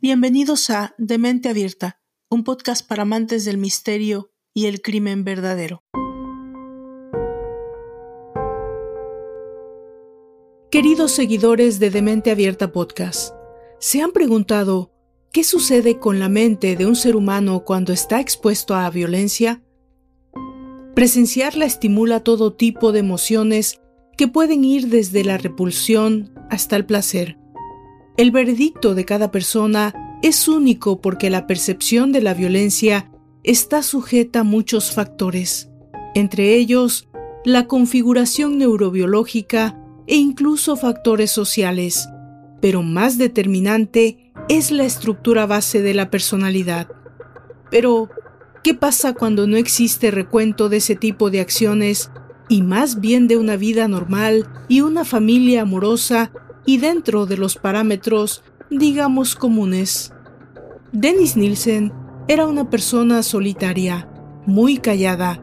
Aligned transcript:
Bienvenidos 0.00 0.70
a 0.70 0.94
Demente 0.98 1.48
Abierta, 1.48 2.00
un 2.28 2.42
podcast 2.42 2.86
para 2.86 3.02
amantes 3.02 3.44
del 3.44 3.56
misterio 3.56 4.32
y 4.52 4.66
el 4.66 4.82
crimen 4.82 5.22
verdadero. 5.24 5.84
Queridos 10.70 11.12
seguidores 11.12 11.78
de 11.78 11.90
Demente 11.90 12.32
Abierta 12.32 12.72
Podcast, 12.72 13.32
¿se 13.78 14.02
han 14.02 14.10
preguntado 14.10 14.92
qué 15.32 15.44
sucede 15.44 16.00
con 16.00 16.18
la 16.18 16.28
mente 16.28 16.74
de 16.74 16.86
un 16.86 16.96
ser 16.96 17.14
humano 17.14 17.64
cuando 17.64 17.92
está 17.92 18.20
expuesto 18.20 18.74
a 18.74 18.90
violencia? 18.90 19.62
Presenciarla 20.94 21.66
estimula 21.66 22.24
todo 22.24 22.54
tipo 22.54 22.90
de 22.90 23.00
emociones 23.00 23.80
que 24.16 24.28
pueden 24.28 24.64
ir 24.64 24.88
desde 24.88 25.24
la 25.24 25.38
repulsión 25.38 26.32
hasta 26.50 26.76
el 26.76 26.86
placer. 26.86 27.38
El 28.16 28.30
veredicto 28.30 28.94
de 28.94 29.04
cada 29.04 29.30
persona 29.30 30.18
es 30.22 30.48
único 30.48 31.00
porque 31.00 31.28
la 31.28 31.46
percepción 31.46 32.12
de 32.12 32.22
la 32.22 32.34
violencia 32.34 33.10
está 33.42 33.82
sujeta 33.82 34.40
a 34.40 34.44
muchos 34.44 34.90
factores, 34.92 35.70
entre 36.14 36.54
ellos 36.54 37.08
la 37.44 37.66
configuración 37.66 38.58
neurobiológica 38.58 39.78
e 40.06 40.16
incluso 40.16 40.76
factores 40.76 41.30
sociales, 41.30 42.08
pero 42.60 42.82
más 42.82 43.18
determinante 43.18 44.32
es 44.48 44.70
la 44.70 44.84
estructura 44.84 45.46
base 45.46 45.82
de 45.82 45.94
la 45.94 46.10
personalidad. 46.10 46.88
Pero, 47.70 48.08
¿qué 48.64 48.74
pasa 48.74 49.12
cuando 49.12 49.46
no 49.46 49.56
existe 49.56 50.10
recuento 50.10 50.68
de 50.68 50.78
ese 50.78 50.96
tipo 50.96 51.30
de 51.30 51.40
acciones 51.40 52.10
y 52.48 52.62
más 52.62 53.00
bien 53.00 53.28
de 53.28 53.36
una 53.36 53.56
vida 53.56 53.88
normal 53.88 54.46
y 54.68 54.80
una 54.80 55.04
familia 55.04 55.62
amorosa 55.62 56.30
y 56.64 56.78
dentro 56.78 57.26
de 57.26 57.36
los 57.36 57.56
parámetros, 57.56 58.42
digamos, 58.70 59.34
comunes. 59.34 60.12
Dennis 60.92 61.36
Nielsen 61.36 61.92
era 62.28 62.46
una 62.46 62.70
persona 62.70 63.22
solitaria, 63.22 64.08
muy 64.46 64.78
callada. 64.78 65.42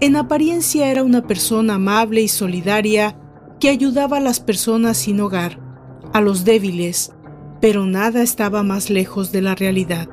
En 0.00 0.16
apariencia 0.16 0.90
era 0.90 1.02
una 1.02 1.26
persona 1.26 1.74
amable 1.74 2.22
y 2.22 2.28
solidaria 2.28 3.16
que 3.60 3.68
ayudaba 3.68 4.18
a 4.18 4.20
las 4.20 4.40
personas 4.40 4.96
sin 4.96 5.20
hogar, 5.20 5.60
a 6.12 6.20
los 6.20 6.44
débiles, 6.44 7.12
pero 7.60 7.86
nada 7.86 8.22
estaba 8.22 8.62
más 8.62 8.90
lejos 8.90 9.32
de 9.32 9.42
la 9.42 9.54
realidad. 9.54 10.08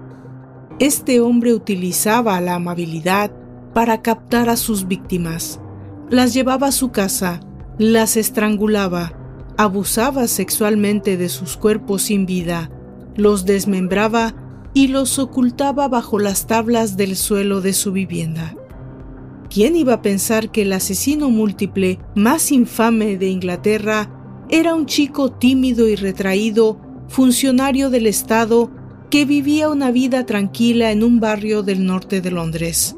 Este 0.80 1.20
hombre 1.22 1.54
utilizaba 1.54 2.40
la 2.42 2.56
amabilidad 2.56 3.32
para 3.74 4.02
captar 4.02 4.50
a 4.50 4.58
sus 4.58 4.88
víctimas. 4.88 5.61
Las 6.12 6.34
llevaba 6.34 6.68
a 6.68 6.72
su 6.74 6.92
casa, 6.92 7.40
las 7.78 8.18
estrangulaba, 8.18 9.14
abusaba 9.56 10.28
sexualmente 10.28 11.16
de 11.16 11.30
sus 11.30 11.56
cuerpos 11.56 12.02
sin 12.02 12.26
vida, 12.26 12.70
los 13.16 13.46
desmembraba 13.46 14.36
y 14.74 14.88
los 14.90 15.20
ocultaba 15.20 15.88
bajo 15.88 16.20
las 16.20 16.48
tablas 16.48 16.98
del 16.98 17.16
suelo 17.16 17.62
de 17.62 17.72
su 17.72 17.94
vivienda. 17.94 18.54
¿Quién 19.50 19.78
iba 19.78 19.94
a 19.94 20.02
pensar 20.02 20.52
que 20.52 20.64
el 20.64 20.74
asesino 20.74 21.30
múltiple 21.30 21.98
más 22.14 22.52
infame 22.52 23.18
de 23.18 23.30
Inglaterra 23.30 24.12
era 24.50 24.76
un 24.76 24.88
chico 24.88 25.32
tímido 25.32 25.88
y 25.88 25.96
retraído, 25.96 26.78
funcionario 27.08 27.90
del 27.90 28.06
Estado, 28.06 28.70
que 29.10 29.24
vivía 29.24 29.70
una 29.70 29.92
vida 29.92 30.26
tranquila 30.26 30.92
en 30.92 31.04
un 31.04 31.22
barrio 31.22 31.64
del 31.64 31.86
norte 31.86 32.20
de 32.20 32.32
Londres? 32.32 32.98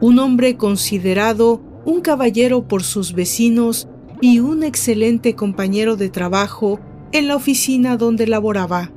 Un 0.00 0.20
hombre 0.20 0.56
considerado 0.56 1.73
un 1.84 2.00
caballero 2.00 2.66
por 2.66 2.82
sus 2.82 3.12
vecinos 3.12 3.88
y 4.20 4.38
un 4.38 4.62
excelente 4.62 5.34
compañero 5.34 5.96
de 5.96 6.08
trabajo 6.08 6.80
en 7.12 7.28
la 7.28 7.36
oficina 7.36 7.96
donde 7.96 8.26
laboraba. 8.26 8.90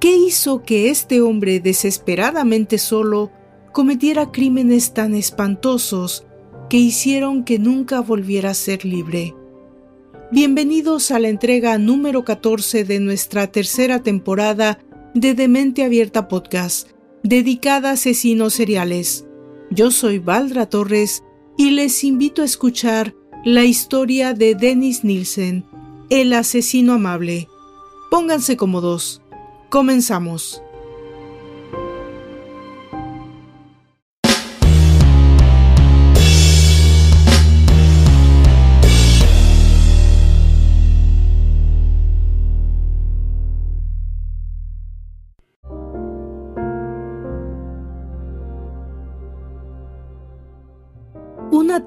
¿Qué 0.00 0.16
hizo 0.16 0.62
que 0.62 0.90
este 0.90 1.20
hombre 1.22 1.60
desesperadamente 1.60 2.78
solo 2.78 3.30
cometiera 3.72 4.30
crímenes 4.30 4.92
tan 4.92 5.14
espantosos 5.14 6.26
que 6.68 6.76
hicieron 6.76 7.44
que 7.44 7.58
nunca 7.58 8.00
volviera 8.00 8.50
a 8.50 8.54
ser 8.54 8.84
libre? 8.84 9.34
Bienvenidos 10.30 11.10
a 11.10 11.18
la 11.18 11.28
entrega 11.28 11.78
número 11.78 12.24
14 12.24 12.84
de 12.84 13.00
nuestra 13.00 13.46
tercera 13.46 14.02
temporada 14.02 14.78
de 15.14 15.34
Demente 15.34 15.84
Abierta 15.84 16.28
Podcast, 16.28 16.90
dedicada 17.22 17.90
a 17.90 17.92
asesinos 17.92 18.54
seriales. 18.54 19.26
Yo 19.70 19.90
soy 19.90 20.18
Valdra 20.18 20.66
Torres 20.66 21.22
y 21.56 21.70
les 21.70 22.04
invito 22.04 22.42
a 22.42 22.44
escuchar 22.44 23.14
la 23.44 23.64
historia 23.64 24.34
de 24.34 24.54
Dennis 24.54 25.04
Nielsen, 25.04 25.64
el 26.10 26.32
asesino 26.32 26.94
amable. 26.94 27.48
Pónganse 28.10 28.56
cómodos. 28.56 29.22
Comenzamos. 29.70 30.63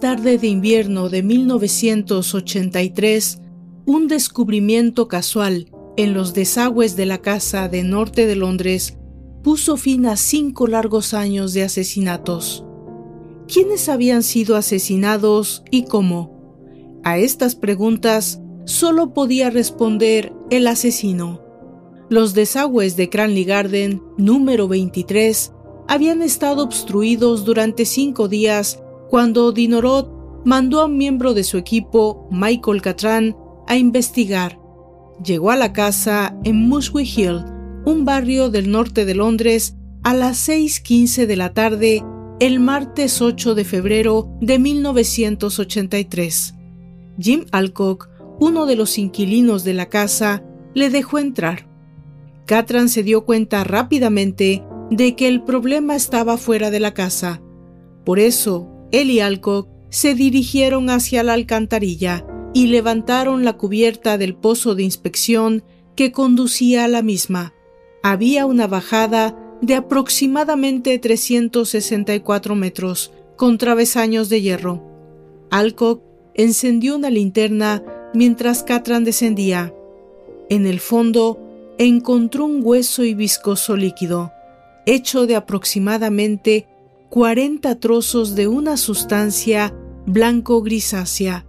Tarde 0.08 0.38
de 0.38 0.48
invierno 0.48 1.10
de 1.10 1.22
1983, 1.22 3.42
un 3.86 4.08
descubrimiento 4.08 5.10
casual 5.10 5.70
en 5.98 6.14
los 6.14 6.34
desagües 6.34 6.96
de 6.96 7.06
la 7.06 7.18
casa 7.18 7.68
de 7.68 7.84
norte 7.84 8.26
de 8.26 8.38
Londres 8.38 8.98
puso 9.44 9.76
fin 9.76 10.06
a 10.06 10.16
cinco 10.16 10.68
largos 10.68 11.14
años 11.14 11.54
de 11.54 11.64
asesinatos. 11.64 12.64
¿Quiénes 13.50 13.90
habían 13.90 14.24
sido 14.24 14.56
asesinados 14.56 15.64
y 15.72 15.84
cómo? 15.84 16.56
A 17.04 17.18
estas 17.18 17.56
preguntas 17.56 18.40
solo 18.64 19.14
podía 19.14 19.50
responder 19.50 20.32
el 20.50 20.68
asesino. 20.68 21.42
Los 22.08 22.34
desagües 22.34 22.96
de 22.96 23.10
Cranley 23.10 23.44
Garden, 23.44 24.02
número 24.18 24.70
23, 24.70 25.52
habían 25.90 26.22
estado 26.22 26.64
obstruidos 26.64 27.44
durante 27.44 27.84
cinco 27.84 28.30
días 28.30 28.82
cuando 29.10 29.52
Dinorot 29.52 30.44
mandó 30.46 30.82
a 30.82 30.86
un 30.86 30.98
miembro 30.98 31.34
de 31.34 31.44
su 31.44 31.58
equipo, 31.58 32.28
Michael 32.32 32.82
Catran, 32.82 33.36
a 33.68 33.78
investigar. 33.78 34.60
Llegó 35.24 35.52
a 35.52 35.56
la 35.56 35.74
casa 35.74 36.38
en 36.44 36.68
Muswell 36.68 37.08
Hill, 37.08 37.44
un 37.86 38.06
barrio 38.06 38.50
del 38.50 38.72
norte 38.72 39.06
de 39.06 39.16
Londres, 39.16 39.76
a 40.04 40.14
las 40.14 40.48
6.15 40.48 41.26
de 41.26 41.36
la 41.36 41.54
tarde 41.54 42.04
el 42.40 42.60
martes 42.60 43.20
8 43.20 43.56
de 43.56 43.66
febrero 43.66 44.30
de 44.42 44.60
1983. 44.60 46.54
Jim 47.20 47.46
Alcock, 47.52 48.10
uno 48.40 48.68
de 48.68 48.76
los 48.76 49.00
inquilinos 49.00 49.64
de 49.64 49.74
la 49.74 49.88
casa, 49.88 50.44
le 50.76 50.92
dejó 50.92 51.18
entrar. 51.18 51.68
Catran 52.46 52.90
se 52.90 53.02
dio 53.02 53.26
cuenta 53.26 53.64
rápidamente 53.64 54.64
de 54.92 55.16
que 55.16 55.28
el 55.28 55.44
problema 55.44 55.96
estaba 55.96 56.38
fuera 56.38 56.70
de 56.70 56.80
la 56.80 56.94
casa. 56.94 57.42
Por 58.06 58.20
eso, 58.20 58.70
él 58.92 59.12
y 59.12 59.20
Alcock 59.20 59.68
se 59.90 60.16
dirigieron 60.16 60.90
hacia 60.90 61.24
la 61.24 61.34
alcantarilla 61.34 62.26
y 62.54 62.68
levantaron 62.68 63.46
la 63.46 63.54
cubierta 63.54 64.18
del 64.18 64.36
pozo 64.36 64.76
de 64.76 64.84
inspección 64.84 65.64
que 65.96 66.12
conducía 66.12 66.86
a 66.86 66.88
la 66.88 67.02
misma. 67.02 67.54
Había 68.04 68.46
una 68.46 68.68
bajada 68.68 69.38
de 69.62 69.76
aproximadamente 69.76 70.98
364 71.00 72.56
metros, 72.56 73.12
con 73.36 73.58
travesaños 73.58 74.30
de 74.30 74.42
hierro. 74.42 74.84
Alcock 75.50 76.02
encendió 76.34 76.96
una 76.96 77.10
linterna 77.10 77.84
mientras 78.14 78.64
Catran 78.64 79.04
descendía. 79.04 79.74
En 80.50 80.66
el 80.66 80.80
fondo 80.80 81.40
encontró 81.78 82.46
un 82.46 82.62
hueso 82.64 83.04
y 83.04 83.14
viscoso 83.14 83.76
líquido, 83.76 84.32
hecho 84.86 85.28
de 85.28 85.36
aproximadamente 85.36 86.68
40 87.10 87.80
trozos 87.80 88.36
de 88.36 88.50
una 88.50 88.76
sustancia 88.76 89.74
blanco-grisácea. 90.06 91.46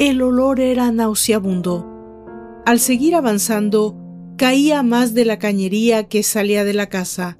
El 0.00 0.22
olor 0.22 0.58
era 0.58 0.90
nauseabundo. 0.90 1.86
Al 2.66 2.80
seguir 2.80 3.14
avanzando, 3.14 3.96
caía 4.36 4.82
más 4.82 5.14
de 5.14 5.24
la 5.24 5.38
cañería 5.38 6.08
que 6.08 6.24
salía 6.24 6.64
de 6.64 6.74
la 6.74 6.88
casa. 6.88 7.38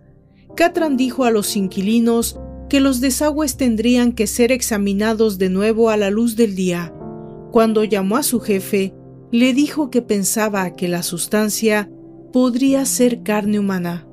Catran 0.55 0.96
dijo 0.96 1.25
a 1.25 1.32
los 1.32 1.56
inquilinos 1.56 2.38
que 2.69 2.81
los 2.81 3.00
desagües 3.00 3.56
tendrían 3.56 4.12
que 4.12 4.28
ser 4.28 4.52
examinados 4.52 5.37
de 5.38 5.49
nuevo 5.49 5.90
a 5.90 5.96
la 5.96 6.11
luz 6.11 6.37
del 6.37 6.54
día. 6.54 6.94
Cuando 7.50 7.82
llamó 7.82 8.19
a 8.19 8.22
su 8.22 8.38
jefe, 8.38 8.94
le 9.32 9.52
dijo 9.52 9.90
que 9.90 10.00
pensaba 10.00 10.70
que 10.75 10.87
la 10.87 11.02
sustancia 11.02 11.90
podría 12.32 12.84
ser 12.84 13.22
carne 13.25 13.58
humana. 13.58 14.06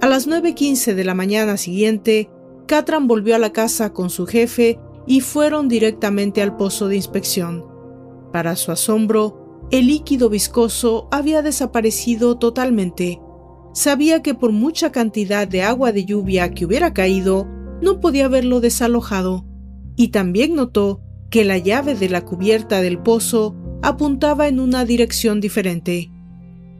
A 0.00 0.08
las 0.08 0.28
9.15 0.28 0.94
de 0.94 1.04
la 1.04 1.14
mañana 1.14 1.56
siguiente, 1.56 2.30
Catran 2.66 3.06
volvió 3.06 3.34
a 3.36 3.38
la 3.38 3.52
casa 3.52 3.92
con 3.92 4.10
su 4.10 4.26
jefe 4.26 4.78
y 5.06 5.20
fueron 5.20 5.68
directamente 5.68 6.42
al 6.42 6.56
pozo 6.56 6.88
de 6.88 6.96
inspección. 6.96 7.64
Para 8.32 8.56
su 8.56 8.72
asombro, 8.72 9.40
El 9.70 9.86
líquido 9.86 10.28
viscoso 10.28 11.08
había 11.10 11.40
desaparecido 11.40 12.36
totalmente. 12.36 13.20
Sabía 13.72 14.22
que 14.22 14.34
por 14.34 14.52
mucha 14.52 14.92
cantidad 14.92 15.48
de 15.48 15.62
agua 15.62 15.90
de 15.90 16.04
lluvia 16.04 16.50
que 16.52 16.66
hubiera 16.66 16.92
caído, 16.92 17.48
no 17.80 17.98
podía 17.98 18.26
haberlo 18.26 18.60
desalojado, 18.60 19.46
y 19.96 20.08
también 20.08 20.54
notó 20.54 21.00
que 21.30 21.44
la 21.44 21.58
llave 21.58 21.94
de 21.94 22.08
la 22.08 22.24
cubierta 22.24 22.82
del 22.82 22.98
pozo 22.98 23.56
apuntaba 23.82 24.48
en 24.48 24.60
una 24.60 24.84
dirección 24.84 25.40
diferente. 25.40 26.10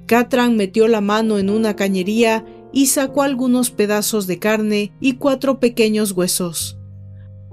Catran 0.06 0.54
metió 0.54 0.86
la 0.86 1.00
mano 1.00 1.38
en 1.38 1.50
una 1.50 1.74
cañería 1.74 2.44
y 2.74 2.86
sacó 2.86 3.22
algunos 3.22 3.70
pedazos 3.70 4.26
de 4.26 4.40
carne 4.40 4.92
y 5.00 5.14
cuatro 5.14 5.60
pequeños 5.60 6.10
huesos. 6.10 6.76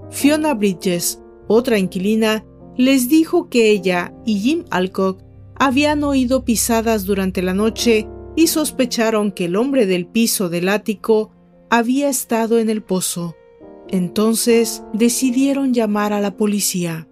Fiona 0.10 0.56
Bridges, 0.56 1.22
otra 1.48 1.78
inquilina, 1.78 2.44
les 2.76 3.08
dijo 3.08 3.48
que 3.48 3.70
ella 3.70 4.14
y 4.26 4.40
Jim 4.40 4.66
Alcock 4.72 5.22
habían 5.56 6.04
oído 6.04 6.44
pisadas 6.44 7.06
durante 7.06 7.44
la 7.44 7.54
noche 7.54 8.08
y 8.36 8.48
sospecharon 8.48 9.32
que 9.32 9.46
el 9.46 9.56
hombre 9.56 9.86
del 9.86 10.08
piso 10.08 10.50
del 10.50 10.68
ático 10.68 11.32
había 11.70 12.10
estado 12.10 12.58
en 12.58 12.72
el 12.72 12.82
pozo. 12.82 13.36
Entonces 13.90 14.84
decidieron 14.92 15.74
llamar 15.74 16.14
a 16.14 16.20
la 16.20 16.36
policía. 16.36 17.08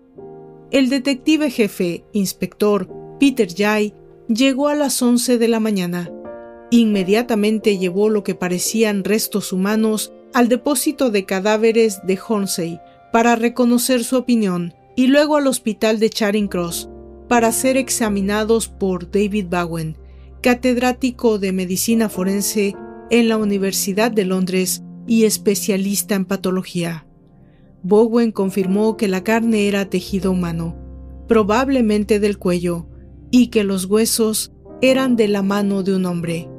El 0.72 0.90
detective 0.90 1.52
jefe, 1.52 2.06
inspector 2.14 2.90
Peter 3.20 3.48
Jay, 3.56 3.94
llegó 4.28 4.68
a 4.68 4.76
las 4.76 5.00
11 5.00 5.38
de 5.38 5.48
la 5.48 5.60
mañana. 5.60 6.12
Inmediatamente 6.72 7.78
llevó 7.78 8.10
lo 8.10 8.24
que 8.24 8.36
parecían 8.36 9.04
restos 9.04 9.52
humanos 9.52 10.14
al 10.34 10.50
depósito 10.50 11.10
de 11.10 11.26
cadáveres 11.26 12.00
de 12.06 12.20
Hornsey 12.28 12.80
para 13.12 13.36
reconocer 13.36 14.04
su 14.04 14.18
opinión 14.18 14.74
y 14.96 15.08
luego 15.08 15.38
al 15.38 15.48
hospital 15.48 16.00
de 16.00 16.10
Charing 16.10 16.48
Cross 16.48 16.90
para 17.28 17.52
ser 17.52 17.78
examinados 17.78 18.68
por 18.68 19.10
David 19.10 19.48
Bowen, 19.50 19.98
catedrático 20.42 21.40
de 21.40 21.52
medicina 21.52 22.10
forense 22.10 22.76
en 23.10 23.30
la 23.30 23.38
Universidad 23.38 24.12
de 24.12 24.26
Londres 24.26 24.84
y 25.08 25.24
especialista 25.24 26.16
en 26.16 26.26
patología. 26.26 27.08
Bowen 27.82 28.32
confirmó 28.32 28.98
que 28.98 29.08
la 29.08 29.24
carne 29.24 29.68
era 29.68 29.90
tejido 29.90 30.32
humano, 30.32 30.76
probablemente 31.28 32.20
del 32.20 32.38
cuello, 32.38 32.88
y 33.32 33.48
que 33.48 33.64
los 33.64 33.86
huesos 33.86 34.52
eran 34.82 35.16
de 35.16 35.28
la 35.28 35.42
mano 35.42 35.84
de 35.84 35.96
un 35.96 36.06
hombre. 36.06 36.50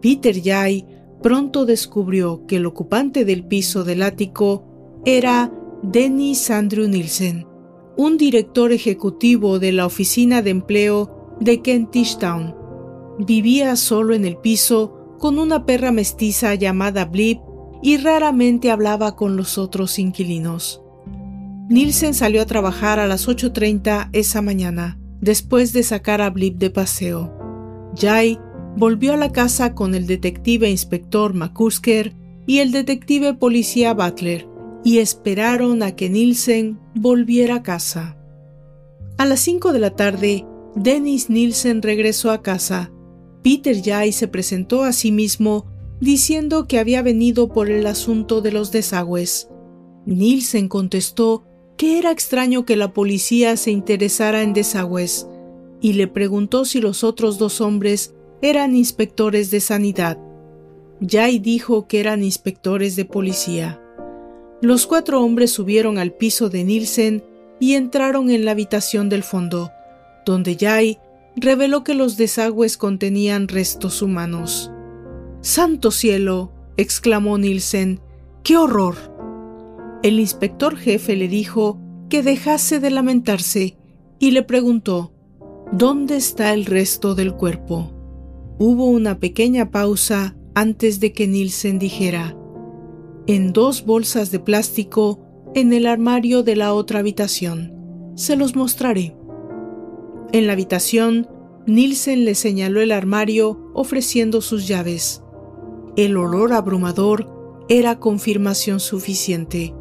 Peter 0.00 0.40
Jay 0.42 0.84
pronto 1.22 1.66
descubrió 1.66 2.46
que 2.46 2.56
el 2.56 2.66
ocupante 2.66 3.24
del 3.24 3.44
piso 3.44 3.84
del 3.84 4.02
ático 4.02 4.64
era 5.04 5.52
Dennis 5.82 6.50
Andrew 6.50 6.88
Nielsen, 6.88 7.46
un 7.96 8.16
director 8.16 8.72
ejecutivo 8.72 9.58
de 9.58 9.72
la 9.72 9.86
oficina 9.86 10.42
de 10.42 10.50
empleo 10.50 11.36
de 11.40 11.62
Kentish 11.62 12.18
Town. 12.18 12.54
Vivía 13.18 13.76
solo 13.76 14.14
en 14.14 14.24
el 14.24 14.36
piso 14.36 15.16
con 15.18 15.38
una 15.38 15.66
perra 15.66 15.90
mestiza 15.90 16.54
llamada 16.54 17.04
Blip 17.04 17.40
y 17.82 17.96
raramente 17.96 18.70
hablaba 18.70 19.16
con 19.16 19.36
los 19.36 19.58
otros 19.58 19.98
inquilinos. 19.98 20.82
Nielsen 21.68 22.14
salió 22.14 22.42
a 22.42 22.46
trabajar 22.46 22.98
a 22.98 23.06
las 23.06 23.28
8.30 23.28 24.10
esa 24.12 24.42
mañana, 24.42 24.98
después 25.20 25.72
de 25.72 25.82
sacar 25.82 26.22
a 26.22 26.30
Blip 26.30 26.56
de 26.56 26.70
paseo. 26.70 27.34
Jay 27.96 28.38
volvió 28.78 29.14
a 29.14 29.16
la 29.16 29.32
casa 29.32 29.74
con 29.74 29.96
el 29.96 30.06
detective 30.06 30.70
inspector 30.70 31.34
McCusker 31.34 32.14
y 32.46 32.60
el 32.60 32.70
detective 32.70 33.34
policía 33.34 33.92
Butler 33.92 34.46
y 34.84 34.98
esperaron 34.98 35.82
a 35.82 35.96
que 35.96 36.08
Nielsen 36.08 36.78
volviera 36.94 37.56
a 37.56 37.62
casa. 37.64 38.16
A 39.16 39.26
las 39.26 39.40
5 39.40 39.72
de 39.72 39.80
la 39.80 39.90
tarde, 39.90 40.46
Dennis 40.76 41.28
Nielsen 41.28 41.82
regresó 41.82 42.30
a 42.30 42.40
casa. 42.40 42.92
Peter 43.42 43.76
Jay 43.82 44.12
se 44.12 44.28
presentó 44.28 44.84
a 44.84 44.92
sí 44.92 45.10
mismo 45.10 45.66
diciendo 46.00 46.68
que 46.68 46.78
había 46.78 47.02
venido 47.02 47.48
por 47.48 47.70
el 47.70 47.84
asunto 47.84 48.40
de 48.42 48.52
los 48.52 48.70
desagües. 48.70 49.48
Nielsen 50.06 50.68
contestó 50.68 51.44
que 51.76 51.98
era 51.98 52.12
extraño 52.12 52.64
que 52.64 52.76
la 52.76 52.92
policía 52.92 53.56
se 53.56 53.72
interesara 53.72 54.42
en 54.42 54.52
desagües 54.52 55.26
y 55.80 55.94
le 55.94 56.06
preguntó 56.06 56.64
si 56.64 56.80
los 56.80 57.02
otros 57.02 57.38
dos 57.38 57.60
hombres 57.60 58.14
eran 58.42 58.76
inspectores 58.76 59.50
de 59.50 59.60
sanidad. 59.60 60.18
Jay 61.06 61.38
dijo 61.38 61.86
que 61.86 62.00
eran 62.00 62.22
inspectores 62.22 62.96
de 62.96 63.04
policía. 63.04 63.80
Los 64.60 64.86
cuatro 64.86 65.22
hombres 65.22 65.52
subieron 65.52 65.98
al 65.98 66.12
piso 66.12 66.48
de 66.48 66.64
Nielsen 66.64 67.24
y 67.60 67.74
entraron 67.74 68.30
en 68.30 68.44
la 68.44 68.52
habitación 68.52 69.08
del 69.08 69.22
fondo, 69.22 69.70
donde 70.26 70.56
Jay 70.58 70.98
reveló 71.36 71.84
que 71.84 71.94
los 71.94 72.16
desagües 72.16 72.76
contenían 72.76 73.48
restos 73.48 74.02
humanos. 74.02 74.70
¡Santo 75.40 75.90
cielo! 75.90 76.52
exclamó 76.76 77.38
Nielsen. 77.38 78.00
¡Qué 78.42 78.56
horror! 78.56 78.96
El 80.02 80.20
inspector 80.20 80.76
jefe 80.76 81.16
le 81.16 81.28
dijo 81.28 81.78
que 82.08 82.22
dejase 82.22 82.80
de 82.80 82.90
lamentarse 82.90 83.76
y 84.18 84.30
le 84.30 84.42
preguntó 84.42 85.12
¿Dónde 85.72 86.16
está 86.16 86.54
el 86.54 86.64
resto 86.64 87.14
del 87.14 87.34
cuerpo? 87.34 87.97
Hubo 88.60 88.86
una 88.86 89.20
pequeña 89.20 89.70
pausa 89.70 90.36
antes 90.54 90.98
de 90.98 91.12
que 91.12 91.28
Nielsen 91.28 91.78
dijera, 91.78 92.36
en 93.28 93.52
dos 93.52 93.84
bolsas 93.84 94.32
de 94.32 94.40
plástico 94.40 95.20
en 95.54 95.72
el 95.72 95.86
armario 95.86 96.42
de 96.42 96.56
la 96.56 96.74
otra 96.74 96.98
habitación. 96.98 97.72
Se 98.16 98.34
los 98.34 98.56
mostraré. 98.56 99.16
En 100.32 100.48
la 100.48 100.54
habitación, 100.54 101.28
Nielsen 101.66 102.24
le 102.24 102.34
señaló 102.34 102.80
el 102.80 102.90
armario 102.90 103.70
ofreciendo 103.74 104.40
sus 104.40 104.66
llaves. 104.66 105.22
El 105.96 106.16
olor 106.16 106.52
abrumador 106.52 107.30
era 107.68 108.00
confirmación 108.00 108.80
suficiente. 108.80 109.72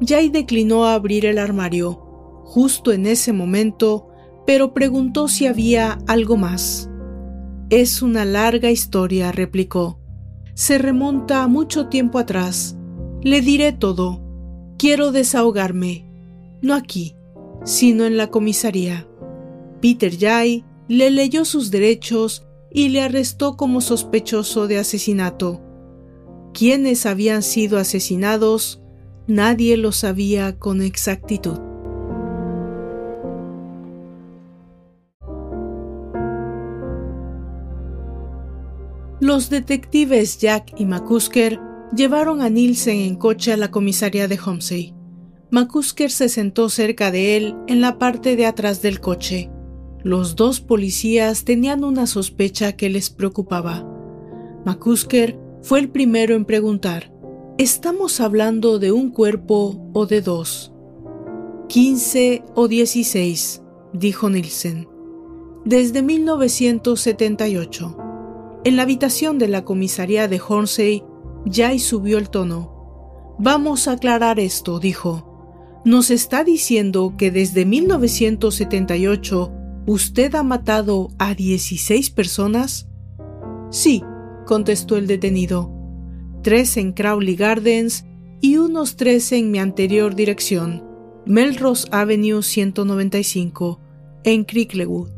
Jay 0.00 0.28
declinó 0.28 0.84
a 0.84 0.94
abrir 0.94 1.26
el 1.26 1.38
armario, 1.38 1.94
justo 2.44 2.92
en 2.92 3.06
ese 3.06 3.32
momento, 3.32 4.06
pero 4.46 4.74
preguntó 4.74 5.26
si 5.26 5.46
había 5.46 5.98
algo 6.06 6.36
más. 6.36 6.88
Es 7.68 8.00
una 8.00 8.24
larga 8.24 8.70
historia, 8.70 9.32
replicó. 9.32 9.98
Se 10.54 10.78
remonta 10.78 11.42
a 11.42 11.48
mucho 11.48 11.88
tiempo 11.88 12.20
atrás. 12.20 12.76
Le 13.22 13.40
diré 13.40 13.72
todo. 13.72 14.22
Quiero 14.78 15.10
desahogarme. 15.10 16.06
No 16.62 16.74
aquí, 16.74 17.16
sino 17.64 18.04
en 18.04 18.16
la 18.16 18.28
comisaría. 18.28 19.08
Peter 19.80 20.16
Jay 20.16 20.64
le 20.86 21.10
leyó 21.10 21.44
sus 21.44 21.72
derechos 21.72 22.46
y 22.70 22.90
le 22.90 23.00
arrestó 23.00 23.56
como 23.56 23.80
sospechoso 23.80 24.68
de 24.68 24.78
asesinato. 24.78 25.60
Quiénes 26.54 27.04
habían 27.04 27.42
sido 27.42 27.78
asesinados, 27.78 28.80
nadie 29.26 29.76
lo 29.76 29.90
sabía 29.90 30.56
con 30.56 30.82
exactitud. 30.82 31.58
Los 39.26 39.50
detectives 39.50 40.38
Jack 40.38 40.72
y 40.78 40.86
McCusker 40.86 41.58
llevaron 41.92 42.40
a 42.42 42.48
Nielsen 42.48 43.00
en 43.00 43.16
coche 43.16 43.52
a 43.52 43.56
la 43.56 43.72
comisaría 43.72 44.28
de 44.28 44.38
Homsey. 44.38 44.94
McCusker 45.50 46.12
se 46.12 46.28
sentó 46.28 46.68
cerca 46.68 47.10
de 47.10 47.36
él 47.36 47.56
en 47.66 47.80
la 47.80 47.98
parte 47.98 48.36
de 48.36 48.46
atrás 48.46 48.82
del 48.82 49.00
coche. 49.00 49.50
Los 50.04 50.36
dos 50.36 50.60
policías 50.60 51.44
tenían 51.44 51.82
una 51.82 52.06
sospecha 52.06 52.76
que 52.76 52.88
les 52.88 53.10
preocupaba. 53.10 53.84
McCusker 54.64 55.36
fue 55.60 55.80
el 55.80 55.88
primero 55.88 56.36
en 56.36 56.44
preguntar, 56.44 57.12
¿estamos 57.58 58.20
hablando 58.20 58.78
de 58.78 58.92
un 58.92 59.10
cuerpo 59.10 59.90
o 59.92 60.06
de 60.06 60.20
dos? 60.20 60.72
15 61.68 62.44
o 62.54 62.68
16, 62.68 63.60
dijo 63.92 64.30
Nielsen. 64.30 64.86
Desde 65.64 66.02
1978. 66.02 68.05
En 68.66 68.74
la 68.74 68.82
habitación 68.82 69.38
de 69.38 69.46
la 69.46 69.64
comisaría 69.64 70.26
de 70.26 70.40
Hornsey, 70.44 71.04
Jay 71.48 71.78
subió 71.78 72.18
el 72.18 72.30
tono. 72.30 73.36
Vamos 73.38 73.86
a 73.86 73.92
aclarar 73.92 74.40
esto, 74.40 74.80
dijo. 74.80 75.80
¿Nos 75.84 76.10
está 76.10 76.42
diciendo 76.42 77.14
que 77.16 77.30
desde 77.30 77.64
1978 77.64 79.52
usted 79.86 80.34
ha 80.34 80.42
matado 80.42 81.10
a 81.16 81.34
16 81.34 82.10
personas? 82.10 82.88
Sí, 83.70 84.02
contestó 84.46 84.96
el 84.96 85.06
detenido. 85.06 85.72
Tres 86.42 86.76
en 86.76 86.92
Crowley 86.92 87.36
Gardens 87.36 88.04
y 88.40 88.56
unos 88.56 88.96
tres 88.96 89.30
en 89.30 89.52
mi 89.52 89.60
anterior 89.60 90.16
dirección, 90.16 90.82
Melrose 91.24 91.86
Avenue 91.92 92.42
195, 92.42 93.80
en 94.24 94.42
Cricklewood. 94.42 95.15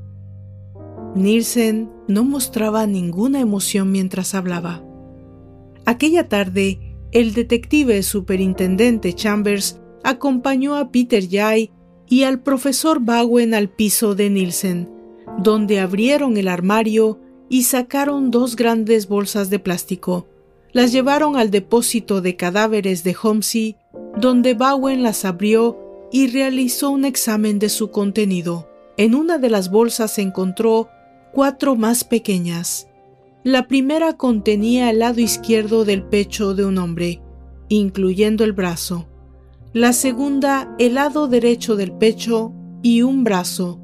Nielsen 1.15 1.91
no 2.07 2.25
mostraba 2.25 2.87
ninguna 2.87 3.41
emoción 3.41 3.91
mientras 3.91 4.35
hablaba. 4.35 4.85
Aquella 5.85 6.29
tarde, 6.29 6.97
el 7.13 7.33
detective 7.33 8.03
superintendente 8.03 9.15
Chambers 9.15 9.81
acompañó 10.05 10.77
a 10.77 10.91
Peter 10.91 11.25
Jay 11.29 11.71
y 12.07 12.23
al 12.25 12.41
profesor 12.41 13.01
Bowen 13.01 13.55
al 13.55 13.69
piso 13.69 14.15
de 14.15 14.31
Nielsen, 14.31 14.91
donde 15.39 15.81
abrieron 15.81 16.37
el 16.37 16.49
armario 16.49 17.19
y 17.49 17.65
sacaron 17.65 18.31
dos 18.31 18.57
grandes 18.57 19.09
bolsas 19.09 19.51
de 19.51 19.59
plástico. 19.59 20.27
Las 20.73 20.93
llevaron 20.93 21.37
al 21.37 21.51
depósito 21.51 22.21
de 22.21 22.37
cadáveres 22.37 23.05
de 23.05 23.17
Homsey, 23.21 23.77
donde 24.19 24.55
Bowen 24.55 25.03
las 25.03 25.25
abrió 25.25 25.79
y 26.13 26.29
realizó 26.29 26.91
un 26.91 27.05
examen 27.05 27.59
de 27.59 27.69
su 27.69 27.91
contenido. 27.91 28.69
En 28.97 29.15
una 29.15 29.39
de 29.39 29.49
las 29.49 29.71
bolsas 29.71 30.13
se 30.13 30.23
encontró 30.23 30.89
cuatro 31.33 31.77
más 31.77 32.05
pequeñas. 32.05 32.89
La 33.45 33.69
primera 33.69 34.17
contenía 34.17 34.91
el 34.91 34.99
lado 34.99 35.21
izquierdo 35.21 35.85
del 35.85 36.03
pecho 36.03 36.55
de 36.55 36.65
un 36.65 36.79
hombre, 36.79 37.23
incluyendo 37.69 38.45
el 38.45 38.53
brazo. 38.53 39.09
La 39.73 39.93
segunda, 39.93 40.75
el 40.79 40.95
lado 40.95 41.29
derecho 41.29 41.77
del 41.77 41.93
pecho 41.93 42.53
y 42.83 43.03
un 43.03 43.25
brazo. 43.25 43.81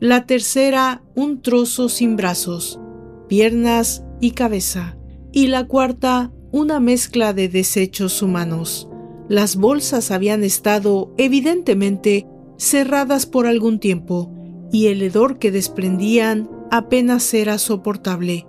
La 0.00 0.26
tercera, 0.26 1.02
un 1.14 1.42
trozo 1.42 1.88
sin 1.88 2.16
brazos, 2.16 2.80
piernas 3.28 4.04
y 4.20 4.32
cabeza. 4.32 4.96
Y 5.32 5.46
la 5.46 5.66
cuarta, 5.66 6.32
una 6.52 6.80
mezcla 6.80 7.32
de 7.32 7.48
desechos 7.48 8.22
humanos. 8.22 8.88
Las 9.28 9.56
bolsas 9.56 10.10
habían 10.10 10.42
estado, 10.42 11.14
evidentemente, 11.16 12.26
cerradas 12.58 13.26
por 13.26 13.46
algún 13.46 13.78
tiempo, 13.78 14.32
y 14.72 14.88
el 14.88 15.02
hedor 15.02 15.38
que 15.38 15.50
desprendían 15.52 16.50
apenas 16.70 17.32
era 17.34 17.58
soportable. 17.58 18.46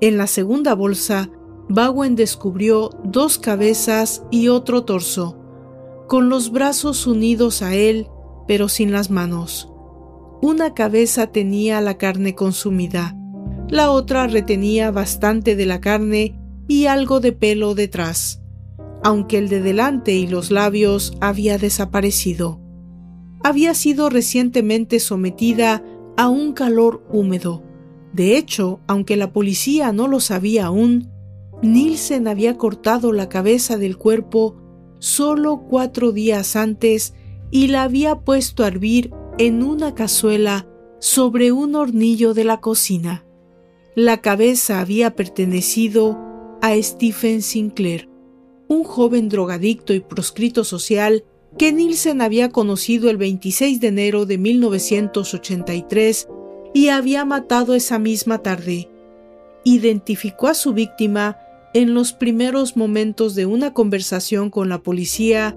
En 0.00 0.16
la 0.16 0.26
segunda 0.26 0.74
bolsa, 0.74 1.30
Bowen 1.68 2.16
descubrió 2.16 2.90
dos 3.04 3.38
cabezas 3.38 4.24
y 4.30 4.48
otro 4.48 4.84
torso, 4.84 5.38
con 6.08 6.28
los 6.28 6.50
brazos 6.50 7.06
unidos 7.06 7.62
a 7.62 7.74
él, 7.74 8.08
pero 8.48 8.68
sin 8.68 8.90
las 8.92 9.10
manos. 9.10 9.72
Una 10.42 10.74
cabeza 10.74 11.28
tenía 11.28 11.80
la 11.80 11.96
carne 11.98 12.34
consumida, 12.34 13.14
la 13.68 13.92
otra 13.92 14.26
retenía 14.26 14.90
bastante 14.90 15.54
de 15.54 15.66
la 15.66 15.80
carne 15.80 16.40
y 16.66 16.86
algo 16.86 17.20
de 17.20 17.32
pelo 17.32 17.76
detrás, 17.76 18.42
aunque 19.04 19.38
el 19.38 19.48
de 19.48 19.60
delante 19.60 20.12
y 20.12 20.26
los 20.26 20.50
labios 20.50 21.16
había 21.20 21.58
desaparecido. 21.58 22.60
Había 23.44 23.74
sido 23.74 24.10
recientemente 24.10 24.98
sometida 24.98 25.84
a 26.20 26.28
un 26.28 26.52
calor 26.52 27.02
húmedo. 27.10 27.62
De 28.12 28.36
hecho, 28.36 28.80
aunque 28.86 29.16
la 29.16 29.32
policía 29.32 29.90
no 29.90 30.06
lo 30.06 30.20
sabía 30.20 30.66
aún, 30.66 31.08
Nielsen 31.62 32.28
había 32.28 32.58
cortado 32.58 33.14
la 33.14 33.30
cabeza 33.30 33.78
del 33.78 33.96
cuerpo 33.96 34.54
solo 34.98 35.62
cuatro 35.66 36.12
días 36.12 36.56
antes 36.56 37.14
y 37.50 37.68
la 37.68 37.84
había 37.84 38.16
puesto 38.16 38.64
a 38.64 38.66
hervir 38.66 39.14
en 39.38 39.62
una 39.62 39.94
cazuela 39.94 40.68
sobre 40.98 41.52
un 41.52 41.74
hornillo 41.74 42.34
de 42.34 42.44
la 42.44 42.60
cocina. 42.60 43.24
La 43.94 44.20
cabeza 44.20 44.78
había 44.78 45.16
pertenecido 45.16 46.18
a 46.60 46.74
Stephen 46.82 47.40
Sinclair, 47.40 48.10
un 48.68 48.84
joven 48.84 49.30
drogadicto 49.30 49.94
y 49.94 50.00
proscrito 50.00 50.64
social 50.64 51.24
que 51.58 51.72
Nielsen 51.72 52.22
había 52.22 52.50
conocido 52.50 53.10
el 53.10 53.16
26 53.16 53.80
de 53.80 53.88
enero 53.88 54.26
de 54.26 54.38
1983 54.38 56.28
y 56.72 56.88
había 56.88 57.24
matado 57.24 57.74
esa 57.74 57.98
misma 57.98 58.38
tarde. 58.38 58.88
Identificó 59.64 60.48
a 60.48 60.54
su 60.54 60.72
víctima 60.72 61.38
en 61.74 61.94
los 61.94 62.12
primeros 62.12 62.76
momentos 62.76 63.34
de 63.34 63.46
una 63.46 63.72
conversación 63.74 64.50
con 64.50 64.68
la 64.68 64.82
policía 64.82 65.56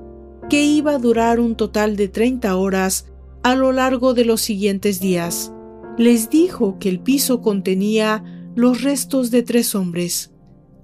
que 0.49 0.63
iba 0.63 0.91
a 0.91 0.99
durar 0.99 1.39
un 1.39 1.55
total 1.55 1.95
de 1.95 2.07
30 2.07 2.55
horas 2.57 3.07
a 3.43 3.55
lo 3.55 3.71
largo 3.71 4.13
de 4.13 4.25
los 4.25 4.41
siguientes 4.41 4.99
días. 4.99 5.51
Les 5.97 6.29
dijo 6.29 6.77
que 6.79 6.89
el 6.89 6.99
piso 6.99 7.41
contenía 7.41 8.23
los 8.55 8.81
restos 8.83 9.31
de 9.31 9.43
tres 9.43 9.75
hombres. 9.75 10.31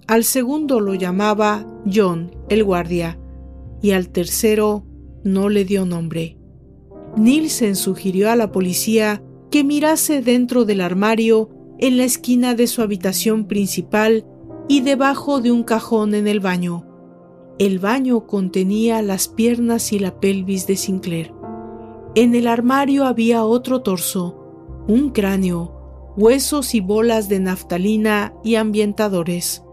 Al 0.07 0.23
segundo 0.23 0.79
lo 0.79 0.95
llamaba 0.95 1.65
John, 1.91 2.31
el 2.49 2.63
guardia, 2.63 3.19
y 3.81 3.91
al 3.91 4.09
tercero 4.09 4.85
no 5.23 5.49
le 5.49 5.65
dio 5.65 5.85
nombre. 5.85 6.37
Nielsen 7.17 7.75
sugirió 7.75 8.29
a 8.29 8.35
la 8.35 8.51
policía 8.51 9.23
que 9.51 9.63
mirase 9.63 10.21
dentro 10.21 10.65
del 10.65 10.81
armario 10.81 11.49
en 11.79 11.97
la 11.97 12.03
esquina 12.03 12.55
de 12.55 12.67
su 12.67 12.81
habitación 12.81 13.45
principal 13.45 14.25
y 14.67 14.81
debajo 14.81 15.41
de 15.41 15.51
un 15.51 15.63
cajón 15.63 16.13
en 16.13 16.27
el 16.27 16.39
baño. 16.39 16.85
El 17.57 17.79
baño 17.79 18.27
contenía 18.27 19.01
las 19.01 19.27
piernas 19.27 19.91
y 19.91 19.99
la 19.99 20.19
pelvis 20.19 20.67
de 20.67 20.75
Sinclair. 20.75 21.33
En 22.15 22.35
el 22.35 22.47
armario 22.47 23.05
había 23.05 23.43
otro 23.43 23.81
torso, 23.81 24.83
un 24.87 25.09
cráneo, 25.09 26.13
huesos 26.17 26.73
y 26.75 26.79
bolas 26.79 27.29
de 27.29 27.39
naftalina 27.39 28.33
y 28.43 28.55
ambientadores. 28.55 29.63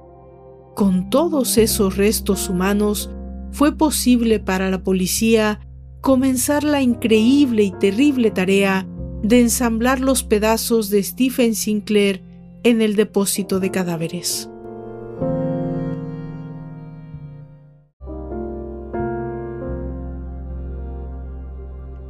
Con 0.74 1.10
todos 1.10 1.58
esos 1.58 1.96
restos 1.96 2.48
humanos, 2.48 3.10
fue 3.56 3.74
posible 3.74 4.38
para 4.38 4.68
la 4.68 4.82
policía 4.82 5.60
comenzar 6.02 6.62
la 6.62 6.82
increíble 6.82 7.62
y 7.62 7.70
terrible 7.70 8.30
tarea 8.30 8.86
de 9.22 9.40
ensamblar 9.40 9.98
los 9.98 10.24
pedazos 10.24 10.90
de 10.90 11.02
Stephen 11.02 11.54
Sinclair 11.54 12.22
en 12.64 12.82
el 12.82 12.96
depósito 12.96 13.58
de 13.58 13.70
cadáveres. 13.70 14.50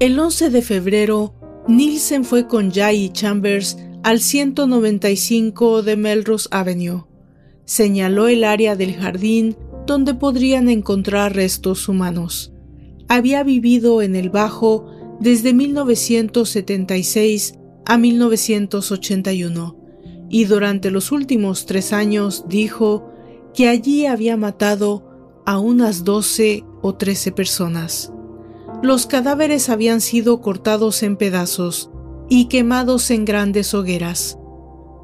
El 0.00 0.18
11 0.18 0.50
de 0.50 0.62
febrero, 0.62 1.32
Nielsen 1.68 2.24
fue 2.24 2.48
con 2.48 2.72
Jay 2.72 3.08
Chambers 3.10 3.78
al 4.02 4.18
195 4.18 5.84
de 5.84 5.96
Melrose 5.96 6.48
Avenue. 6.50 7.04
Señaló 7.66 8.26
el 8.26 8.42
área 8.42 8.74
del 8.74 8.94
jardín 8.96 9.56
donde 9.86 10.14
podrían 10.14 10.68
encontrar 10.68 11.34
restos 11.34 11.88
humanos. 11.88 12.52
Había 13.08 13.44
vivido 13.44 14.02
en 14.02 14.16
el 14.16 14.30
Bajo 14.30 14.90
desde 15.20 15.54
1976 15.54 17.54
a 17.84 17.96
1981 17.96 19.76
y 20.28 20.44
durante 20.44 20.90
los 20.90 21.12
últimos 21.12 21.66
tres 21.66 21.92
años 21.92 22.44
dijo 22.48 23.12
que 23.54 23.68
allí 23.68 24.06
había 24.06 24.36
matado 24.36 25.42
a 25.46 25.58
unas 25.58 26.04
12 26.04 26.64
o 26.82 26.96
13 26.96 27.32
personas. 27.32 28.12
Los 28.82 29.06
cadáveres 29.06 29.70
habían 29.70 30.00
sido 30.00 30.40
cortados 30.40 31.02
en 31.02 31.16
pedazos 31.16 31.90
y 32.28 32.46
quemados 32.46 33.10
en 33.10 33.24
grandes 33.24 33.72
hogueras. 33.72 34.38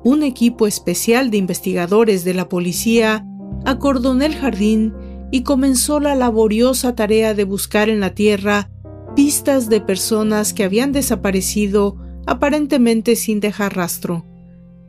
Un 0.04 0.24
equipo 0.24 0.66
especial 0.66 1.30
de 1.30 1.38
investigadores 1.38 2.24
de 2.24 2.34
la 2.34 2.48
policía 2.48 3.24
acordonó 3.64 4.24
el 4.24 4.34
jardín 4.34 4.94
y 5.30 5.42
comenzó 5.42 6.00
la 6.00 6.14
laboriosa 6.14 6.94
tarea 6.94 7.34
de 7.34 7.44
buscar 7.44 7.88
en 7.88 8.00
la 8.00 8.14
tierra 8.14 8.70
pistas 9.14 9.68
de 9.68 9.80
personas 9.80 10.52
que 10.52 10.64
habían 10.64 10.92
desaparecido 10.92 11.96
aparentemente 12.26 13.16
sin 13.16 13.40
dejar 13.40 13.76
rastro. 13.76 14.24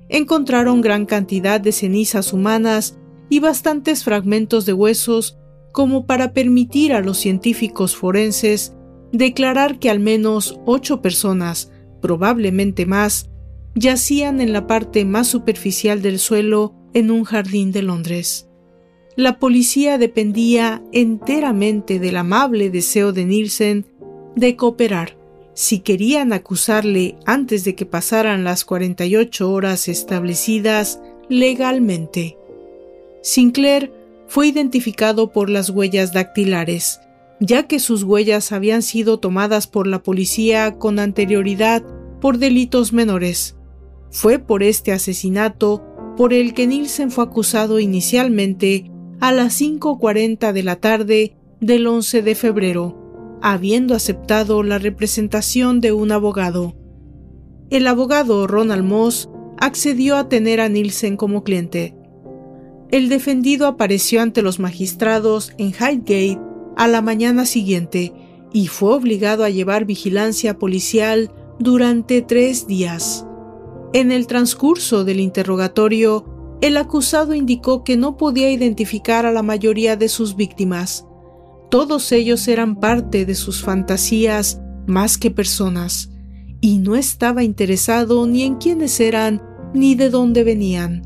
Encontraron 0.09 0.81
gran 0.81 1.05
cantidad 1.05 1.59
de 1.59 1.71
cenizas 1.71 2.33
humanas 2.33 2.97
y 3.29 3.39
bastantes 3.39 4.03
fragmentos 4.03 4.65
de 4.65 4.73
huesos 4.73 5.37
como 5.71 6.05
para 6.05 6.33
permitir 6.33 6.93
a 6.93 7.01
los 7.01 7.17
científicos 7.17 7.95
forenses 7.95 8.75
declarar 9.11 9.79
que 9.79 9.89
al 9.89 9.99
menos 9.99 10.59
ocho 10.65 11.01
personas, 11.01 11.71
probablemente 12.01 12.85
más, 12.85 13.29
yacían 13.75 14.39
en 14.39 14.53
la 14.53 14.67
parte 14.67 15.03
más 15.05 15.27
superficial 15.27 16.01
del 16.01 16.19
suelo 16.19 16.75
en 16.93 17.09
un 17.09 17.23
jardín 17.23 17.71
de 17.71 17.81
Londres. 17.81 18.47
La 19.15 19.37
policía 19.37 19.97
dependía 19.97 20.81
enteramente 20.91 21.99
del 21.99 22.17
amable 22.17 22.71
deseo 22.71 23.13
de 23.13 23.25
Nielsen 23.25 23.85
de 24.35 24.55
cooperar. 24.55 25.17
Si 25.53 25.79
querían 25.79 26.33
acusarle 26.33 27.15
antes 27.25 27.63
de 27.63 27.75
que 27.75 27.85
pasaran 27.85 28.43
las 28.43 28.65
48 28.65 29.51
horas 29.51 29.87
establecidas 29.87 30.99
legalmente. 31.29 32.37
Sinclair 33.21 33.93
fue 34.27 34.47
identificado 34.47 35.31
por 35.31 35.49
las 35.51 35.69
huellas 35.69 36.11
dactilares, 36.11 36.99
ya 37.39 37.67
que 37.67 37.79
sus 37.79 38.01
huellas 38.01 38.51
habían 38.51 38.81
sido 38.81 39.19
tomadas 39.19 39.67
por 39.67 39.85
la 39.85 40.01
policía 40.01 40.79
con 40.79 40.97
anterioridad 40.97 41.83
por 42.19 42.39
delitos 42.39 42.93
menores. 42.93 43.55
Fue 44.09 44.39
por 44.39 44.63
este 44.63 44.91
asesinato 44.91 45.83
por 46.17 46.33
el 46.33 46.55
que 46.55 46.65
Nielsen 46.65 47.11
fue 47.11 47.25
acusado 47.25 47.79
inicialmente 47.79 48.89
a 49.23 49.31
las 49.31 49.59
5.40 49.61 50.51
de 50.51 50.63
la 50.63 50.75
tarde 50.75 51.35
del 51.61 51.87
11 51.87 52.21
de 52.21 52.35
febrero, 52.35 53.39
habiendo 53.41 53.95
aceptado 53.95 54.63
la 54.63 54.79
representación 54.79 55.79
de 55.79 55.93
un 55.93 56.11
abogado. 56.11 56.75
El 57.69 57.87
abogado 57.87 58.47
Ronald 58.47 58.83
Moss 58.83 59.29
accedió 59.57 60.17
a 60.17 60.29
tener 60.29 60.59
a 60.59 60.67
Nielsen 60.67 61.17
como 61.17 61.43
cliente 61.43 61.95
el 62.93 63.09
defendido 63.09 63.65
apareció 63.65 64.21
ante 64.21 64.43
los 64.43 64.59
magistrados 64.59 65.51
en 65.57 65.69
Highgate 65.69 66.39
a 66.77 66.87
la 66.87 67.01
mañana 67.01 67.47
siguiente 67.47 68.13
y 68.53 68.67
fue 68.67 68.93
obligado 68.93 69.43
a 69.43 69.49
llevar 69.49 69.85
vigilancia 69.85 70.59
policial 70.59 71.31
durante 71.57 72.21
tres 72.21 72.67
días. 72.67 73.25
En 73.93 74.11
el 74.11 74.27
transcurso 74.27 75.05
del 75.05 75.21
interrogatorio, 75.21 76.32
el 76.63 76.77
acusado 76.77 77.33
indicó 77.33 77.83
que 77.83 77.97
no 77.97 78.15
podía 78.15 78.49
identificar 78.49 79.25
a 79.25 79.33
la 79.33 79.43
mayoría 79.43 79.97
de 79.97 80.07
sus 80.07 80.37
víctimas. 80.37 81.05
Todos 81.69 82.13
ellos 82.13 82.47
eran 82.47 82.79
parte 82.79 83.25
de 83.25 83.35
sus 83.35 83.61
fantasías 83.61 84.61
más 84.87 85.17
que 85.17 85.29
personas, 85.29 86.11
y 86.61 86.77
no 86.77 86.95
estaba 86.95 87.43
interesado 87.43 88.25
ni 88.27 88.43
en 88.43 88.55
quiénes 88.55 89.01
eran 89.01 89.41
ni 89.73 89.95
de 89.95 90.09
dónde 90.09 90.45
venían. 90.45 91.01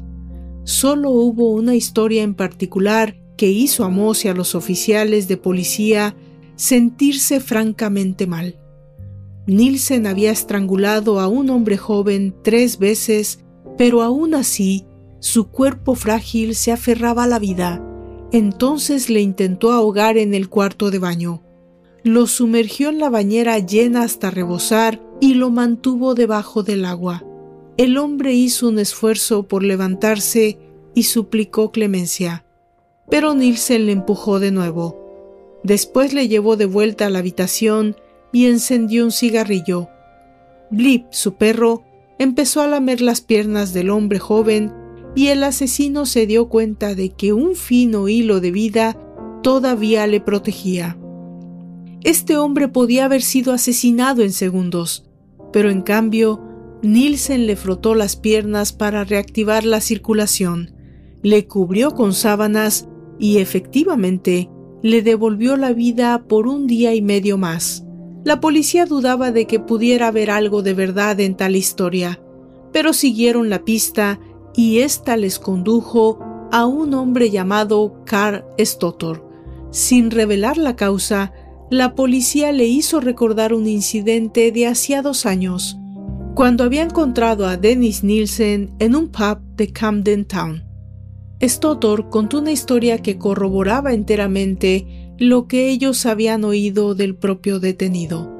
Solo 0.63 1.09
hubo 1.09 1.49
una 1.49 1.73
historia 1.73 2.21
en 2.21 2.35
particular 2.35 3.17
que 3.35 3.49
hizo 3.49 3.83
a 3.83 3.89
Moss 3.89 4.25
y 4.25 4.27
a 4.27 4.35
los 4.35 4.53
oficiales 4.53 5.27
de 5.27 5.37
policía 5.37 6.15
sentirse 6.55 7.39
francamente 7.39 8.27
mal. 8.27 8.59
Nielsen 9.47 10.05
había 10.05 10.29
estrangulado 10.29 11.19
a 11.19 11.27
un 11.27 11.49
hombre 11.49 11.77
joven 11.77 12.35
tres 12.43 12.77
veces, 12.77 13.39
pero 13.75 14.03
aún 14.03 14.35
así 14.35 14.85
su 15.27 15.49
cuerpo 15.49 15.95
frágil 15.95 16.55
se 16.55 16.71
aferraba 16.71 17.25
a 17.25 17.27
la 17.27 17.37
vida. 17.37 17.83
Entonces 18.31 19.09
le 19.09 19.19
intentó 19.19 19.73
ahogar 19.73 20.17
en 20.17 20.33
el 20.33 20.47
cuarto 20.47 20.89
de 20.89 20.99
baño. 20.99 21.43
Lo 22.01 22.27
sumergió 22.27 22.87
en 22.87 22.99
la 22.99 23.09
bañera 23.09 23.59
llena 23.59 24.03
hasta 24.03 24.31
rebosar 24.31 25.01
y 25.19 25.33
lo 25.33 25.49
mantuvo 25.49 26.15
debajo 26.15 26.63
del 26.63 26.85
agua. 26.85 27.25
El 27.75 27.97
hombre 27.97 28.35
hizo 28.35 28.69
un 28.69 28.79
esfuerzo 28.79 29.43
por 29.43 29.63
levantarse 29.63 30.59
y 30.95 31.03
suplicó 31.03 31.73
clemencia, 31.73 32.45
pero 33.09 33.33
Nielsen 33.33 33.85
le 33.85 33.91
empujó 33.91 34.39
de 34.39 34.51
nuevo. 34.51 35.59
Después 35.61 36.13
le 36.13 36.29
llevó 36.29 36.55
de 36.55 36.67
vuelta 36.67 37.07
a 37.07 37.09
la 37.09 37.19
habitación 37.19 37.97
y 38.31 38.45
encendió 38.45 39.03
un 39.03 39.11
cigarrillo. 39.11 39.89
Blip, 40.71 41.07
su 41.09 41.33
perro, 41.33 41.83
empezó 42.17 42.61
a 42.61 42.67
lamer 42.67 43.01
las 43.01 43.19
piernas 43.19 43.73
del 43.73 43.89
hombre 43.89 44.19
joven 44.19 44.71
y 45.17 45.29
el 45.29 45.43
asesino 45.43 46.05
se 46.05 46.27
dio 46.27 46.47
cuenta 46.47 46.93
de 46.93 47.09
que 47.09 47.33
un 47.33 47.55
fino 47.55 48.07
hilo 48.07 48.39
de 48.39 48.51
vida 48.51 48.95
todavía 49.41 50.05
le 50.05 50.21
protegía. 50.21 50.95
Este 52.03 52.37
hombre 52.37 52.67
podía 52.67 53.05
haber 53.05 53.23
sido 53.23 53.51
asesinado 53.51 54.21
en 54.21 54.31
segundos, 54.31 55.09
pero 55.51 55.71
en 55.71 55.81
cambio, 55.81 56.43
Nielsen 56.83 57.47
le 57.47 57.55
frotó 57.55 57.95
las 57.95 58.15
piernas 58.15 58.73
para 58.73 59.05
reactivar 59.05 59.65
la 59.65 59.81
circulación, 59.81 60.75
le 61.23 61.47
cubrió 61.47 61.95
con 61.95 62.13
sábanas 62.13 62.87
y 63.17 63.39
efectivamente 63.39 64.51
le 64.83 65.01
devolvió 65.01 65.57
la 65.57 65.73
vida 65.73 66.25
por 66.27 66.47
un 66.47 66.67
día 66.67 66.93
y 66.93 67.01
medio 67.01 67.39
más. 67.39 67.83
La 68.23 68.39
policía 68.39 68.85
dudaba 68.85 69.31
de 69.31 69.47
que 69.47 69.59
pudiera 69.59 70.09
haber 70.09 70.29
algo 70.29 70.61
de 70.61 70.75
verdad 70.75 71.19
en 71.19 71.35
tal 71.35 71.55
historia, 71.55 72.21
pero 72.71 72.93
siguieron 72.93 73.49
la 73.49 73.65
pista 73.65 74.19
y 74.57 74.79
ésta 74.79 75.15
les 75.15 75.37
condujo 75.37 76.19
a 76.51 76.65
un 76.65 76.95
hombre 76.95 77.29
llamado 77.29 78.01
Carl 78.05 78.43
Stotor. 78.57 79.23
Sin 79.69 80.09
revelar 80.09 80.57
la 80.57 80.75
causa, 80.75 81.31
la 81.69 81.93
policía 81.93 82.51
le 82.51 82.65
hizo 82.65 82.99
recordar 82.99 83.53
un 83.53 83.67
incidente 83.67 84.51
de 84.51 84.65
hacía 84.65 85.03
dos 85.03 85.27
años, 85.27 85.77
cuando 86.33 86.63
había 86.63 86.81
encontrado 86.81 87.45
a 87.45 87.55
Dennis 87.55 88.03
Nielsen 88.03 88.73
en 88.79 88.95
un 88.95 89.09
pub 89.09 89.39
de 89.55 89.71
Camden 89.71 90.25
Town. 90.25 90.63
Stotor 91.39 92.09
contó 92.09 92.39
una 92.39 92.51
historia 92.51 92.97
que 92.97 93.19
corroboraba 93.19 93.93
enteramente 93.93 95.13
lo 95.19 95.47
que 95.47 95.69
ellos 95.69 96.07
habían 96.07 96.43
oído 96.43 96.95
del 96.95 97.15
propio 97.15 97.59
detenido. 97.59 98.33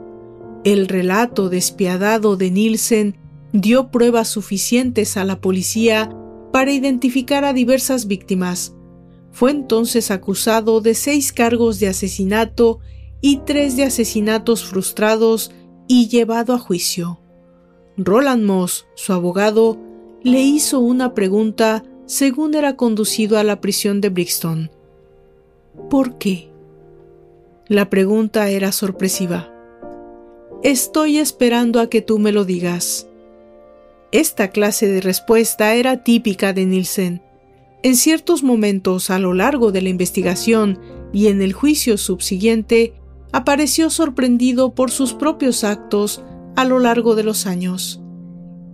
El 0.63 0.87
relato 0.87 1.49
despiadado 1.49 2.37
de 2.37 2.49
Nielsen 2.49 3.15
dio 3.53 3.89
pruebas 3.91 4.27
suficientes 4.27 5.17
a 5.17 5.23
la 5.23 5.41
policía 5.41 6.15
para 6.51 6.71
identificar 6.71 7.45
a 7.45 7.53
diversas 7.53 8.07
víctimas. 8.07 8.73
Fue 9.31 9.51
entonces 9.51 10.11
acusado 10.11 10.81
de 10.81 10.95
seis 10.95 11.31
cargos 11.31 11.79
de 11.79 11.87
asesinato 11.87 12.79
y 13.21 13.37
tres 13.45 13.75
de 13.75 13.83
asesinatos 13.83 14.65
frustrados 14.65 15.51
y 15.87 16.07
llevado 16.07 16.53
a 16.53 16.59
juicio. 16.59 17.19
Roland 17.97 18.43
Moss, 18.43 18.85
su 18.95 19.13
abogado, 19.13 19.77
le 20.23 20.41
hizo 20.41 20.79
una 20.79 21.13
pregunta 21.13 21.83
según 22.05 22.55
era 22.55 22.75
conducido 22.75 23.37
a 23.37 23.43
la 23.43 23.59
prisión 23.59 24.01
de 24.01 24.09
Brixton. 24.09 24.71
¿Por 25.89 26.17
qué? 26.17 26.49
La 27.67 27.89
pregunta 27.89 28.49
era 28.49 28.71
sorpresiva. 28.71 29.53
Estoy 30.63 31.17
esperando 31.17 31.79
a 31.79 31.89
que 31.89 32.01
tú 32.01 32.17
me 32.17 32.31
lo 32.31 32.45
digas. 32.45 33.06
Esta 34.11 34.49
clase 34.49 34.87
de 34.87 35.01
respuesta 35.01 35.75
era 35.75 36.03
típica 36.03 36.53
de 36.53 36.65
Nielsen. 36.65 37.21
En 37.83 37.95
ciertos 37.95 38.41
momentos 38.41 39.09
a 39.09 39.19
lo 39.19 39.33
largo 39.33 39.71
de 39.71 39.81
la 39.81 39.89
investigación 39.89 40.79
y 41.11 41.27
en 41.27 41.41
el 41.41 41.51
juicio 41.51 41.97
subsiguiente, 41.97 42.93
apareció 43.33 43.89
sorprendido 43.89 44.73
por 44.73 44.91
sus 44.91 45.13
propios 45.13 45.63
actos 45.63 46.23
a 46.55 46.63
lo 46.63 46.79
largo 46.79 47.15
de 47.15 47.23
los 47.23 47.45
años. 47.45 48.01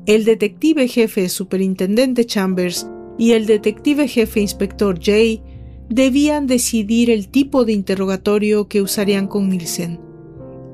El 0.05 0.23
detective 0.23 0.87
jefe 0.87 1.29
superintendente 1.29 2.25
Chambers 2.25 2.87
y 3.17 3.31
el 3.31 3.45
detective 3.45 4.07
jefe 4.07 4.39
inspector 4.39 4.99
Jay 5.01 5.41
debían 5.89 6.45
decidir 6.45 7.09
el 7.09 7.27
tipo 7.29 7.65
de 7.65 7.73
interrogatorio 7.73 8.67
que 8.67 8.81
usarían 8.81 9.27
con 9.27 9.49
Nielsen. 9.49 9.99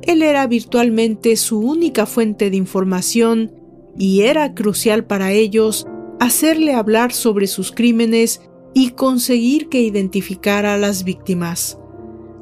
Él 0.02 0.22
era 0.22 0.48
virtualmente 0.48 1.36
su 1.36 1.60
única 1.60 2.06
fuente 2.06 2.50
de 2.50 2.58
información 2.58 3.59
y 3.98 4.22
era 4.22 4.54
crucial 4.54 5.06
para 5.06 5.32
ellos 5.32 5.88
hacerle 6.20 6.74
hablar 6.74 7.14
sobre 7.14 7.48
sus 7.48 7.72
crímenes 7.72 8.42
y 8.74 8.92
conseguir 8.92 9.70
que 9.70 9.82
identificara 9.82 10.74
a 10.74 10.78
las 10.78 11.04
víctimas. 11.04 11.80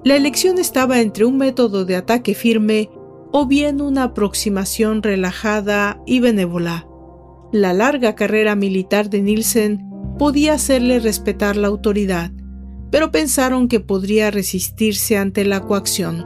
La 0.04 0.16
elección 0.16 0.58
estaba 0.58 1.02
entre 1.02 1.26
un 1.26 1.38
método 1.38 1.86
de 1.86 1.96
ataque 1.96 2.34
firme 2.34 2.90
o 3.32 3.46
bien 3.46 3.82
una 3.82 4.04
aproximación 4.04 5.04
relajada 5.04 6.02
y 6.06 6.20
benévola. 6.20 6.88
La 7.52 7.74
larga 7.74 8.16
carrera 8.16 8.56
militar 8.56 9.10
de 9.10 9.22
Nielsen 9.22 9.86
podía 10.18 10.54
hacerle 10.54 11.00
respetar 11.00 11.56
la 11.56 11.68
autoridad, 11.68 12.32
pero 12.92 13.12
pensaron 13.12 13.68
que 13.68 13.80
podría 13.80 14.32
resistirse 14.32 15.18
ante 15.18 15.46
la 15.46 15.62
coacción. 15.62 16.26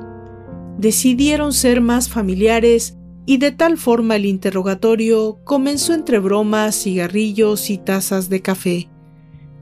Decidieron 0.77 1.53
ser 1.53 1.81
más 1.81 2.09
familiares 2.09 2.97
y 3.25 3.37
de 3.37 3.51
tal 3.51 3.77
forma 3.77 4.15
el 4.15 4.25
interrogatorio 4.25 5.39
comenzó 5.43 5.93
entre 5.93 6.19
bromas, 6.19 6.75
cigarrillos 6.75 7.69
y 7.69 7.77
tazas 7.77 8.29
de 8.29 8.41
café. 8.41 8.89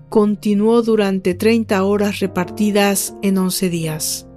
Continuó 0.09 0.81
durante 0.81 1.33
30 1.33 1.83
horas 1.83 2.19
repartidas 2.19 3.15
en 3.21 3.37
11 3.37 3.69
días. 3.69 4.27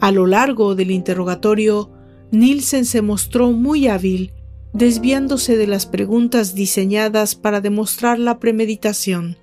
A 0.00 0.12
lo 0.12 0.26
largo 0.26 0.74
del 0.74 0.90
interrogatorio, 0.90 1.90
Nielsen 2.30 2.84
se 2.84 3.02
mostró 3.02 3.52
muy 3.52 3.88
hábil 3.88 4.32
desviándose 4.72 5.56
de 5.56 5.66
las 5.66 5.86
preguntas 5.86 6.54
diseñadas 6.54 7.34
para 7.34 7.60
demostrar 7.60 8.18
la 8.18 8.38
premeditación. 8.38 9.36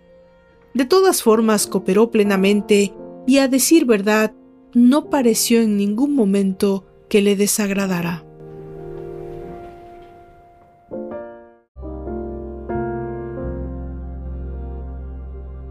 De 0.74 0.86
todas 0.86 1.22
formas, 1.22 1.68
cooperó 1.68 2.10
plenamente 2.12 2.94
y, 3.28 3.38
a 3.38 3.48
decir 3.48 3.86
verdad, 3.86 4.34
no 4.74 5.10
pareció 5.10 5.62
en 5.62 5.78
ningún 5.78 6.16
momento 6.16 6.86
que 7.10 7.22
le 7.22 7.36
desagradara. 7.36 8.26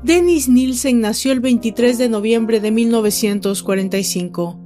Dennis 0.09 0.49
Nielsen 0.49 1.03
nació 1.03 1.33
el 1.33 1.41
23 1.41 1.99
de 1.99 2.09
noviembre 2.09 2.61
de 2.61 2.71
1945. 2.71 4.59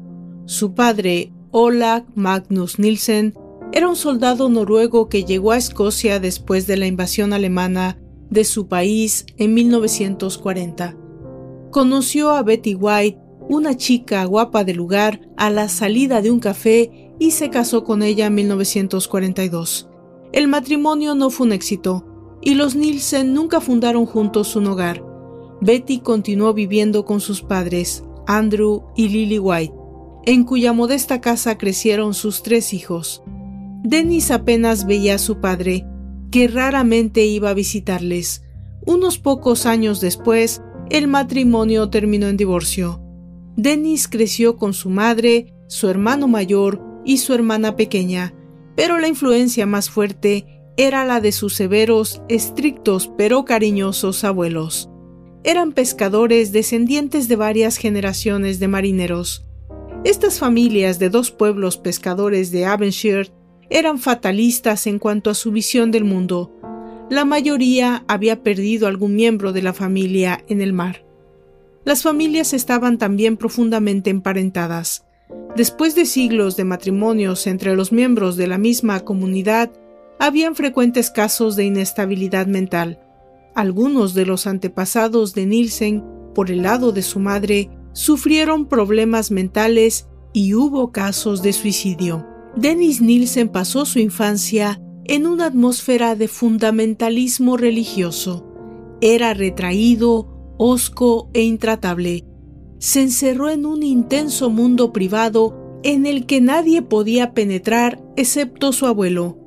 Su 0.46 0.72
padre, 0.72 1.32
Ola 1.50 2.06
Magnus 2.14 2.78
Nielsen, 2.78 3.34
era 3.72 3.88
un 3.88 3.96
soldado 3.96 4.48
noruego 4.48 5.08
que 5.08 5.24
llegó 5.24 5.50
a 5.50 5.56
Escocia 5.56 6.20
después 6.20 6.68
de 6.68 6.76
la 6.76 6.86
invasión 6.86 7.32
alemana 7.32 7.98
de 8.30 8.44
su 8.44 8.68
país 8.68 9.26
en 9.36 9.54
1940. 9.54 10.96
Conoció 11.72 12.30
a 12.30 12.44
Betty 12.44 12.76
White, 12.76 13.18
una 13.48 13.76
chica 13.76 14.24
guapa 14.24 14.62
del 14.62 14.76
lugar, 14.76 15.22
a 15.36 15.50
la 15.50 15.68
salida 15.68 16.22
de 16.22 16.30
un 16.30 16.38
café 16.38 17.16
y 17.18 17.32
se 17.32 17.50
casó 17.50 17.82
con 17.82 18.04
ella 18.04 18.26
en 18.26 18.36
1942. 18.36 19.88
El 20.32 20.46
matrimonio 20.46 21.16
no 21.16 21.30
fue 21.30 21.48
un 21.48 21.52
éxito 21.52 22.06
y 22.40 22.54
los 22.54 22.76
Nielsen 22.76 23.34
nunca 23.34 23.60
fundaron 23.60 24.06
juntos 24.06 24.54
un 24.54 24.68
hogar. 24.68 25.10
Betty 25.62 26.00
continuó 26.00 26.52
viviendo 26.54 27.04
con 27.04 27.20
sus 27.20 27.40
padres, 27.40 28.02
Andrew 28.26 28.82
y 28.96 29.08
Lily 29.08 29.38
White, 29.38 29.72
en 30.24 30.42
cuya 30.42 30.72
modesta 30.72 31.20
casa 31.20 31.56
crecieron 31.56 32.14
sus 32.14 32.42
tres 32.42 32.74
hijos. 32.74 33.22
Dennis 33.84 34.32
apenas 34.32 34.86
veía 34.86 35.14
a 35.14 35.18
su 35.18 35.38
padre, 35.38 35.86
que 36.32 36.48
raramente 36.48 37.26
iba 37.26 37.50
a 37.50 37.54
visitarles. 37.54 38.42
Unos 38.84 39.18
pocos 39.18 39.64
años 39.64 40.00
después, 40.00 40.62
el 40.90 41.06
matrimonio 41.06 41.90
terminó 41.90 42.26
en 42.26 42.36
divorcio. 42.36 43.00
Dennis 43.56 44.08
creció 44.08 44.56
con 44.56 44.74
su 44.74 44.90
madre, 44.90 45.54
su 45.68 45.88
hermano 45.88 46.26
mayor 46.26 46.82
y 47.04 47.18
su 47.18 47.34
hermana 47.34 47.76
pequeña, 47.76 48.34
pero 48.74 48.98
la 48.98 49.06
influencia 49.06 49.64
más 49.66 49.90
fuerte 49.90 50.64
era 50.76 51.04
la 51.04 51.20
de 51.20 51.30
sus 51.30 51.54
severos, 51.54 52.20
estrictos 52.28 53.12
pero 53.16 53.44
cariñosos 53.44 54.24
abuelos. 54.24 54.91
Eran 55.44 55.72
pescadores 55.72 56.52
descendientes 56.52 57.26
de 57.26 57.34
varias 57.34 57.76
generaciones 57.76 58.60
de 58.60 58.68
marineros. 58.68 59.44
Estas 60.04 60.38
familias 60.38 61.00
de 61.00 61.10
dos 61.10 61.32
pueblos 61.32 61.76
pescadores 61.76 62.52
de 62.52 62.64
Avonshire 62.64 63.32
eran 63.68 63.98
fatalistas 63.98 64.86
en 64.86 65.00
cuanto 65.00 65.30
a 65.30 65.34
su 65.34 65.50
visión 65.50 65.90
del 65.90 66.04
mundo. 66.04 66.52
La 67.10 67.24
mayoría 67.24 68.04
había 68.06 68.44
perdido 68.44 68.86
algún 68.86 69.16
miembro 69.16 69.52
de 69.52 69.62
la 69.62 69.72
familia 69.72 70.44
en 70.48 70.60
el 70.60 70.72
mar. 70.72 71.04
Las 71.84 72.04
familias 72.04 72.52
estaban 72.52 72.96
también 72.96 73.36
profundamente 73.36 74.10
emparentadas. 74.10 75.04
Después 75.56 75.96
de 75.96 76.06
siglos 76.06 76.56
de 76.56 76.64
matrimonios 76.64 77.48
entre 77.48 77.74
los 77.74 77.90
miembros 77.90 78.36
de 78.36 78.46
la 78.46 78.58
misma 78.58 79.00
comunidad, 79.00 79.72
habían 80.20 80.54
frecuentes 80.54 81.10
casos 81.10 81.56
de 81.56 81.64
inestabilidad 81.64 82.46
mental. 82.46 83.00
Algunos 83.54 84.14
de 84.14 84.26
los 84.26 84.46
antepasados 84.46 85.34
de 85.34 85.46
Nielsen, 85.46 86.04
por 86.34 86.50
el 86.50 86.62
lado 86.62 86.92
de 86.92 87.02
su 87.02 87.20
madre, 87.20 87.70
sufrieron 87.92 88.66
problemas 88.66 89.30
mentales 89.30 90.08
y 90.32 90.54
hubo 90.54 90.92
casos 90.92 91.42
de 91.42 91.52
suicidio. 91.52 92.26
Dennis 92.56 93.00
Nielsen 93.00 93.48
pasó 93.48 93.84
su 93.84 93.98
infancia 93.98 94.80
en 95.04 95.26
una 95.26 95.46
atmósfera 95.46 96.14
de 96.14 96.28
fundamentalismo 96.28 97.56
religioso. 97.56 98.48
Era 99.00 99.34
retraído, 99.34 100.54
hosco 100.58 101.28
e 101.34 101.42
intratable. 101.42 102.24
Se 102.78 103.02
encerró 103.02 103.50
en 103.50 103.66
un 103.66 103.82
intenso 103.82 104.48
mundo 104.48 104.92
privado 104.92 105.80
en 105.82 106.06
el 106.06 106.26
que 106.26 106.40
nadie 106.40 106.82
podía 106.82 107.34
penetrar 107.34 108.02
excepto 108.16 108.72
su 108.72 108.86
abuelo. 108.86 109.38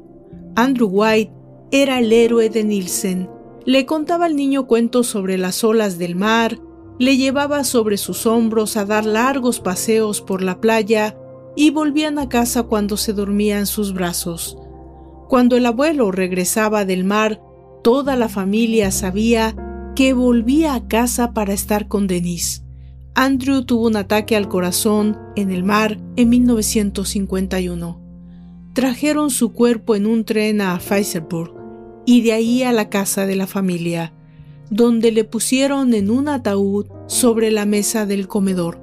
Andrew 0.55 0.89
White 0.89 1.31
era 1.71 1.99
el 1.99 2.11
héroe 2.11 2.49
de 2.49 2.63
Nielsen. 2.63 3.34
Le 3.65 3.87
contaba 3.87 4.25
al 4.25 4.35
niño 4.35 4.67
cuentos 4.67 5.07
sobre 5.07 5.39
las 5.39 5.63
olas 5.63 5.97
del 5.97 6.15
mar, 6.15 6.59
le 6.99 7.17
llevaba 7.17 7.63
sobre 7.63 7.97
sus 7.97 8.27
hombros 8.27 8.77
a 8.77 8.85
dar 8.85 9.05
largos 9.05 9.59
paseos 9.59 10.21
por 10.21 10.43
la 10.43 10.61
playa 10.61 11.17
y 11.55 11.71
volvían 11.71 12.19
a 12.19 12.29
casa 12.29 12.63
cuando 12.63 12.95
se 12.95 13.13
dormía 13.13 13.57
en 13.57 13.65
sus 13.65 13.93
brazos. 13.93 14.55
Cuando 15.27 15.57
el 15.57 15.65
abuelo 15.65 16.11
regresaba 16.11 16.85
del 16.85 17.05
mar, 17.05 17.41
toda 17.83 18.15
la 18.15 18.29
familia 18.29 18.91
sabía 18.91 19.55
que 19.95 20.13
volvía 20.13 20.75
a 20.75 20.87
casa 20.87 21.33
para 21.33 21.53
estar 21.53 21.87
con 21.87 22.05
Denise. 22.05 22.61
Andrew 23.15 23.65
tuvo 23.65 23.87
un 23.87 23.95
ataque 23.95 24.35
al 24.35 24.47
corazón 24.47 25.17
en 25.35 25.49
el 25.49 25.63
mar 25.63 25.97
en 26.17 26.29
1951. 26.29 28.01
Trajeron 28.73 29.31
su 29.31 29.53
cuerpo 29.53 29.95
en 29.95 30.05
un 30.05 30.23
tren 30.25 30.61
a 30.61 30.77
Pfizerburg 30.77 31.54
y 32.05 32.21
de 32.21 32.33
ahí 32.33 32.63
a 32.63 32.71
la 32.71 32.89
casa 32.89 33.25
de 33.25 33.35
la 33.35 33.47
familia, 33.47 34.13
donde 34.69 35.11
le 35.11 35.23
pusieron 35.23 35.93
en 35.93 36.09
un 36.09 36.27
ataúd 36.27 36.87
sobre 37.07 37.51
la 37.51 37.65
mesa 37.65 38.05
del 38.05 38.27
comedor. 38.27 38.79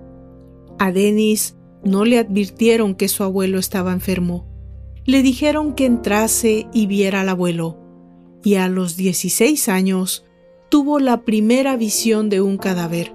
A 0.79 0.93
Dennis 0.93 1.57
no 1.85 2.05
le 2.05 2.19
advirtieron 2.19 2.95
que 2.95 3.09
su 3.09 3.25
abuelo 3.25 3.59
estaba 3.59 3.93
enfermo. 3.93 4.47
Le 5.05 5.23
dijeron 5.23 5.75
que 5.75 5.87
entrase 5.87 6.67
y 6.73 6.87
viera 6.87 7.23
al 7.23 7.29
abuelo, 7.29 7.79
y 8.45 8.55
a 8.55 8.69
los 8.69 8.97
16 8.97 9.69
años 9.69 10.25
tuvo 10.69 10.99
la 11.01 11.23
primera 11.23 11.77
visión 11.77 12.29
de 12.29 12.41
un 12.41 12.57
cadáver. 12.57 13.15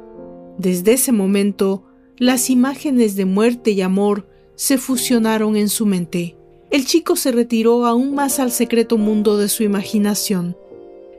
Desde 0.58 0.94
ese 0.94 1.12
momento, 1.12 1.86
las 2.18 2.50
imágenes 2.50 3.16
de 3.16 3.26
muerte 3.26 3.72
y 3.72 3.82
amor 3.82 4.28
se 4.56 4.78
fusionaron 4.78 5.56
en 5.56 5.70
su 5.70 5.86
mente. 5.86 6.36
El 6.70 6.86
chico 6.86 7.16
se 7.16 7.32
retiró 7.32 7.86
aún 7.86 8.14
más 8.14 8.40
al 8.40 8.52
secreto 8.52 8.98
mundo 8.98 9.38
de 9.38 9.48
su 9.48 9.64
imaginación. 9.64 10.58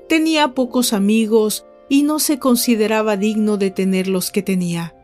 Tenía 0.08 0.54
pocos 0.54 0.92
amigos 0.92 1.64
y 1.88 2.02
no 2.02 2.18
se 2.18 2.38
consideraba 2.38 3.16
digno 3.16 3.56
de 3.56 3.70
tener 3.70 4.08
los 4.08 4.30
que 4.30 4.42
tenía. 4.42 4.94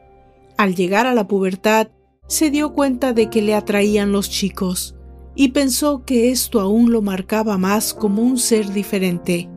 Al 0.59 0.75
llegar 0.75 1.07
a 1.07 1.15
la 1.15 1.27
pubertad, 1.27 1.89
se 2.27 2.51
dio 2.51 2.73
cuenta 2.73 3.13
de 3.13 3.31
que 3.31 3.43
le 3.43 3.55
atraían 3.55 4.13
los 4.13 4.29
chicos 4.31 4.95
y 5.35 5.49
pensó 5.49 6.05
que 6.05 6.31
esto 6.31 6.61
aún 6.61 6.93
lo 6.93 7.03
marcaba 7.03 7.59
más 7.59 7.95
como 7.95 8.23
un 8.23 8.39
ser 8.39 8.73
diferente. 8.73 9.49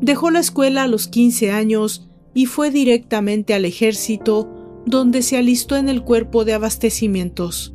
Dejó 0.00 0.30
la 0.30 0.40
escuela 0.40 0.84
a 0.84 0.88
los 0.88 1.08
15 1.08 1.50
años 1.50 2.08
y 2.32 2.46
fue 2.46 2.70
directamente 2.70 3.54
al 3.54 3.64
ejército, 3.64 4.48
donde 4.86 5.22
se 5.22 5.36
alistó 5.36 5.76
en 5.76 5.88
el 5.88 6.04
cuerpo 6.04 6.44
de 6.44 6.54
abastecimientos. 6.54 7.74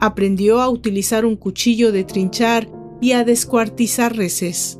Aprendió 0.00 0.60
a 0.60 0.68
utilizar 0.68 1.24
un 1.24 1.36
cuchillo 1.36 1.92
de 1.92 2.04
trinchar 2.04 2.68
y 3.00 3.12
a 3.12 3.24
descuartizar 3.24 4.16
reses. 4.16 4.78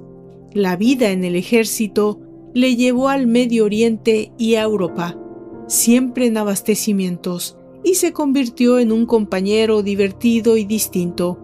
La 0.52 0.76
vida 0.76 1.10
en 1.10 1.24
el 1.24 1.36
ejército 1.36 2.20
le 2.54 2.76
llevó 2.76 3.08
al 3.08 3.26
Medio 3.26 3.64
Oriente 3.64 4.32
y 4.38 4.54
a 4.54 4.62
Europa, 4.62 5.18
siempre 5.66 6.26
en 6.26 6.36
abastecimientos, 6.36 7.56
y 7.82 7.96
se 7.96 8.12
convirtió 8.12 8.78
en 8.78 8.92
un 8.92 9.06
compañero 9.06 9.82
divertido 9.82 10.56
y 10.56 10.64
distinto, 10.64 11.38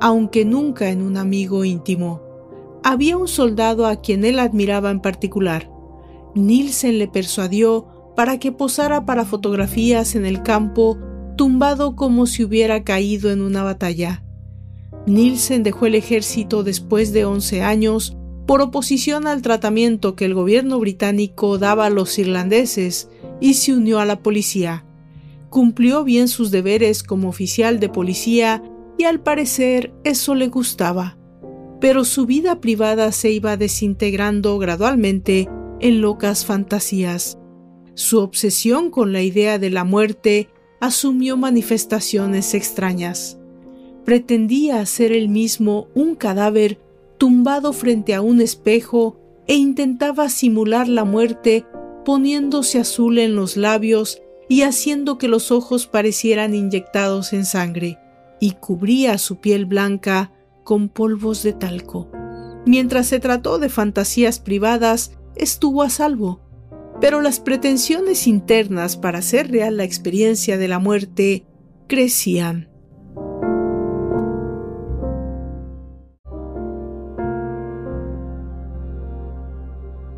aunque 0.00 0.44
nunca 0.44 0.90
en 0.90 1.02
un 1.02 1.16
amigo 1.16 1.64
íntimo. 1.64 2.20
Había 2.82 3.16
un 3.16 3.28
soldado 3.28 3.86
a 3.86 3.96
quien 3.96 4.24
él 4.24 4.38
admiraba 4.38 4.90
en 4.90 5.00
particular. 5.00 5.70
Nielsen 6.34 6.98
le 6.98 7.08
persuadió 7.08 7.86
para 8.14 8.38
que 8.38 8.52
posara 8.52 9.06
para 9.06 9.24
fotografías 9.24 10.14
en 10.14 10.26
el 10.26 10.42
campo, 10.42 10.98
tumbado 11.36 11.96
como 11.96 12.26
si 12.26 12.44
hubiera 12.44 12.82
caído 12.84 13.30
en 13.30 13.42
una 13.42 13.62
batalla. 13.62 14.24
Nielsen 15.06 15.62
dejó 15.62 15.86
el 15.86 15.94
ejército 15.94 16.64
después 16.64 17.12
de 17.12 17.24
11 17.24 17.62
años 17.62 18.16
por 18.46 18.60
oposición 18.60 19.26
al 19.26 19.42
tratamiento 19.42 20.16
que 20.16 20.24
el 20.24 20.34
gobierno 20.34 20.78
británico 20.78 21.58
daba 21.58 21.86
a 21.86 21.90
los 21.90 22.18
irlandeses 22.18 23.08
y 23.40 23.54
se 23.54 23.74
unió 23.74 24.00
a 24.00 24.04
la 24.04 24.20
policía 24.20 24.86
cumplió 25.56 26.04
bien 26.04 26.28
sus 26.28 26.50
deberes 26.50 27.02
como 27.02 27.30
oficial 27.30 27.80
de 27.80 27.88
policía 27.88 28.62
y 28.98 29.04
al 29.04 29.20
parecer 29.20 29.90
eso 30.04 30.34
le 30.34 30.48
gustaba. 30.48 31.16
Pero 31.80 32.04
su 32.04 32.26
vida 32.26 32.60
privada 32.60 33.10
se 33.10 33.30
iba 33.30 33.56
desintegrando 33.56 34.58
gradualmente 34.58 35.48
en 35.80 36.02
locas 36.02 36.44
fantasías. 36.44 37.38
Su 37.94 38.18
obsesión 38.20 38.90
con 38.90 39.14
la 39.14 39.22
idea 39.22 39.58
de 39.58 39.70
la 39.70 39.84
muerte 39.84 40.48
asumió 40.86 41.36
manifestaciones 41.36 42.54
extrañas. 42.54 43.38
Pretendía 44.04 44.84
ser 44.86 45.12
él 45.12 45.28
mismo 45.28 45.88
un 45.94 46.14
cadáver 46.14 46.78
tumbado 47.18 47.72
frente 47.72 48.14
a 48.14 48.20
un 48.20 48.40
espejo 48.40 49.18
e 49.46 49.54
intentaba 49.54 50.28
simular 50.28 50.88
la 50.88 51.04
muerte 51.04 51.64
poniéndose 52.04 52.78
azul 52.78 53.18
en 53.18 53.34
los 53.34 53.56
labios 53.56 54.22
y 54.48 54.62
haciendo 54.62 55.18
que 55.18 55.28
los 55.28 55.50
ojos 55.50 55.86
parecieran 55.86 56.54
inyectados 56.54 57.32
en 57.32 57.44
sangre, 57.44 57.98
y 58.38 58.52
cubría 58.52 59.18
su 59.18 59.36
piel 59.36 59.66
blanca 59.66 60.32
con 60.62 60.88
polvos 60.88 61.42
de 61.42 61.52
talco. 61.52 62.08
Mientras 62.64 63.08
se 63.08 63.18
trató 63.18 63.58
de 63.58 63.68
fantasías 63.68 64.38
privadas, 64.38 65.12
estuvo 65.34 65.82
a 65.82 65.90
salvo, 65.90 66.40
pero 67.00 67.20
las 67.20 67.40
pretensiones 67.40 68.26
internas 68.26 68.96
para 68.96 69.18
hacer 69.18 69.50
real 69.50 69.76
la 69.76 69.84
experiencia 69.84 70.58
de 70.58 70.68
la 70.68 70.78
muerte 70.78 71.44
crecían. 71.86 72.68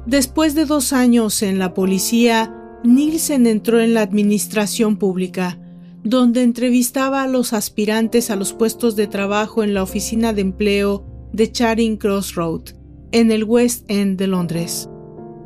Después 0.06 0.54
de 0.54 0.64
dos 0.64 0.94
años 0.94 1.42
en 1.42 1.58
la 1.58 1.74
policía, 1.74 2.54
Nielsen 2.82 3.46
entró 3.46 3.78
en 3.80 3.92
la 3.92 4.00
administración 4.00 4.96
pública, 4.96 5.58
donde 6.02 6.42
entrevistaba 6.42 7.22
a 7.22 7.28
los 7.28 7.52
aspirantes 7.52 8.30
a 8.30 8.36
los 8.36 8.54
puestos 8.54 8.96
de 8.96 9.06
trabajo 9.06 9.62
en 9.62 9.74
la 9.74 9.82
oficina 9.82 10.32
de 10.32 10.40
empleo 10.40 11.04
de 11.34 11.52
Charing 11.52 11.98
Cross 11.98 12.36
Road, 12.36 12.62
en 13.12 13.30
el 13.30 13.44
West 13.44 13.84
End 13.88 14.18
de 14.18 14.28
Londres. 14.28 14.88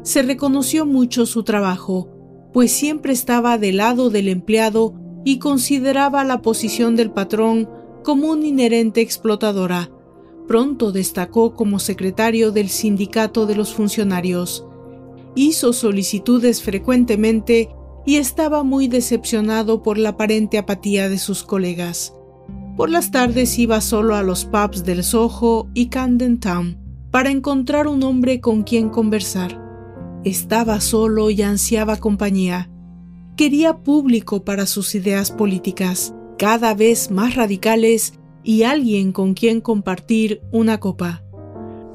Se 0.03 0.23
reconoció 0.23 0.85
mucho 0.85 1.27
su 1.27 1.45
trabajo, 1.45 2.09
pues 2.53 2.73
siempre 2.73 3.13
estaba 3.13 3.57
del 3.57 3.77
lado 3.79 4.11
del 4.11 4.29
empleado 4.29 4.95
y 5.25 5.39
consideraba 5.39 6.25
la 6.25 6.43
posición 6.43 6.97
del 6.97 7.13
patrón 7.13 7.69
como 8.03 8.33
una 8.33 8.47
inherente 8.47 9.01
explotadora. 9.01 9.91
Pronto 10.49 10.91
destacó 10.91 11.55
como 11.55 11.79
secretario 11.79 12.51
del 12.51 12.69
sindicato 12.69 13.47
de 13.47 13.55
los 13.55 13.73
funcionarios, 13.73 14.67
hizo 15.37 15.73
solicitudes 15.73 16.63
frecuentemente 16.63 17.71
y 18.05 18.17
estaba 18.17 18.65
muy 18.65 18.89
decepcionado 18.89 19.83
por 19.83 19.99
la 19.99 20.11
aparente 20.11 20.59
apatía 20.59 21.09
de 21.09 21.19
sus 21.19 21.45
colegas. 21.45 22.13
Por 22.77 22.91
las 22.91 23.13
tardes 23.13 23.59
iba 23.59 23.81
solo 23.81 24.17
a 24.17 24.23
los 24.23 24.45
pubs 24.45 24.85
del 24.85 25.05
Soho 25.05 25.69
y 25.75 25.87
Camden 25.87 26.41
Town 26.41 26.79
para 27.13 27.31
encontrar 27.31 27.87
un 27.87 28.03
hombre 28.03 28.41
con 28.41 28.65
quien 28.65 28.89
conversar. 28.89 29.72
Estaba 30.25 30.81
solo 30.81 31.31
y 31.31 31.43
ansiaba 31.43 31.97
compañía. 31.97 32.71
Quería 33.37 33.79
público 33.79 34.45
para 34.45 34.67
sus 34.67 34.95
ideas 34.95 35.31
políticas, 35.31 36.15
cada 36.39 36.75
vez 36.75 37.11
más 37.11 37.35
radicales, 37.35 38.15
y 38.45 38.65
alguien 38.65 39.13
con 39.13 39.35
quien 39.35 39.61
compartir 39.61 40.43
una 40.51 40.81
copa. 40.81 41.23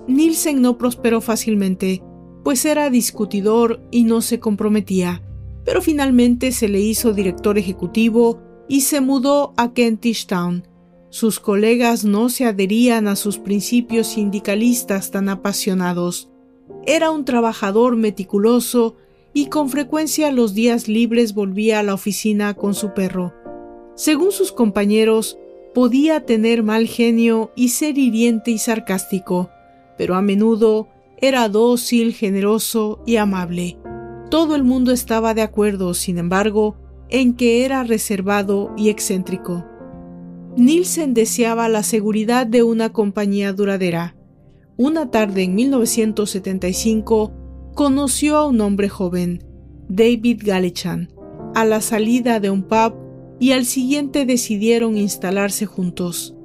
Nielsen 0.07 0.61
no 0.61 0.77
prosperó 0.77 1.21
fácilmente, 1.21 2.01
pues 2.43 2.63
era 2.65 2.89
discutidor 2.89 3.81
y 3.91 4.05
no 4.05 4.21
se 4.21 4.39
comprometía, 4.39 5.21
pero 5.65 5.81
finalmente 5.81 6.51
se 6.51 6.69
le 6.69 6.79
hizo 6.79 7.13
director 7.13 7.57
ejecutivo 7.57 8.41
y 8.69 8.81
se 8.81 9.01
mudó 9.01 9.53
a 9.57 9.73
Kentish 9.73 10.27
Town. 10.27 10.65
Sus 11.09 11.39
colegas 11.39 12.05
no 12.05 12.29
se 12.29 12.45
adherían 12.45 13.07
a 13.07 13.15
sus 13.15 13.37
principios 13.37 14.07
sindicalistas 14.07 15.11
tan 15.11 15.29
apasionados. 15.29 16.29
Era 16.89 17.11
un 17.11 17.25
trabajador 17.25 17.97
meticuloso 17.97 18.95
y 19.33 19.47
con 19.47 19.69
frecuencia 19.69 20.31
los 20.31 20.53
días 20.53 20.87
libres 20.87 21.33
volvía 21.33 21.79
a 21.79 21.83
la 21.83 21.93
oficina 21.93 22.53
con 22.53 22.73
su 22.73 22.93
perro. 22.93 23.33
Según 23.95 24.31
sus 24.31 24.53
compañeros, 24.53 25.37
podía 25.73 26.25
tener 26.25 26.63
mal 26.63 26.87
genio 26.87 27.51
y 27.57 27.69
ser 27.69 27.97
hiriente 27.97 28.51
y 28.51 28.57
sarcástico, 28.57 29.49
pero 29.97 30.15
a 30.15 30.21
menudo 30.21 30.87
era 31.17 31.49
dócil, 31.49 32.13
generoso 32.13 33.03
y 33.05 33.17
amable. 33.17 33.77
Todo 34.31 34.55
el 34.55 34.63
mundo 34.63 34.93
estaba 34.93 35.33
de 35.33 35.41
acuerdo, 35.41 35.93
sin 35.93 36.17
embargo, 36.17 36.77
en 37.09 37.35
que 37.35 37.65
era 37.65 37.83
reservado 37.83 38.71
y 38.77 38.87
excéntrico. 38.87 39.65
Nielsen 40.55 41.13
deseaba 41.13 41.67
la 41.67 41.83
seguridad 41.83 42.47
de 42.47 42.63
una 42.63 42.93
compañía 42.93 43.51
duradera. 43.51 44.16
Una 44.79 45.09
tarde 45.09 45.41
en 45.41 45.55
1975 45.55 47.31
conoció 47.73 48.37
a 48.37 48.45
un 48.45 48.61
hombre 48.61 48.89
joven, 48.89 49.43
David 49.89 50.43
Galichan, 50.45 51.11
a 51.55 51.65
la 51.65 51.81
salida 51.81 52.39
de 52.39 52.51
un 52.51 52.61
pub 52.61 52.93
y 53.39 53.53
al 53.53 53.65
siguiente 53.65 54.27
decidieron 54.27 54.95
instalarse 54.95 55.65
juntos. 55.65 56.35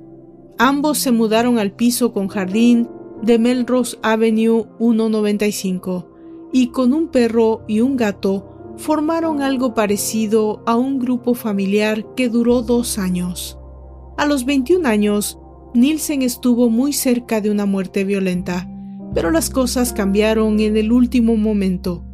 Ambos 0.57 0.97
se 0.97 1.12
mudaron 1.12 1.59
al 1.59 1.73
piso 1.73 2.14
con 2.14 2.29
jardín 2.29 2.88
de 3.23 3.38
Melrose 3.38 3.99
Avenue 4.03 4.64
195 4.79 6.09
y 6.55 6.68
con 6.68 6.95
un 6.95 7.09
perro 7.09 7.64
y 7.68 7.81
un 7.81 7.99
gato 7.99 8.75
formaron 8.79 9.42
algo 9.42 9.75
parecido 9.75 10.62
a 10.64 10.77
un 10.77 10.99
grupo 10.99 11.35
familiar 11.35 12.14
que 12.14 12.31
duró 12.31 12.62
dos 12.62 12.97
años. 12.97 13.59
A 14.16 14.25
los 14.25 14.47
21 14.47 14.88
años, 14.88 15.38
Nielsen 15.75 16.21
estuvo 16.21 16.69
muy 16.69 16.93
cerca 16.93 17.41
de 17.41 17.51
una 17.51 17.65
muerte 17.65 18.05
violenta, 18.05 18.69
pero 19.15 19.31
las 19.31 19.49
cosas 19.49 19.95
cambiaron 19.95 20.61
en 20.61 20.77
el 20.77 20.93
último 20.93 21.37
momento. 21.37 22.05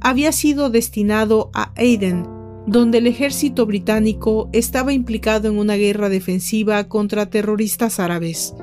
Había 0.00 0.32
sido 0.32 0.68
destinado 0.68 1.50
a 1.54 1.72
Aden, 1.76 2.26
donde 2.66 2.98
el 2.98 3.06
ejército 3.06 3.64
británico 3.64 4.50
estaba 4.52 4.92
implicado 4.92 5.48
en 5.48 5.56
una 5.56 5.76
guerra 5.76 6.10
defensiva 6.10 6.88
contra 6.88 7.30
terroristas 7.30 8.00
árabes. 8.00 8.54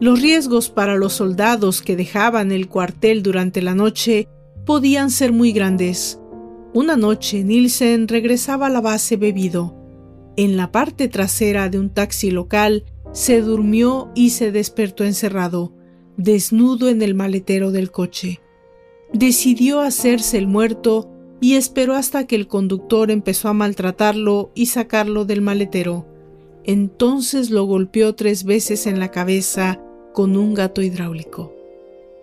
Los 0.00 0.22
riesgos 0.22 0.70
para 0.70 0.96
los 0.96 1.12
soldados 1.12 1.82
que 1.82 1.94
dejaban 1.94 2.52
el 2.52 2.68
cuartel 2.68 3.22
durante 3.22 3.60
la 3.60 3.74
noche 3.74 4.28
podían 4.64 5.10
ser 5.10 5.32
muy 5.32 5.52
grandes. 5.52 6.18
Una 6.72 6.96
noche 6.96 7.44
Nielsen 7.44 8.08
regresaba 8.08 8.68
a 8.68 8.70
la 8.70 8.80
base 8.80 9.18
bebido. 9.18 9.76
En 10.36 10.56
la 10.56 10.72
parte 10.72 11.08
trasera 11.08 11.68
de 11.68 11.78
un 11.78 11.90
taxi 11.90 12.30
local 12.30 12.84
se 13.12 13.40
durmió 13.40 14.10
y 14.14 14.30
se 14.30 14.52
despertó 14.52 15.04
encerrado, 15.04 15.72
desnudo 16.16 16.88
en 16.88 17.02
el 17.02 17.14
maletero 17.14 17.72
del 17.72 17.90
coche. 17.90 18.40
Decidió 19.12 19.80
hacerse 19.80 20.38
el 20.38 20.46
muerto 20.46 21.10
y 21.40 21.54
esperó 21.54 21.94
hasta 21.94 22.26
que 22.26 22.36
el 22.36 22.46
conductor 22.46 23.10
empezó 23.10 23.48
a 23.48 23.54
maltratarlo 23.54 24.52
y 24.54 24.66
sacarlo 24.66 25.24
del 25.24 25.40
maletero. 25.40 26.06
Entonces 26.64 27.50
lo 27.50 27.64
golpeó 27.64 28.14
tres 28.14 28.44
veces 28.44 28.86
en 28.86 29.00
la 29.00 29.10
cabeza 29.10 29.80
con 30.12 30.36
un 30.36 30.54
gato 30.54 30.82
hidráulico. 30.82 31.52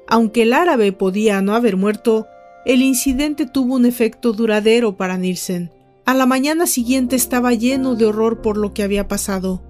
Aunque 0.07 0.43
el 0.43 0.53
árabe 0.53 0.93
podía 0.93 1.41
no 1.41 1.53
haber 1.53 1.75
muerto, 1.75 2.27
el 2.65 2.81
incidente 2.81 3.45
tuvo 3.45 3.75
un 3.75 3.85
efecto 3.85 4.33
duradero 4.33 4.95
para 4.95 5.17
Nielsen. 5.17 5.71
A 6.05 6.13
la 6.13 6.25
mañana 6.25 6.67
siguiente 6.67 7.15
estaba 7.15 7.53
lleno 7.53 7.95
de 7.95 8.05
horror 8.05 8.41
por 8.41 8.57
lo 8.57 8.73
que 8.73 8.83
había 8.83 9.07
pasado. 9.07 9.61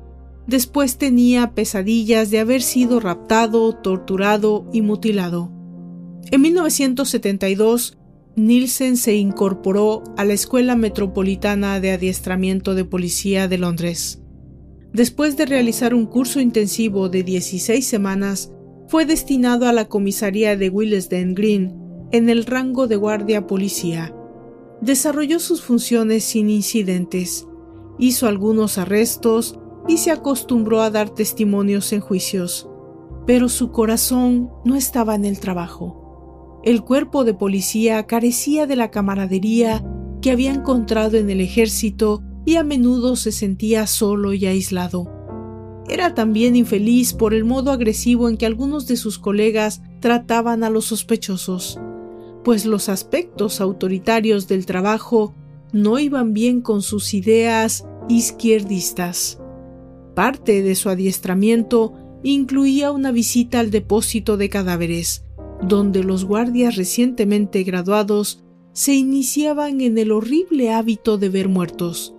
Después 0.47 0.97
tenía 0.97 1.51
pesadillas 1.51 2.31
de 2.31 2.39
haber 2.39 2.61
sido 2.61 3.01
raptado, 3.01 3.73
torturado 3.73 4.65
y 4.71 4.81
mutilado. 4.81 5.51
En 6.31 6.41
1972, 6.41 7.97
Nielsen 8.37 8.95
se 8.97 9.15
incorporó 9.15 10.03
a 10.15 10.23
la 10.23 10.33
Escuela 10.33 10.75
Metropolitana 10.75 11.79
de 11.81 11.91
Adiestramiento 11.91 12.75
de 12.75 12.85
Policía 12.85 13.47
de 13.47 13.57
Londres. 13.57 14.21
Después 14.93 15.35
de 15.35 15.45
realizar 15.45 15.93
un 15.93 16.05
curso 16.05 16.39
intensivo 16.39 17.09
de 17.09 17.23
16 17.23 17.85
semanas, 17.85 18.51
fue 18.87 19.05
destinado 19.05 19.67
a 19.67 19.73
la 19.73 19.85
comisaría 19.85 20.55
de 20.55 20.69
Willesden 20.69 21.35
Green 21.35 21.75
en 22.11 22.29
el 22.29 22.45
rango 22.45 22.87
de 22.87 22.95
guardia 22.95 23.47
policía. 23.47 24.15
Desarrolló 24.79 25.39
sus 25.39 25.61
funciones 25.61 26.23
sin 26.23 26.49
incidentes, 26.49 27.47
hizo 27.99 28.27
algunos 28.27 28.77
arrestos 28.77 29.59
y 29.87 29.97
se 29.97 30.11
acostumbró 30.11 30.81
a 30.81 30.89
dar 30.89 31.09
testimonios 31.09 31.93
en 31.93 32.01
juicios, 32.01 32.69
pero 33.25 33.49
su 33.49 33.71
corazón 33.71 34.49
no 34.65 34.75
estaba 34.75 35.15
en 35.15 35.25
el 35.25 35.39
trabajo. 35.39 36.61
El 36.63 36.83
cuerpo 36.83 37.23
de 37.23 37.33
policía 37.33 38.05
carecía 38.07 38.67
de 38.67 38.75
la 38.75 38.91
camaradería 38.91 39.85
que 40.21 40.31
había 40.31 40.51
encontrado 40.51 41.17
en 41.17 41.29
el 41.29 41.41
ejército 41.41 42.21
y 42.45 42.55
a 42.55 42.63
menudo 42.63 43.15
se 43.15 43.31
sentía 43.31 43.87
solo 43.87 44.33
y 44.33 44.45
aislado. 44.45 45.13
Era 45.89 46.13
también 46.13 46.55
infeliz 46.55 47.13
por 47.13 47.33
el 47.33 47.45
modo 47.45 47.71
agresivo 47.71 48.27
en 48.27 48.37
que 48.37 48.45
algunos 48.45 48.87
de 48.87 48.97
sus 48.97 49.19
colegas 49.19 49.81
trataban 50.01 50.63
a 50.63 50.69
los 50.69 50.85
sospechosos, 50.85 51.79
pues 52.43 52.65
los 52.65 52.89
aspectos 52.89 53.61
autoritarios 53.61 54.47
del 54.47 54.65
trabajo 54.65 55.33
no 55.71 55.99
iban 55.99 56.33
bien 56.33 56.61
con 56.61 56.81
sus 56.81 57.13
ideas 57.13 57.85
izquierdistas. 58.09 59.39
Parte 60.17 60.63
de 60.63 60.73
su 60.73 60.89
adiestramiento 60.89 61.93
incluía 62.23 62.91
una 62.91 63.11
visita 63.11 63.59
al 63.59 63.69
depósito 63.69 64.35
de 64.35 64.49
cadáveres, 64.49 65.23
donde 65.61 66.03
los 66.03 66.25
guardias 66.25 66.75
recientemente 66.75 67.61
graduados 67.61 68.43
se 68.73 68.95
iniciaban 68.95 69.79
en 69.79 69.95
el 69.99 70.11
horrible 70.11 70.73
hábito 70.73 71.19
de 71.19 71.29
ver 71.29 71.49
muertos. 71.49 72.15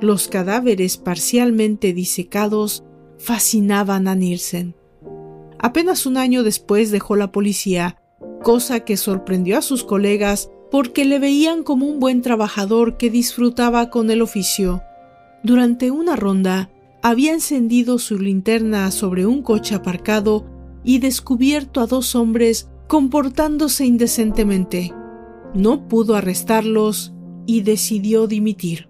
Los 0.00 0.28
cadáveres 0.28 0.98
parcialmente 0.98 1.94
disecados 1.94 2.84
fascinaban 3.16 4.06
a 4.06 4.14
Nielsen. 4.14 4.74
Apenas 5.58 6.04
un 6.04 6.18
año 6.18 6.42
después 6.42 6.90
dejó 6.90 7.16
la 7.16 7.32
policía, 7.32 8.02
cosa 8.42 8.80
que 8.80 8.98
sorprendió 8.98 9.56
a 9.56 9.62
sus 9.62 9.82
colegas 9.82 10.50
porque 10.70 11.06
le 11.06 11.18
veían 11.18 11.62
como 11.62 11.86
un 11.86 12.00
buen 12.00 12.20
trabajador 12.20 12.98
que 12.98 13.08
disfrutaba 13.08 13.88
con 13.88 14.10
el 14.10 14.20
oficio. 14.20 14.82
Durante 15.42 15.90
una 15.90 16.16
ronda, 16.16 16.68
había 17.02 17.32
encendido 17.32 17.98
su 17.98 18.18
linterna 18.18 18.90
sobre 18.90 19.26
un 19.26 19.42
coche 19.42 19.74
aparcado 19.74 20.46
y 20.84 20.98
descubierto 20.98 21.80
a 21.80 21.86
dos 21.86 22.14
hombres 22.14 22.68
comportándose 22.88 23.86
indecentemente. 23.86 24.92
No 25.54 25.88
pudo 25.88 26.14
arrestarlos 26.14 27.14
y 27.46 27.62
decidió 27.62 28.26
dimitir. 28.26 28.88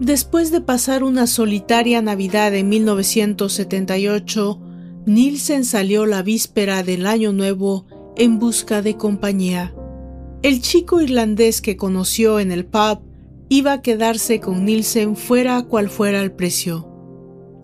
Después 0.00 0.50
de 0.50 0.60
pasar 0.60 1.02
una 1.02 1.26
solitaria 1.26 2.02
Navidad 2.02 2.54
en 2.54 2.68
1978, 2.68 4.60
Nielsen 5.06 5.64
salió 5.64 6.04
la 6.04 6.22
víspera 6.22 6.82
del 6.82 7.06
Año 7.06 7.32
Nuevo 7.32 7.86
en 8.16 8.38
busca 8.38 8.82
de 8.82 8.96
compañía. 8.96 9.74
El 10.44 10.60
chico 10.60 11.00
irlandés 11.00 11.62
que 11.62 11.78
conoció 11.78 12.38
en 12.38 12.52
el 12.52 12.66
pub 12.66 12.98
iba 13.48 13.72
a 13.72 13.80
quedarse 13.80 14.40
con 14.40 14.66
Nielsen 14.66 15.16
fuera 15.16 15.62
cual 15.62 15.88
fuera 15.88 16.20
el 16.20 16.32
precio. 16.32 16.86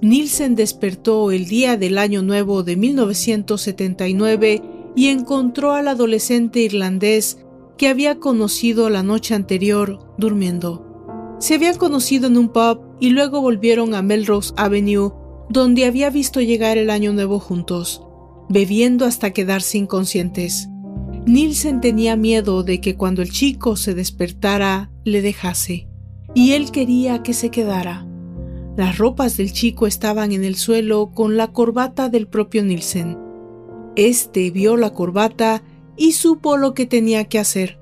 Nielsen 0.01 0.55
despertó 0.55 1.31
el 1.31 1.45
día 1.45 1.77
del 1.77 1.99
año 1.99 2.23
nuevo 2.23 2.63
de 2.63 2.77
1979 2.77 4.63
y 4.97 5.09
encontró 5.09 5.73
al 5.73 5.89
adolescente 5.89 6.61
irlandés 6.61 7.37
que 7.77 7.87
había 7.87 8.19
conocido 8.19 8.89
la 8.89 9.03
noche 9.03 9.35
anterior 9.35 9.99
durmiendo. 10.17 11.37
Se 11.39 11.57
habían 11.57 11.77
conocido 11.77 12.29
en 12.29 12.39
un 12.39 12.49
pub 12.49 12.81
y 12.99 13.11
luego 13.11 13.43
volvieron 13.43 13.95
a 13.95 14.01
Melrose 14.01 14.55
Avenue, 14.57 15.13
donde 15.51 15.85
había 15.85 16.09
visto 16.09 16.41
llegar 16.41 16.79
el 16.79 16.89
año 16.89 17.13
nuevo 17.13 17.41
juntos, 17.41 18.01
bebiendo 18.49 19.05
hasta 19.05 19.35
quedarse 19.35 19.77
inconscientes. 19.77 20.70
Nielsen 21.27 21.81
tenía 21.81 22.17
miedo 22.17 22.63
de 22.63 22.81
que 22.81 22.97
cuando 22.97 23.23
el 23.23 23.31
chico 23.31 23.77
se 23.77 23.95
despertara 23.95 24.91
le 25.05 25.21
dejase, 25.21 25.89
y 26.35 26.53
él 26.53 26.71
quería 26.71 27.23
que 27.23 27.35
se 27.35 27.51
quedara. 27.51 28.07
Las 28.77 28.99
ropas 28.99 29.37
del 29.37 29.53
chico 29.53 29.87
estaban 29.87 30.33
en 30.33 30.45
el 30.45 30.57
suelo 30.57 31.11
con 31.15 31.37
la 31.37 31.49
corbata 31.49 32.09
del 32.09 32.27
propio 32.27 32.65
Nielsen. 32.65 33.19
Este 33.97 34.51
vio 34.51 34.77
la 34.77 34.95
corbata 34.95 35.63
y 35.97 36.13
supo 36.13 36.57
lo 36.57 36.73
que 36.73 36.87
tenía 36.87 37.25
que 37.25 37.39
hacer. 37.39 37.79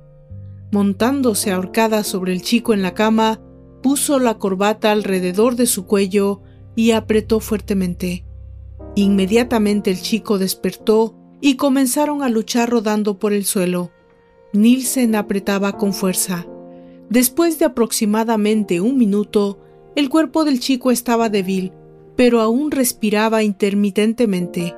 Montándose 0.72 1.53
ahorcada 1.53 2.03
sobre 2.03 2.33
el 2.33 2.42
chico 2.42 2.74
en 2.74 2.83
la 2.83 2.94
cama, 2.94 3.40
puso 3.83 4.18
la 4.18 4.35
corbata 4.38 4.90
alrededor 4.90 5.55
de 5.55 5.66
su 5.66 5.87
cuello 5.87 6.42
y 6.74 6.90
apretó 6.90 7.38
fuertemente. 7.38 8.24
Inmediatamente 8.96 9.90
el 9.90 10.01
chico 10.01 10.38
despertó 10.38 11.17
y 11.40 11.57
comenzaron 11.57 12.22
a 12.22 12.29
luchar 12.29 12.70
rodando 12.70 13.18
por 13.18 13.33
el 13.33 13.44
suelo. 13.44 13.90
Nielsen 14.53 15.14
apretaba 15.14 15.77
con 15.77 15.92
fuerza. 15.92 16.46
Después 17.11 17.59
de 17.59 17.66
aproximadamente 17.66 18.81
un 18.81 18.98
minuto, 18.98 19.59
el 19.94 20.09
cuerpo 20.09 20.44
del 20.44 20.61
chico 20.61 20.90
estaba 20.90 21.29
débil, 21.29 21.72
pero 22.16 22.40
aún 22.40 22.70
respiraba 22.70 23.42
intermitentemente. 23.42 24.74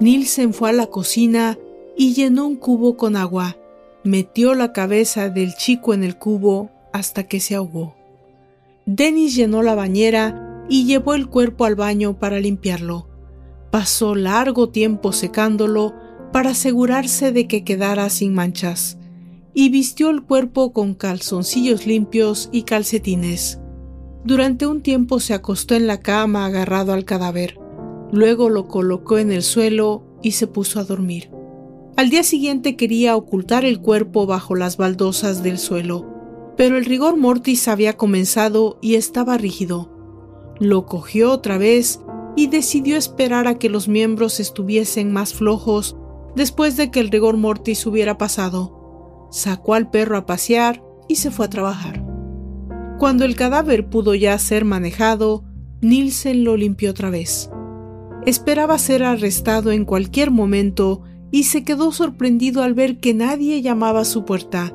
Nielsen 0.00 0.52
fue 0.52 0.70
a 0.70 0.72
la 0.72 0.86
cocina 0.86 1.58
y 1.96 2.14
llenó 2.14 2.46
un 2.46 2.56
cubo 2.56 2.96
con 2.96 3.16
agua. 3.16 3.56
Metió 4.02 4.54
la 4.54 4.72
cabeza 4.72 5.30
del 5.30 5.54
chico 5.54 5.94
en 5.94 6.04
el 6.04 6.18
cubo 6.18 6.70
hasta 6.92 7.24
que 7.24 7.40
se 7.40 7.54
ahogó. 7.54 7.94
Dennis 8.86 9.34
llenó 9.34 9.62
la 9.62 9.74
bañera 9.74 10.66
y 10.68 10.84
llevó 10.84 11.14
el 11.14 11.28
cuerpo 11.28 11.64
al 11.64 11.74
baño 11.74 12.18
para 12.18 12.38
limpiarlo. 12.40 13.06
Pasó 13.74 14.14
largo 14.14 14.68
tiempo 14.68 15.10
secándolo 15.10 15.94
para 16.32 16.50
asegurarse 16.50 17.32
de 17.32 17.48
que 17.48 17.64
quedara 17.64 18.08
sin 18.08 18.32
manchas, 18.32 18.98
y 19.52 19.68
vistió 19.68 20.10
el 20.10 20.22
cuerpo 20.22 20.72
con 20.72 20.94
calzoncillos 20.94 21.84
limpios 21.84 22.48
y 22.52 22.62
calcetines. 22.62 23.58
Durante 24.22 24.68
un 24.68 24.80
tiempo 24.80 25.18
se 25.18 25.34
acostó 25.34 25.74
en 25.74 25.88
la 25.88 25.98
cama 25.98 26.46
agarrado 26.46 26.92
al 26.92 27.04
cadáver. 27.04 27.58
Luego 28.12 28.48
lo 28.48 28.68
colocó 28.68 29.18
en 29.18 29.32
el 29.32 29.42
suelo 29.42 30.04
y 30.22 30.30
se 30.30 30.46
puso 30.46 30.78
a 30.78 30.84
dormir. 30.84 31.32
Al 31.96 32.10
día 32.10 32.22
siguiente 32.22 32.76
quería 32.76 33.16
ocultar 33.16 33.64
el 33.64 33.80
cuerpo 33.80 34.24
bajo 34.24 34.54
las 34.54 34.76
baldosas 34.76 35.42
del 35.42 35.58
suelo, 35.58 36.06
pero 36.56 36.78
el 36.78 36.84
rigor 36.84 37.16
mortis 37.16 37.66
había 37.66 37.96
comenzado 37.96 38.78
y 38.80 38.94
estaba 38.94 39.36
rígido. 39.36 39.90
Lo 40.60 40.86
cogió 40.86 41.32
otra 41.32 41.58
vez 41.58 41.98
y 42.36 42.48
decidió 42.48 42.96
esperar 42.96 43.46
a 43.46 43.58
que 43.58 43.68
los 43.68 43.88
miembros 43.88 44.40
estuviesen 44.40 45.12
más 45.12 45.34
flojos 45.34 45.96
después 46.34 46.76
de 46.76 46.90
que 46.90 47.00
el 47.00 47.10
rigor 47.10 47.36
mortis 47.36 47.86
hubiera 47.86 48.18
pasado. 48.18 49.28
Sacó 49.30 49.74
al 49.74 49.90
perro 49.90 50.16
a 50.16 50.26
pasear 50.26 50.82
y 51.08 51.16
se 51.16 51.30
fue 51.30 51.46
a 51.46 51.50
trabajar. 51.50 52.04
Cuando 52.98 53.24
el 53.24 53.36
cadáver 53.36 53.88
pudo 53.88 54.14
ya 54.14 54.38
ser 54.38 54.64
manejado, 54.64 55.44
Nielsen 55.80 56.44
lo 56.44 56.56
limpió 56.56 56.90
otra 56.90 57.10
vez. 57.10 57.50
Esperaba 58.24 58.78
ser 58.78 59.02
arrestado 59.02 59.70
en 59.70 59.84
cualquier 59.84 60.30
momento 60.30 61.02
y 61.30 61.44
se 61.44 61.64
quedó 61.64 61.92
sorprendido 61.92 62.62
al 62.62 62.74
ver 62.74 63.00
que 63.00 63.12
nadie 63.12 63.60
llamaba 63.60 64.00
a 64.00 64.04
su 64.04 64.24
puerta. 64.24 64.74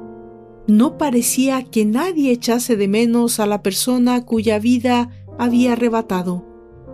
No 0.68 0.98
parecía 0.98 1.64
que 1.64 1.86
nadie 1.86 2.32
echase 2.32 2.76
de 2.76 2.88
menos 2.88 3.40
a 3.40 3.48
la 3.48 3.64
persona 3.64 4.24
cuya 4.26 4.60
vida 4.60 5.10
había 5.40 5.74
arrebatado. 5.74 6.49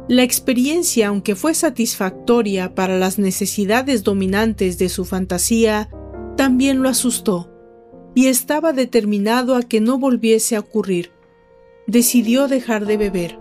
La 0.07 0.21
experiencia, 0.21 1.07
aunque 1.07 1.35
fue 1.35 1.55
satisfactoria 1.55 2.75
para 2.75 2.99
las 2.99 3.17
necesidades 3.17 4.03
dominantes 4.03 4.77
de 4.77 4.89
su 4.89 5.03
fantasía, 5.03 5.89
también 6.37 6.83
lo 6.83 6.89
asustó, 6.89 7.49
y 8.13 8.27
estaba 8.27 8.71
determinado 8.71 9.55
a 9.55 9.63
que 9.63 9.81
no 9.81 9.97
volviese 9.97 10.55
a 10.55 10.59
ocurrir. 10.59 11.11
Decidió 11.87 12.47
dejar 12.47 12.85
de 12.85 12.97
beber. 12.97 13.39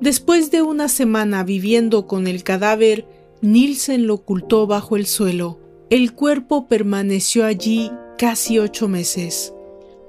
Después 0.00 0.50
de 0.50 0.62
una 0.62 0.88
semana 0.88 1.44
viviendo 1.44 2.08
con 2.08 2.26
el 2.26 2.42
cadáver, 2.42 3.06
Nielsen 3.40 4.08
lo 4.08 4.14
ocultó 4.14 4.66
bajo 4.66 4.96
el 4.96 5.06
suelo. 5.06 5.60
El 5.90 6.12
cuerpo 6.12 6.66
permaneció 6.66 7.44
allí 7.44 7.92
casi 8.18 8.58
ocho 8.58 8.88
meses. 8.88 9.54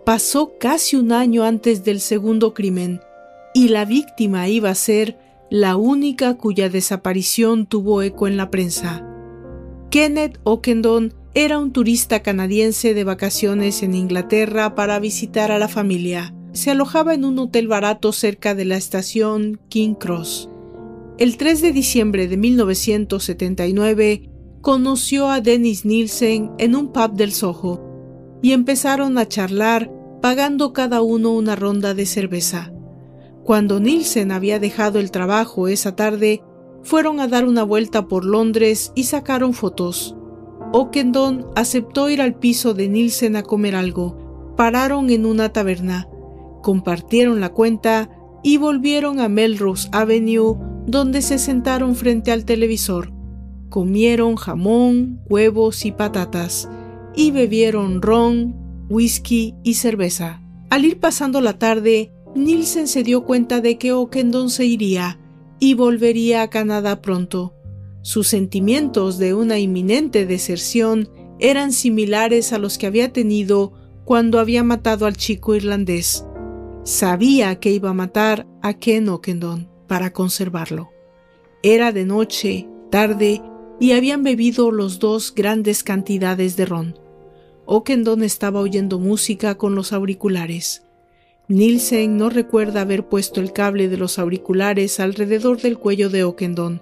Pasó 0.03 0.53
casi 0.59 0.95
un 0.95 1.11
año 1.11 1.43
antes 1.43 1.83
del 1.83 1.99
segundo 1.99 2.55
crimen, 2.55 3.01
y 3.53 3.67
la 3.67 3.85
víctima 3.85 4.47
iba 4.47 4.71
a 4.71 4.75
ser 4.75 5.17
la 5.51 5.75
única 5.75 6.37
cuya 6.37 6.69
desaparición 6.69 7.65
tuvo 7.65 8.01
eco 8.03 8.25
en 8.29 8.37
la 8.37 8.49
prensa. 8.49 9.05
Kenneth 9.89 10.39
Ockendon 10.45 11.13
era 11.33 11.59
un 11.59 11.73
turista 11.73 12.23
canadiense 12.23 12.93
de 12.93 13.03
vacaciones 13.03 13.83
en 13.83 13.93
Inglaterra 13.93 14.75
para 14.75 14.97
visitar 14.99 15.51
a 15.51 15.59
la 15.59 15.67
familia. 15.67 16.33
Se 16.53 16.71
alojaba 16.71 17.13
en 17.13 17.25
un 17.25 17.37
hotel 17.37 17.67
barato 17.67 18.13
cerca 18.13 18.55
de 18.55 18.63
la 18.63 18.77
estación 18.77 19.59
King 19.67 19.95
Cross. 19.95 20.49
El 21.17 21.35
3 21.35 21.61
de 21.61 21.73
diciembre 21.73 22.29
de 22.29 22.37
1979 22.37 24.29
conoció 24.61 25.27
a 25.29 25.41
Dennis 25.41 25.83
Nielsen 25.83 26.51
en 26.59 26.77
un 26.77 26.93
pub 26.93 27.11
del 27.15 27.33
Soho 27.33 28.39
y 28.41 28.53
empezaron 28.53 29.17
a 29.17 29.27
charlar 29.27 29.91
pagando 30.21 30.71
cada 30.71 31.01
uno 31.01 31.33
una 31.33 31.57
ronda 31.57 31.93
de 31.93 32.05
cerveza. 32.05 32.71
Cuando 33.43 33.79
Nielsen 33.79 34.31
había 34.31 34.59
dejado 34.59 34.99
el 34.99 35.11
trabajo 35.11 35.67
esa 35.67 35.95
tarde, 35.95 36.43
fueron 36.83 37.19
a 37.19 37.27
dar 37.27 37.45
una 37.45 37.63
vuelta 37.63 38.07
por 38.07 38.25
Londres 38.25 38.91
y 38.95 39.03
sacaron 39.03 39.53
fotos. 39.53 40.15
Ockendon 40.73 41.47
aceptó 41.55 42.09
ir 42.09 42.21
al 42.21 42.35
piso 42.35 42.73
de 42.73 42.87
Nielsen 42.87 43.35
a 43.35 43.43
comer 43.43 43.75
algo. 43.75 44.53
Pararon 44.55 45.09
en 45.09 45.25
una 45.25 45.51
taberna, 45.51 46.07
compartieron 46.61 47.39
la 47.39 47.49
cuenta 47.49 48.09
y 48.43 48.57
volvieron 48.57 49.19
a 49.19 49.27
Melrose 49.27 49.89
Avenue, 49.91 50.57
donde 50.85 51.21
se 51.21 51.39
sentaron 51.39 51.95
frente 51.95 52.31
al 52.31 52.45
televisor. 52.45 53.11
Comieron 53.69 54.35
jamón, 54.35 55.21
huevos 55.29 55.85
y 55.85 55.91
patatas, 55.91 56.69
y 57.15 57.31
bebieron 57.31 58.01
ron, 58.01 58.55
whisky 58.89 59.55
y 59.63 59.75
cerveza. 59.75 60.41
Al 60.69 60.85
ir 60.85 60.99
pasando 60.99 61.41
la 61.41 61.57
tarde, 61.57 62.13
Nielsen 62.35 62.87
se 62.87 63.03
dio 63.03 63.25
cuenta 63.25 63.59
de 63.59 63.77
que 63.77 63.91
Ockendon 63.91 64.49
se 64.49 64.65
iría 64.65 65.19
y 65.59 65.73
volvería 65.73 66.41
a 66.43 66.49
Canadá 66.49 67.01
pronto. 67.01 67.53
Sus 68.01 68.27
sentimientos 68.27 69.17
de 69.17 69.33
una 69.33 69.59
inminente 69.59 70.25
deserción 70.25 71.09
eran 71.39 71.73
similares 71.73 72.53
a 72.53 72.57
los 72.57 72.77
que 72.77 72.87
había 72.87 73.11
tenido 73.11 73.73
cuando 74.05 74.39
había 74.39 74.63
matado 74.63 75.05
al 75.05 75.17
chico 75.17 75.55
irlandés. 75.55 76.25
Sabía 76.83 77.59
que 77.59 77.71
iba 77.71 77.89
a 77.89 77.93
matar 77.93 78.47
a 78.61 78.73
Ken 78.73 79.09
Ockendon 79.09 79.69
para 79.87 80.13
conservarlo. 80.13 80.89
Era 81.63 81.91
de 81.91 82.05
noche, 82.05 82.67
tarde, 82.89 83.41
y 83.79 83.91
habían 83.91 84.23
bebido 84.23 84.71
los 84.71 84.99
dos 84.99 85.33
grandes 85.35 85.83
cantidades 85.83 86.55
de 86.55 86.65
ron. 86.65 86.99
Ockendon 87.65 88.23
estaba 88.23 88.59
oyendo 88.59 88.99
música 88.99 89.55
con 89.55 89.75
los 89.75 89.93
auriculares. 89.93 90.83
Nielsen 91.47 92.17
no 92.17 92.29
recuerda 92.29 92.81
haber 92.81 93.07
puesto 93.07 93.41
el 93.41 93.51
cable 93.51 93.89
de 93.89 93.97
los 93.97 94.19
auriculares 94.19 94.99
alrededor 94.99 95.59
del 95.59 95.77
cuello 95.77 96.09
de 96.09 96.23
Ockendon, 96.23 96.81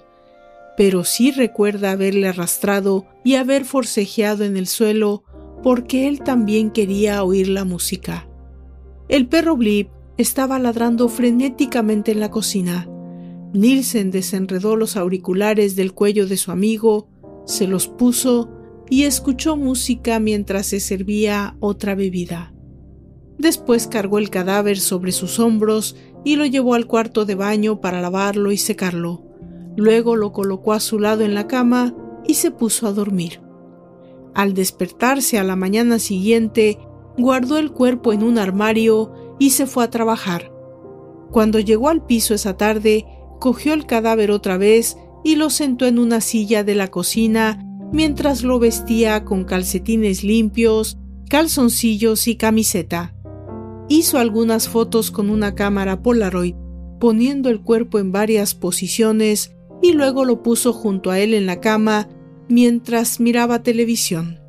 pero 0.78 1.04
sí 1.04 1.32
recuerda 1.32 1.92
haberle 1.92 2.28
arrastrado 2.28 3.06
y 3.24 3.36
haber 3.36 3.66
forcejeado 3.66 4.44
en 4.44 4.58
el 4.58 4.68
suelo 4.68 5.24
porque 5.64 6.08
él 6.08 6.22
también 6.22 6.72
quería 6.72 7.24
oír 7.24 7.50
la 7.50 7.66
música. 7.66 8.30
El 9.10 9.28
perro 9.28 9.58
Blip 9.58 9.90
estaba 10.18 10.60
ladrando 10.60 11.10
frenéticamente 11.10 12.12
en 12.12 12.20
la 12.20 12.30
cocina. 12.30 12.88
Nielsen 13.54 14.12
desenredó 14.12 14.76
los 14.76 14.96
auriculares 14.96 15.76
del 15.76 15.94
cuello 15.94 16.28
de 16.28 16.38
su 16.38 16.52
amigo, 16.52 17.10
se 17.46 17.68
los 17.68 17.88
puso 17.88 18.50
y 18.90 19.04
escuchó 19.04 19.58
música 19.58 20.20
mientras 20.20 20.68
se 20.68 20.80
servía 20.80 21.58
otra 21.60 21.96
bebida. 21.96 22.54
Después 23.40 23.88
cargó 23.88 24.20
el 24.20 24.30
cadáver 24.30 24.78
sobre 24.78 25.14
sus 25.14 25.40
hombros 25.40 25.96
y 26.26 26.36
lo 26.36 26.46
llevó 26.46 26.74
al 26.74 26.88
cuarto 26.88 27.24
de 27.24 27.36
baño 27.36 27.80
para 27.80 28.02
lavarlo 28.02 28.52
y 28.52 28.58
secarlo. 28.58 29.24
Luego 29.78 30.18
lo 30.18 30.34
colocó 30.34 30.74
a 30.74 30.82
su 30.82 31.00
lado 31.00 31.24
en 31.24 31.34
la 31.34 31.48
cama 31.48 31.96
y 32.28 32.34
se 32.34 32.52
puso 32.52 32.86
a 32.86 32.92
dormir. 32.92 33.42
Al 34.36 34.54
despertarse 34.54 35.40
a 35.40 35.46
la 35.46 35.56
mañana 35.56 36.00
siguiente, 36.00 36.80
guardó 37.18 37.58
el 37.58 37.72
cuerpo 37.72 38.12
en 38.12 38.24
un 38.24 38.38
armario 38.38 39.14
y 39.40 39.52
se 39.52 39.66
fue 39.66 39.86
a 39.86 39.90
trabajar. 39.90 40.52
Cuando 41.32 41.60
llegó 41.60 41.88
al 41.88 42.06
piso 42.06 42.34
esa 42.34 42.58
tarde, 42.58 43.06
cogió 43.40 43.74
el 43.74 43.86
cadáver 43.86 44.32
otra 44.32 44.58
vez 44.58 44.98
y 45.24 45.38
lo 45.38 45.50
sentó 45.50 45.86
en 45.86 45.98
una 45.98 46.20
silla 46.20 46.66
de 46.66 46.76
la 46.76 46.90
cocina 46.90 47.66
mientras 47.94 48.44
lo 48.44 48.60
vestía 48.60 49.24
con 49.24 49.46
calcetines 49.46 50.26
limpios, 50.26 50.98
calzoncillos 51.30 52.28
y 52.28 52.36
camiseta 52.36 53.16
hizo 53.90 54.20
algunas 54.20 54.70
fotos 54.70 55.12
con 55.12 55.30
una 55.30 55.56
cámara 55.56 56.02
Polaroid, 56.02 56.56
poniendo 57.00 57.50
el 57.50 57.62
cuerpo 57.62 58.00
en 58.00 58.12
varias 58.12 58.56
posiciones 58.56 59.56
y 59.82 59.94
luego 59.94 60.24
lo 60.26 60.44
puso 60.44 60.72
junto 60.74 61.12
a 61.12 61.20
él 61.20 61.34
en 61.34 61.46
la 61.46 61.60
cama 61.60 62.08
mientras 62.48 63.20
miraba 63.20 63.64
televisión. 63.64 64.40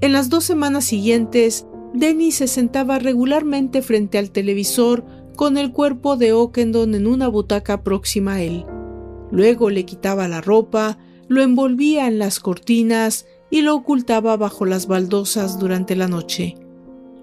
En 0.00 0.12
las 0.12 0.28
dos 0.30 0.44
semanas 0.44 0.84
siguientes, 0.84 1.66
Denny 1.92 2.30
se 2.30 2.46
sentaba 2.46 2.98
regularmente 2.98 3.82
frente 3.82 4.18
al 4.18 4.30
televisor 4.30 5.04
con 5.36 5.58
el 5.58 5.72
cuerpo 5.72 6.16
de 6.16 6.32
Ockendon 6.32 6.94
en 6.94 7.06
una 7.06 7.28
butaca 7.28 7.82
próxima 7.82 8.34
a 8.34 8.42
él. 8.42 8.64
Luego 9.30 9.70
le 9.70 9.84
quitaba 9.84 10.28
la 10.28 10.40
ropa, 10.40 10.98
lo 11.28 11.42
envolvía 11.42 12.06
en 12.06 12.18
las 12.18 12.40
cortinas 12.40 13.26
y 13.50 13.62
lo 13.62 13.74
ocultaba 13.74 14.36
bajo 14.36 14.66
las 14.66 14.86
baldosas 14.86 15.58
durante 15.58 15.96
la 15.96 16.08
noche. 16.08 16.56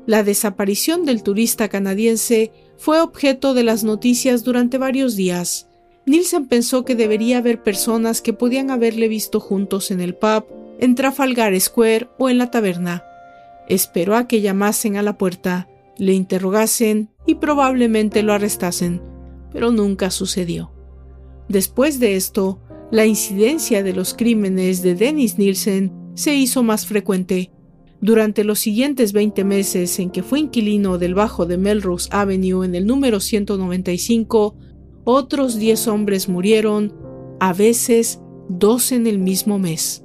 La 0.05 0.23
desaparición 0.23 1.05
del 1.05 1.23
turista 1.23 1.67
canadiense 1.67 2.51
fue 2.77 3.01
objeto 3.01 3.53
de 3.53 3.63
las 3.63 3.83
noticias 3.83 4.43
durante 4.43 4.77
varios 4.77 5.15
días. 5.15 5.67
Nielsen 6.05 6.47
pensó 6.47 6.85
que 6.85 6.95
debería 6.95 7.39
haber 7.39 7.63
personas 7.63 8.21
que 8.21 8.33
podían 8.33 8.69
haberle 8.69 9.07
visto 9.07 9.39
juntos 9.39 9.89
en 9.89 10.01
el 10.01 10.13
pub, 10.15 10.45
en 10.79 10.93
Trafalgar 10.93 11.59
Square 11.59 12.09
o 12.19 12.29
en 12.29 12.37
la 12.37 12.51
taberna. 12.51 13.03
Esperó 13.67 14.15
a 14.15 14.27
que 14.27 14.41
llamasen 14.41 14.97
a 14.97 15.01
la 15.01 15.17
puerta, 15.17 15.67
le 15.97 16.13
interrogasen 16.13 17.09
y 17.25 17.35
probablemente 17.35 18.21
lo 18.21 18.33
arrestasen, 18.33 19.01
pero 19.51 19.71
nunca 19.71 20.11
sucedió. 20.11 20.71
Después 21.49 21.99
de 21.99 22.15
esto, 22.15 22.59
la 22.91 23.05
incidencia 23.05 23.81
de 23.81 23.93
los 23.93 24.13
crímenes 24.13 24.83
de 24.83 24.93
Dennis 24.93 25.39
Nielsen 25.39 25.91
se 26.13 26.35
hizo 26.35 26.61
más 26.61 26.85
frecuente. 26.85 27.51
Durante 28.05 28.43
los 28.43 28.59
siguientes 28.59 29.13
20 29.13 29.43
meses 29.45 29.97
en 29.97 30.11
que 30.11 30.21
fue 30.21 30.39
inquilino 30.39 30.99
del 30.99 31.15
bajo 31.15 31.47
de 31.47 31.57
Melrose 31.57 32.07
Avenue 32.11 32.63
en 32.63 32.75
el 32.75 32.85
número 32.85 33.19
195, 33.19 34.55
otros 35.05 35.55
10 35.55 35.87
hombres 35.87 36.29
murieron, 36.29 36.93
a 37.39 37.51
veces 37.51 38.21
dos 38.47 38.91
en 38.91 39.07
el 39.07 39.17
mismo 39.17 39.57
mes. 39.57 40.03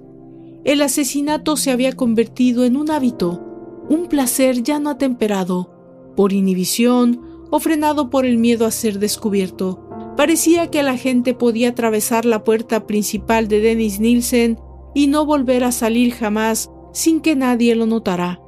El 0.65 0.81
asesinato 0.81 1.59
se 1.59 1.73
había 1.73 1.93
convertido 1.93 2.65
en 2.65 2.79
un 2.79 2.91
hábito, 2.91 3.45
un 3.91 4.07
placer 4.07 4.63
ya 4.63 4.79
no 4.79 4.89
atemperado, 4.89 5.71
por 6.17 6.33
inhibición 6.33 7.21
o 7.51 7.61
frenado 7.61 8.09
por 8.09 8.25
el 8.25 8.39
miedo 8.39 8.65
a 8.65 8.71
ser 8.71 8.99
descubierto. 8.99 10.15
Parecía 10.17 10.71
que 10.71 10.83
la 10.83 10.97
gente 10.97 11.35
podía 11.35 11.69
atravesar 11.69 12.25
la 12.25 12.45
puerta 12.45 12.87
principal 12.87 13.47
de 13.47 13.61
Dennis 13.61 14.01
Nielsen 14.01 14.59
y 14.95 15.09
no 15.09 15.27
volver 15.27 15.65
a 15.65 15.71
salir 15.71 16.15
jamás 16.15 16.71
sin 16.93 17.21
que 17.21 17.37
nadie 17.37 17.75
lo 17.75 17.87
notara. 17.87 18.41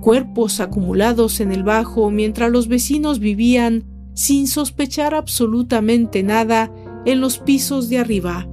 Cuerpos 0.00 0.60
acumulados 0.60 1.40
en 1.40 1.52
el 1.52 1.62
bajo 1.62 2.10
mientras 2.10 2.50
los 2.50 2.68
vecinos 2.68 3.18
vivían 3.18 3.84
sin 4.14 4.46
sospechar 4.46 5.14
absolutamente 5.14 6.22
nada 6.22 6.72
en 7.04 7.20
los 7.20 7.38
pisos 7.38 7.88
de 7.88 7.98
arriba. 7.98 8.48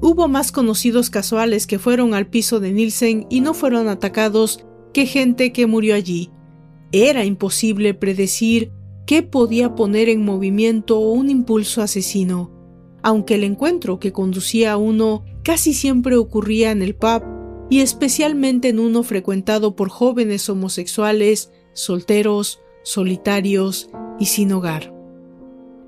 Hubo 0.00 0.28
más 0.28 0.52
conocidos 0.52 1.10
casuales 1.10 1.66
que 1.66 1.78
fueron 1.78 2.14
al 2.14 2.26
piso 2.26 2.60
de 2.60 2.72
Nielsen 2.72 3.26
y 3.30 3.40
no 3.40 3.54
fueron 3.54 3.88
atacados 3.88 4.64
que 4.92 5.06
gente 5.06 5.52
que 5.52 5.66
murió 5.66 5.94
allí. 5.94 6.30
Era 6.92 7.24
imposible 7.24 7.94
predecir 7.94 8.70
qué 9.06 9.22
podía 9.22 9.74
poner 9.74 10.08
en 10.08 10.24
movimiento 10.24 10.98
un 10.98 11.30
impulso 11.30 11.82
asesino, 11.82 12.50
aunque 13.02 13.34
el 13.34 13.44
encuentro 13.44 13.98
que 13.98 14.12
conducía 14.12 14.72
a 14.72 14.76
uno 14.76 15.24
casi 15.42 15.74
siempre 15.74 16.16
ocurría 16.16 16.70
en 16.70 16.82
el 16.82 16.94
pub 16.94 17.35
y 17.68 17.80
especialmente 17.80 18.68
en 18.68 18.78
uno 18.78 19.02
frecuentado 19.02 19.74
por 19.74 19.88
jóvenes 19.88 20.48
homosexuales, 20.48 21.50
solteros, 21.72 22.60
solitarios 22.82 23.90
y 24.18 24.26
sin 24.26 24.52
hogar. 24.52 24.94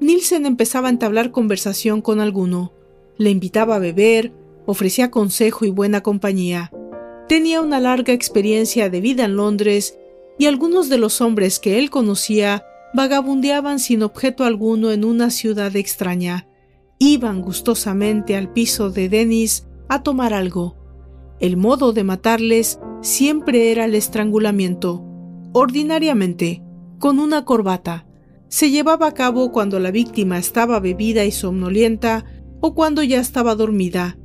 Nielsen 0.00 0.46
empezaba 0.46 0.88
a 0.88 0.90
entablar 0.90 1.30
conversación 1.30 2.02
con 2.02 2.20
alguno, 2.20 2.72
le 3.16 3.30
invitaba 3.30 3.76
a 3.76 3.80
beber, 3.80 4.32
ofrecía 4.66 5.10
consejo 5.10 5.64
y 5.64 5.70
buena 5.70 6.02
compañía. 6.02 6.70
Tenía 7.28 7.60
una 7.60 7.80
larga 7.80 8.12
experiencia 8.12 8.90
de 8.90 9.00
vida 9.00 9.24
en 9.24 9.36
Londres 9.36 9.98
y 10.38 10.46
algunos 10.46 10.88
de 10.88 10.98
los 10.98 11.20
hombres 11.20 11.58
que 11.58 11.78
él 11.78 11.90
conocía 11.90 12.64
vagabundeaban 12.94 13.80
sin 13.80 14.02
objeto 14.02 14.44
alguno 14.44 14.92
en 14.92 15.04
una 15.04 15.30
ciudad 15.30 15.74
extraña. 15.76 16.48
Iban 16.98 17.42
gustosamente 17.42 18.36
al 18.36 18.52
piso 18.52 18.90
de 18.90 19.08
Dennis 19.08 19.66
a 19.88 20.02
tomar 20.02 20.32
algo. 20.32 20.77
El 21.40 21.56
modo 21.56 21.92
de 21.92 22.04
matarles 22.04 22.80
siempre 23.00 23.70
era 23.70 23.84
el 23.84 23.94
estrangulamiento, 23.94 25.04
ordinariamente, 25.52 26.62
con 26.98 27.18
una 27.18 27.44
corbata. 27.44 28.06
Se 28.48 28.70
llevaba 28.70 29.08
a 29.08 29.14
cabo 29.14 29.52
cuando 29.52 29.78
la 29.78 29.90
víctima 29.90 30.38
estaba 30.38 30.80
bebida 30.80 31.24
y 31.24 31.32
somnolienta 31.32 32.24
o 32.60 32.74
cuando 32.74 33.02
ya 33.02 33.20
estaba 33.20 33.54
dormida. 33.54 34.18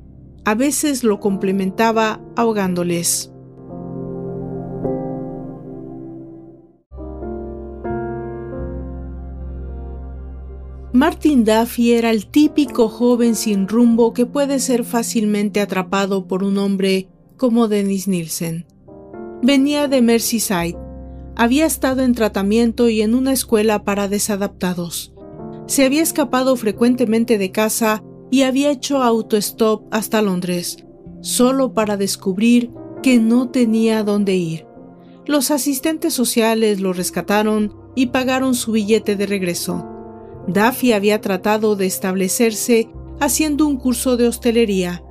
A 0.45 0.55
veces 0.55 1.03
lo 1.03 1.19
complementaba 1.19 2.21
ahogándoles. 2.35 3.32
Martin 10.93 11.43
Duffy 11.43 11.93
era 11.93 12.11
el 12.11 12.27
típico 12.27 12.87
joven 12.87 13.33
sin 13.33 13.67
rumbo 13.67 14.13
que 14.13 14.27
puede 14.27 14.59
ser 14.59 14.83
fácilmente 14.83 15.59
atrapado 15.59 16.27
por 16.27 16.43
un 16.43 16.59
hombre 16.59 17.07
como 17.35 17.67
Dennis 17.67 18.07
Nielsen. 18.07 18.67
Venía 19.41 19.87
de 19.87 20.03
Merseyside. 20.03 20.77
Había 21.35 21.65
estado 21.65 22.03
en 22.03 22.13
tratamiento 22.13 22.89
y 22.89 23.01
en 23.01 23.15
una 23.15 23.33
escuela 23.33 23.83
para 23.83 24.07
desadaptados. 24.07 25.15
Se 25.65 25.83
había 25.83 26.03
escapado 26.03 26.55
frecuentemente 26.57 27.39
de 27.39 27.51
casa 27.51 28.03
y 28.29 28.43
había 28.43 28.69
hecho 28.69 29.01
autostop 29.01 29.87
hasta 29.89 30.21
Londres, 30.21 30.85
solo 31.21 31.73
para 31.73 31.97
descubrir 31.97 32.69
que 33.01 33.17
no 33.17 33.49
tenía 33.49 34.03
dónde 34.03 34.35
ir. 34.35 34.67
Los 35.25 35.49
asistentes 35.49 36.13
sociales 36.13 36.81
lo 36.81 36.93
rescataron 36.93 37.73
y 37.95 38.07
pagaron 38.07 38.53
su 38.53 38.73
billete 38.73 39.15
de 39.15 39.25
regreso. 39.25 39.89
Duffy 40.47 40.91
había 40.91 41.21
tratado 41.21 41.75
de 41.75 41.85
establecerse 41.85 42.89
haciendo 43.19 43.67
un 43.67 43.77
curso 43.77 44.17
de 44.17 44.27
hostelería, 44.27 45.03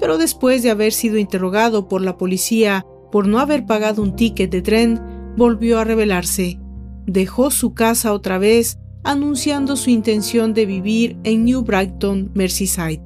pero 0.00 0.18
después 0.18 0.62
de 0.62 0.70
haber 0.70 0.92
sido 0.92 1.18
interrogado 1.18 1.88
por 1.88 2.02
la 2.02 2.16
policía 2.16 2.86
por 3.10 3.26
no 3.26 3.38
haber 3.40 3.66
pagado 3.66 4.02
un 4.02 4.16
ticket 4.16 4.50
de 4.50 4.62
tren, 4.62 5.00
volvió 5.36 5.78
a 5.78 5.84
rebelarse. 5.84 6.58
Dejó 7.06 7.50
su 7.50 7.74
casa 7.74 8.12
otra 8.12 8.38
vez, 8.38 8.78
anunciando 9.02 9.76
su 9.76 9.90
intención 9.90 10.52
de 10.52 10.66
vivir 10.66 11.18
en 11.24 11.44
New 11.44 11.62
Brighton, 11.62 12.30
Merseyside. 12.34 13.02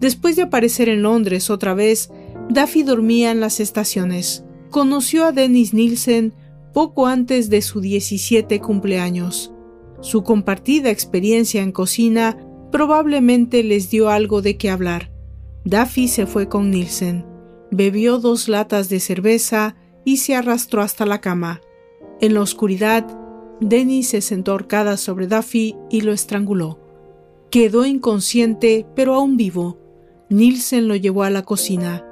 Después 0.00 0.36
de 0.36 0.42
aparecer 0.42 0.88
en 0.88 1.02
Londres 1.02 1.50
otra 1.50 1.74
vez, 1.74 2.10
Duffy 2.48 2.82
dormía 2.82 3.30
en 3.30 3.40
las 3.40 3.60
estaciones. 3.60 4.44
Conoció 4.70 5.24
a 5.24 5.32
Dennis 5.32 5.74
Nielsen 5.74 6.34
poco 6.72 7.06
antes 7.06 7.50
de 7.50 7.62
su 7.62 7.80
17 7.80 8.60
cumpleaños. 8.60 9.52
Su 10.00 10.22
compartida 10.22 10.90
experiencia 10.90 11.62
en 11.62 11.72
cocina 11.72 12.38
probablemente 12.70 13.62
les 13.62 13.90
dio 13.90 14.10
algo 14.10 14.42
de 14.42 14.56
qué 14.56 14.70
hablar. 14.70 15.10
Duffy 15.64 16.08
se 16.08 16.26
fue 16.26 16.48
con 16.48 16.70
Nielsen, 16.70 17.26
bebió 17.70 18.18
dos 18.18 18.48
latas 18.48 18.88
de 18.88 19.00
cerveza 19.00 19.76
y 20.04 20.18
se 20.18 20.34
arrastró 20.34 20.82
hasta 20.82 21.04
la 21.04 21.20
cama. 21.20 21.60
En 22.20 22.34
la 22.34 22.40
oscuridad, 22.40 23.06
Dennis 23.60 24.10
se 24.10 24.20
sentó 24.20 24.52
ahorcada 24.52 24.96
sobre 24.96 25.26
Duffy 25.26 25.76
y 25.90 26.02
lo 26.02 26.12
estranguló. 26.12 26.78
Quedó 27.50 27.84
inconsciente, 27.84 28.86
pero 28.94 29.14
aún 29.14 29.36
vivo. 29.36 29.78
Nielsen 30.30 30.88
lo 30.88 30.94
llevó 30.94 31.22
a 31.24 31.30
la 31.30 31.42
cocina, 31.42 32.04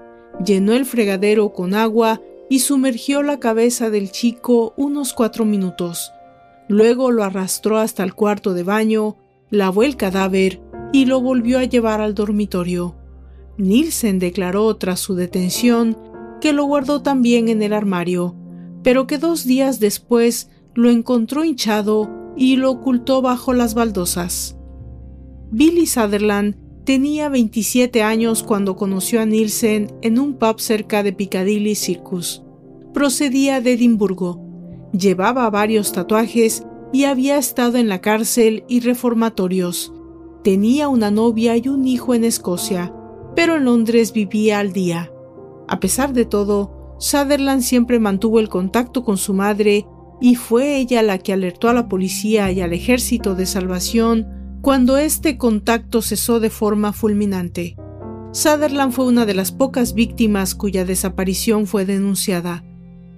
llenó 0.45 0.73
el 0.73 0.87
fregadero 0.87 1.53
con 1.53 1.75
agua 1.75 2.21
y 2.49 2.61
sumergió 2.61 3.23
la 3.23 3.39
cabeza 3.39 3.91
del 3.91 4.11
chico 4.11 4.73
unos 4.77 5.13
cuatro 5.13 5.45
minutos. 5.45 6.13
Luego 6.69 7.11
lo 7.11 7.25
arrastró 7.25 7.79
hasta 7.79 8.03
el 8.03 8.15
cuarto 8.15 8.55
de 8.55 8.63
baño, 8.63 9.17
lavó 9.51 9.83
el 9.83 9.97
cadáver 9.97 10.61
y 10.93 11.07
lo 11.07 11.21
volvió 11.21 11.59
a 11.59 11.65
llevar 11.65 12.01
al 12.01 12.15
dormitorio. 12.15 12.97
Nielsen 13.59 14.19
declaró 14.19 14.75
tras 14.77 15.01
su 15.01 15.15
detención 15.15 15.97
que 16.41 16.53
lo 16.53 16.65
guardó 16.65 17.03
también 17.03 17.49
en 17.49 17.63
el 17.63 17.73
armario, 17.73 18.37
pero 18.83 19.07
que 19.07 19.19
dos 19.19 19.45
días 19.45 19.81
después 19.81 20.51
lo 20.75 20.91
encontró 20.91 21.45
hinchado 21.45 22.11
y 22.37 22.57
lo 22.57 22.71
ocultó 22.71 23.23
bajo 23.23 23.55
las 23.55 23.75
baldosas. 23.75 24.57
Billy 25.51 25.87
Sutherland 25.87 26.57
tenía 26.85 27.29
27 27.29 28.03
años 28.03 28.43
cuando 28.43 28.77
conoció 28.77 29.21
a 29.21 29.25
Nielsen 29.25 29.93
en 30.03 30.19
un 30.19 30.35
pub 30.35 30.61
cerca 30.61 31.03
de 31.03 31.13
Piccadilly 31.13 31.75
Circus. 31.75 32.43
Procedía 32.93 33.61
de 33.61 33.73
Edimburgo 33.73 34.46
Llevaba 34.93 35.49
varios 35.51 35.93
tatuajes 35.93 36.65
y 36.93 37.05
había 37.05 37.37
estado 37.37 37.79
en 37.79 37.89
la 37.89 38.01
cárcel 38.01 38.65
y 38.69 38.81
reformatorios. 38.81 39.93
Tenía 40.45 40.89
una 40.89 41.11
novia 41.11 41.57
y 41.57 41.69
un 41.69 41.87
hijo 41.87 42.15
en 42.15 42.25
Escocia, 42.25 42.95
pero 43.35 43.57
en 43.57 43.65
Londres 43.65 44.13
vivía 44.13 44.61
al 44.61 44.73
día. 44.73 45.11
A 45.69 45.81
pesar 45.81 46.13
de 46.13 46.25
todo, 46.25 46.97
Sutherland 46.99 47.63
siempre 47.63 47.99
mantuvo 47.99 48.39
el 48.39 48.49
contacto 48.49 49.05
con 49.05 49.19
su 49.19 49.35
madre 49.35 49.87
y 50.21 50.37
fue 50.37 50.77
ella 50.77 51.03
la 51.03 51.19
que 51.19 51.33
alertó 51.33 51.69
a 51.69 51.75
la 51.75 51.89
policía 51.89 52.51
y 52.53 52.61
al 52.61 52.73
ejército 52.73 53.35
de 53.35 53.45
salvación 53.45 54.27
cuando 54.63 54.97
este 54.97 55.37
contacto 55.37 56.01
cesó 56.01 56.41
de 56.41 56.49
forma 56.49 56.93
fulminante. 56.93 57.77
Sutherland 58.33 58.93
fue 58.93 59.07
una 59.07 59.27
de 59.27 59.35
las 59.35 59.53
pocas 59.53 59.95
víctimas 59.95 60.55
cuya 60.55 60.85
desaparición 60.85 61.67
fue 61.67 61.85
denunciada 61.85 62.65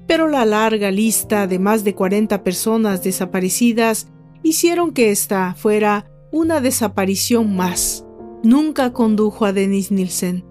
pero 0.09 0.27
la 0.27 0.47
larga 0.47 0.91
lista 0.91 1.47
de 1.47 1.59
más 1.59 1.85
de 1.85 1.95
40 1.95 2.43
personas 2.43 3.05
desaparecidas 3.05 4.09
hicieron 4.43 4.93
que 4.93 5.11
esta 5.11 5.55
fuera 5.55 6.11
una 6.33 6.61
desaparición 6.61 7.55
más. 7.55 8.07
Nunca 8.43 8.93
condujo 8.95 9.45
a 9.45 9.53
Dennis 9.53 9.93
Nielsen. 9.93 10.45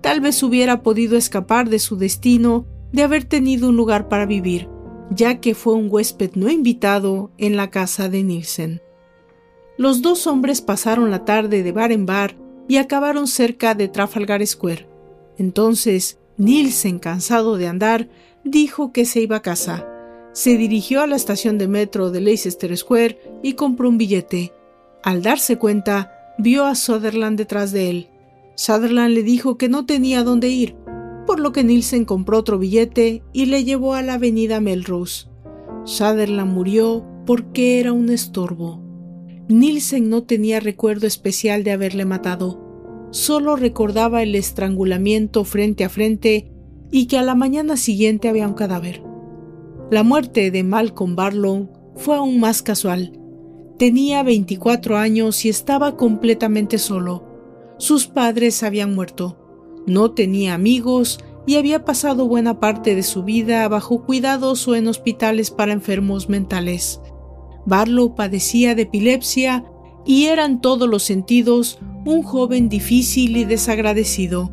Tal 0.00 0.20
vez 0.20 0.42
hubiera 0.42 0.82
podido 0.82 1.16
escapar 1.16 1.70
de 1.70 1.78
su 1.78 1.96
destino 1.96 2.66
de 2.92 3.04
haber 3.04 3.24
tenido 3.24 3.68
un 3.68 3.76
lugar 3.76 4.08
para 4.08 4.26
vivir, 4.26 4.68
ya 5.10 5.40
que 5.40 5.54
fue 5.54 5.74
un 5.74 5.88
huésped 5.90 6.32
no 6.34 6.50
invitado 6.50 7.30
en 7.38 7.56
la 7.56 7.70
casa 7.70 8.08
de 8.08 8.24
Nielsen. 8.24 8.82
Los 9.78 10.02
dos 10.02 10.26
hombres 10.26 10.60
pasaron 10.60 11.12
la 11.12 11.24
tarde 11.24 11.62
de 11.62 11.72
bar 11.72 11.92
en 11.92 12.04
bar 12.04 12.36
y 12.68 12.78
acabaron 12.78 13.28
cerca 13.28 13.74
de 13.74 13.86
Trafalgar 13.88 14.44
Square. 14.44 14.88
Entonces, 15.38 16.18
Nielsen, 16.36 16.98
cansado 16.98 17.56
de 17.56 17.68
andar, 17.68 18.08
dijo 18.44 18.92
que 18.92 19.04
se 19.04 19.20
iba 19.20 19.36
a 19.36 19.42
casa. 19.42 19.88
Se 20.32 20.56
dirigió 20.56 21.00
a 21.02 21.06
la 21.06 21.16
estación 21.16 21.58
de 21.58 21.68
metro 21.68 22.10
de 22.10 22.20
Leicester 22.20 22.76
Square 22.76 23.18
y 23.42 23.54
compró 23.54 23.88
un 23.88 23.98
billete. 23.98 24.52
Al 25.02 25.22
darse 25.22 25.58
cuenta, 25.58 26.34
vio 26.38 26.64
a 26.64 26.74
Sutherland 26.74 27.38
detrás 27.38 27.72
de 27.72 27.90
él. 27.90 28.08
Sutherland 28.56 29.14
le 29.14 29.22
dijo 29.22 29.56
que 29.56 29.68
no 29.68 29.86
tenía 29.86 30.22
dónde 30.22 30.48
ir, 30.48 30.76
por 31.26 31.40
lo 31.40 31.52
que 31.52 31.64
Nielsen 31.64 32.04
compró 32.04 32.38
otro 32.38 32.58
billete 32.58 33.22
y 33.32 33.46
le 33.46 33.64
llevó 33.64 33.94
a 33.94 34.02
la 34.02 34.14
avenida 34.14 34.60
Melrose. 34.60 35.28
Sutherland 35.84 36.52
murió 36.52 37.04
porque 37.26 37.80
era 37.80 37.92
un 37.92 38.10
estorbo. 38.10 38.82
Nielsen 39.48 40.08
no 40.08 40.24
tenía 40.24 40.60
recuerdo 40.60 41.06
especial 41.06 41.64
de 41.64 41.72
haberle 41.72 42.04
matado, 42.04 43.08
solo 43.10 43.56
recordaba 43.56 44.22
el 44.22 44.34
estrangulamiento 44.34 45.44
frente 45.44 45.84
a 45.84 45.88
frente 45.88 46.53
y 46.90 47.06
que 47.06 47.18
a 47.18 47.22
la 47.22 47.34
mañana 47.34 47.76
siguiente 47.76 48.28
había 48.28 48.48
un 48.48 48.54
cadáver. 48.54 49.02
La 49.90 50.02
muerte 50.02 50.50
de 50.50 50.62
Malcolm 50.62 51.16
Barlow 51.16 51.68
fue 51.96 52.16
aún 52.16 52.40
más 52.40 52.62
casual. 52.62 53.18
Tenía 53.78 54.22
24 54.22 54.96
años 54.96 55.44
y 55.44 55.48
estaba 55.48 55.96
completamente 55.96 56.78
solo. 56.78 57.24
Sus 57.78 58.06
padres 58.06 58.62
habían 58.62 58.94
muerto. 58.94 59.36
No 59.86 60.12
tenía 60.12 60.54
amigos 60.54 61.18
y 61.46 61.56
había 61.56 61.84
pasado 61.84 62.26
buena 62.26 62.60
parte 62.60 62.94
de 62.94 63.02
su 63.02 63.24
vida 63.24 63.68
bajo 63.68 64.04
cuidados 64.04 64.66
o 64.68 64.74
en 64.74 64.88
hospitales 64.88 65.50
para 65.50 65.72
enfermos 65.72 66.28
mentales. 66.28 67.00
Barlow 67.66 68.14
padecía 68.14 68.74
de 68.74 68.82
epilepsia 68.82 69.64
y 70.06 70.24
era 70.26 70.44
en 70.44 70.60
todos 70.60 70.88
los 70.88 71.02
sentidos 71.02 71.78
un 72.04 72.22
joven 72.22 72.68
difícil 72.68 73.36
y 73.36 73.44
desagradecido. 73.44 74.50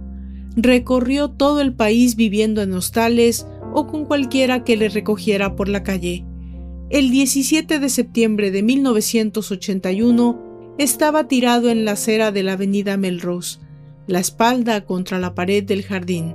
Recorrió 0.56 1.30
todo 1.30 1.62
el 1.62 1.74
país 1.74 2.16
viviendo 2.16 2.62
en 2.62 2.74
hostales 2.74 3.48
o 3.74 3.88
con 3.88 4.06
cualquiera 4.06 4.64
que 4.64 4.76
le 4.76 4.90
recogiera 4.90 5.56
por 5.56 5.70
la 5.70 5.84
calle. 5.84 6.26
El 6.90 7.10
17 7.10 7.80
de 7.80 7.90
septiembre 7.90 8.52
de 8.52 8.64
1981 8.64 10.76
estaba 10.78 11.28
tirado 11.28 11.70
en 11.70 11.86
la 11.86 11.94
acera 11.94 12.32
de 12.32 12.44
la 12.44 12.54
avenida 12.54 12.98
Melrose, 12.98 13.60
la 14.08 14.20
espalda 14.20 14.84
contra 14.84 15.20
la 15.20 15.34
pared 15.34 15.64
del 15.64 15.84
jardín. 15.84 16.34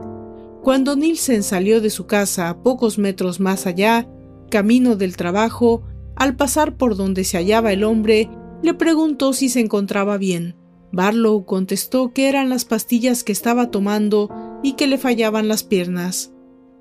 Cuando 0.62 0.96
Nielsen 0.96 1.42
salió 1.42 1.80
de 1.80 1.90
su 1.90 2.06
casa 2.06 2.48
a 2.48 2.62
pocos 2.62 2.98
metros 2.98 3.38
más 3.38 3.66
allá, 3.66 4.08
camino 4.50 4.96
del 4.96 5.16
trabajo, 5.16 5.82
al 6.16 6.36
pasar 6.36 6.76
por 6.76 6.96
donde 6.96 7.24
se 7.24 7.36
hallaba 7.36 7.72
el 7.72 7.84
hombre, 7.84 8.30
le 8.62 8.72
preguntó 8.72 9.34
si 9.34 9.50
se 9.50 9.60
encontraba 9.60 10.16
bien. 10.16 10.56
Barlow 10.96 11.44
contestó 11.44 12.14
que 12.14 12.30
eran 12.30 12.48
las 12.48 12.64
pastillas 12.64 13.22
que 13.22 13.30
estaba 13.30 13.70
tomando 13.70 14.30
y 14.62 14.72
que 14.72 14.86
le 14.86 14.96
fallaban 14.96 15.46
las 15.46 15.62
piernas. 15.62 16.32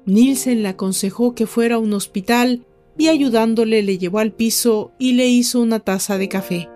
Nielsen 0.06 0.64
le 0.64 0.70
aconsejó 0.70 1.36
que 1.36 1.46
fuera 1.46 1.76
a 1.76 1.80
un 1.80 1.92
hospital 1.92 2.66
y 2.98 3.10
ayudándole 3.10 3.84
le 3.84 3.98
llevó 3.98 4.20
al 4.20 4.32
piso 4.32 4.94
y 4.98 5.14
le 5.14 5.28
hizo 5.28 5.60
una 5.60 5.82
taza 5.82 6.18
de 6.18 6.30
café, 6.30 6.70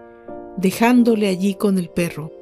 dejándole 0.58 1.30
allí 1.30 1.54
con 1.54 1.78
el 1.78 1.90
perro. 1.90 2.34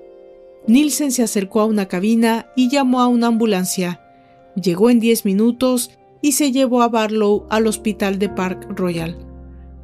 Nielsen 0.65 1.11
se 1.11 1.21
acercó 1.21 1.61
a 1.61 1.65
una 1.65 1.87
cabina 1.87 2.47
y 2.55 2.69
llamó 2.69 2.99
a 2.99 3.07
una 3.07 3.27
ambulancia. 3.27 4.01
Llegó 4.55 4.89
en 4.89 4.99
diez 4.99 5.25
minutos 5.25 5.91
y 6.23 6.31
se 6.31 6.51
llevó 6.51 6.81
a 6.81 6.89
Barlow 6.89 7.45
al 7.51 7.67
hospital 7.67 8.17
de 8.17 8.29
Park 8.29 8.65
Royal. 8.75 9.15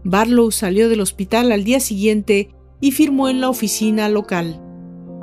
Barlow 0.03 0.49
salió 0.49 0.89
del 0.89 1.01
hospital 1.01 1.51
al 1.51 1.63
día 1.63 1.79
siguiente 1.79 2.49
y 2.81 2.89
firmó 2.89 3.29
en 3.29 3.41
la 3.41 3.49
oficina 3.49 4.09
local. 4.09 4.62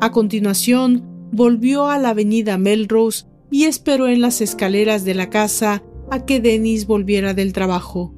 A 0.03 0.13
continuación, 0.13 1.29
volvió 1.31 1.89
a 1.89 1.99
la 1.99 2.11
avenida 2.11 2.57
Melrose 2.57 3.27
y 3.51 3.65
esperó 3.65 4.09
en 4.09 4.23
las 4.23 4.41
escaleras 4.41 5.05
de 5.05 5.13
la 5.13 5.29
casa 5.29 5.83
a 6.11 6.25
que 6.25 6.41
Dennis 6.41 6.87
volviera 6.87 7.35
del 7.35 7.53
trabajo. 7.53 8.15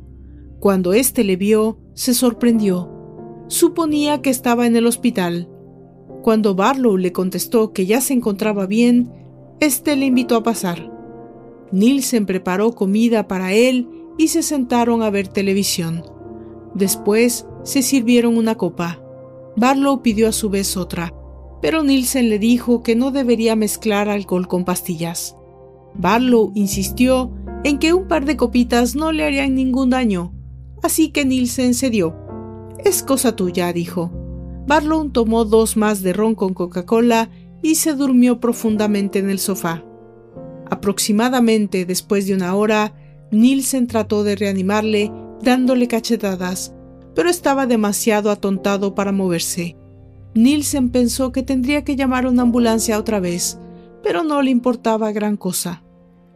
Cuando 0.61 0.93
éste 0.93 1.25
le 1.25 1.35
vio, 1.35 1.81
se 1.95 2.15
sorprendió. 2.15 2.89
Suponía 3.49 4.23
que 4.23 4.31
estaba 4.31 4.69
en 4.69 4.77
el 4.77 4.87
hospital. 4.87 5.49
Cuando 6.23 6.55
Barlow 6.55 6.97
le 6.99 7.11
contestó 7.11 7.73
que 7.73 7.85
ya 7.85 8.01
se 8.01 8.15
encontraba 8.15 8.67
bien, 8.67 9.11
éste 9.59 9.97
le 9.97 10.07
invitó 10.07 10.37
a 10.37 10.45
pasar. 10.45 10.89
Nielsen 11.73 12.27
preparó 12.27 12.77
comida 12.77 13.27
para 13.27 13.55
él 13.55 13.89
y 14.19 14.29
se 14.29 14.45
sentaron 14.45 15.03
a 15.03 15.11
ver 15.11 15.27
televisión. 15.27 16.05
Después 16.77 17.45
se 17.65 17.83
sirvieron 17.83 18.39
una 18.39 18.55
copa. 18.55 19.03
Barlow 19.57 20.01
pidió 20.01 20.29
a 20.29 20.33
su 20.33 20.49
vez 20.49 20.77
otra 20.77 21.13
pero 21.63 21.85
Nielsen 21.85 22.29
le 22.29 22.41
dijo 22.41 22.83
que 22.83 22.97
no 22.97 23.13
debería 23.13 23.57
mezclar 23.57 24.09
alcohol 24.09 24.49
con 24.49 24.65
pastillas. 24.65 25.37
Barlow 25.95 26.51
insistió 26.55 27.33
en 27.65 27.79
que 27.79 27.95
un 27.95 28.09
par 28.09 28.25
de 28.25 28.37
copitas 28.37 28.97
no 28.97 29.13
le 29.13 29.25
harían 29.25 29.55
ningún 29.55 29.91
daño, 29.91 30.35
así 30.83 31.11
que 31.11 31.25
Nielsen 31.25 31.75
cedió. 31.75 32.17
Es 32.85 33.05
cosa 33.05 33.37
tuya, 33.37 33.73
dijo. 33.73 34.11
Barlow 34.67 35.11
tomó 35.11 35.45
dos 35.45 35.77
más 35.77 36.03
de 36.03 36.13
ron 36.13 36.35
con 36.35 36.53
Coca-Cola 36.53 37.31
y 37.63 37.77
se 37.77 37.95
durmió 37.95 38.41
profundamente 38.41 39.21
en 39.21 39.31
el 39.31 39.39
sofá. 39.39 39.85
Aproximadamente 40.69 41.87
después 41.87 42.27
de 42.27 42.35
una 42.35 42.57
hora, 42.57 42.95
Nielsen 43.31 43.87
trató 43.87 44.25
de 44.25 44.35
reanimarle 44.35 45.13
dándole 45.43 45.87
cachetadas, 45.87 46.75
pero 47.15 47.31
estaba 47.31 47.67
demasiado 47.67 48.31
atontado 48.31 48.97
para 48.97 49.13
moverse. 49.13 49.77
Nielsen 50.35 50.91
pensó 50.91 51.31
que 51.33 51.43
tendría 51.43 51.85
que 51.85 51.97
llamar 51.97 52.27
una 52.27 52.43
ambulancia 52.43 52.99
otra 52.99 53.21
vez, 53.21 53.59
pero 54.03 54.25
no 54.25 54.43
le 54.43 54.51
importaba 54.51 55.13
gran 55.13 55.37
cosa. 55.37 55.83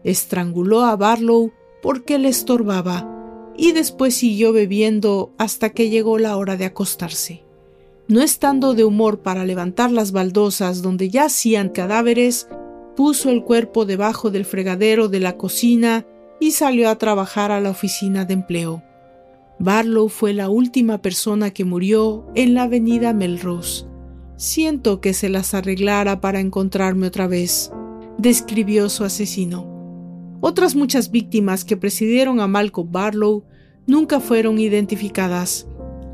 Estranguló 0.05 0.85
a 0.85 0.97
Barlow 0.97 1.53
porque 1.83 2.19
le 2.19 2.29
estorbaba 2.29 3.13
y 3.57 3.73
después 3.73 4.15
siguió 4.15 4.53
bebiendo 4.53 5.33
hasta 5.39 5.71
que 5.71 5.89
llegó 5.89 6.19
la 6.19 6.37
hora 6.37 6.57
de 6.57 6.67
acostarse. 6.67 7.43
No 8.09 8.23
estando 8.23 8.75
de 8.75 8.85
humor 8.85 9.21
para 9.21 9.45
levantar 9.45 9.91
las 9.91 10.13
baldosas 10.13 10.83
donde 10.83 11.09
yacían 11.09 11.71
cadáveres, 11.71 12.49
puso 12.95 13.31
el 13.31 13.43
cuerpo 13.43 13.85
debajo 13.85 14.31
del 14.31 14.45
fregadero 14.45 15.09
de 15.09 15.21
la 15.21 15.37
cocina 15.37 16.07
y 16.39 16.53
salió 16.53 16.89
a 16.91 16.99
trabajar 16.99 17.51
a 17.51 17.61
la 17.61 17.71
oficina 17.71 18.25
de 18.25 18.35
empleo. 18.35 18.83
Barlow 19.59 20.09
fue 20.09 20.35
la 20.35 20.51
última 20.51 21.01
persona 21.01 21.51
que 21.51 21.65
murió 21.65 22.27
en 22.35 22.55
la 22.55 22.65
avenida 22.65 23.15
Melrose. 23.15 23.87
Siento 24.37 25.01
que 25.01 25.15
se 25.15 25.31
las 25.31 25.55
arreglara 25.55 26.21
para 26.21 26.41
encontrarme 26.41 27.07
otra 27.07 27.27
vez, 27.27 27.73
describió 28.19 28.91
su 28.91 29.05
asesino. 29.05 29.67
Otras 30.41 30.77
muchas 30.77 31.11
víctimas 31.11 31.65
que 31.65 31.79
presidieron 31.79 32.41
a 32.41 32.47
Malcolm 32.47 32.93
Barlow 32.93 33.45
nunca 33.87 34.21
fueron 34.21 34.59
identificadas. 34.59 35.67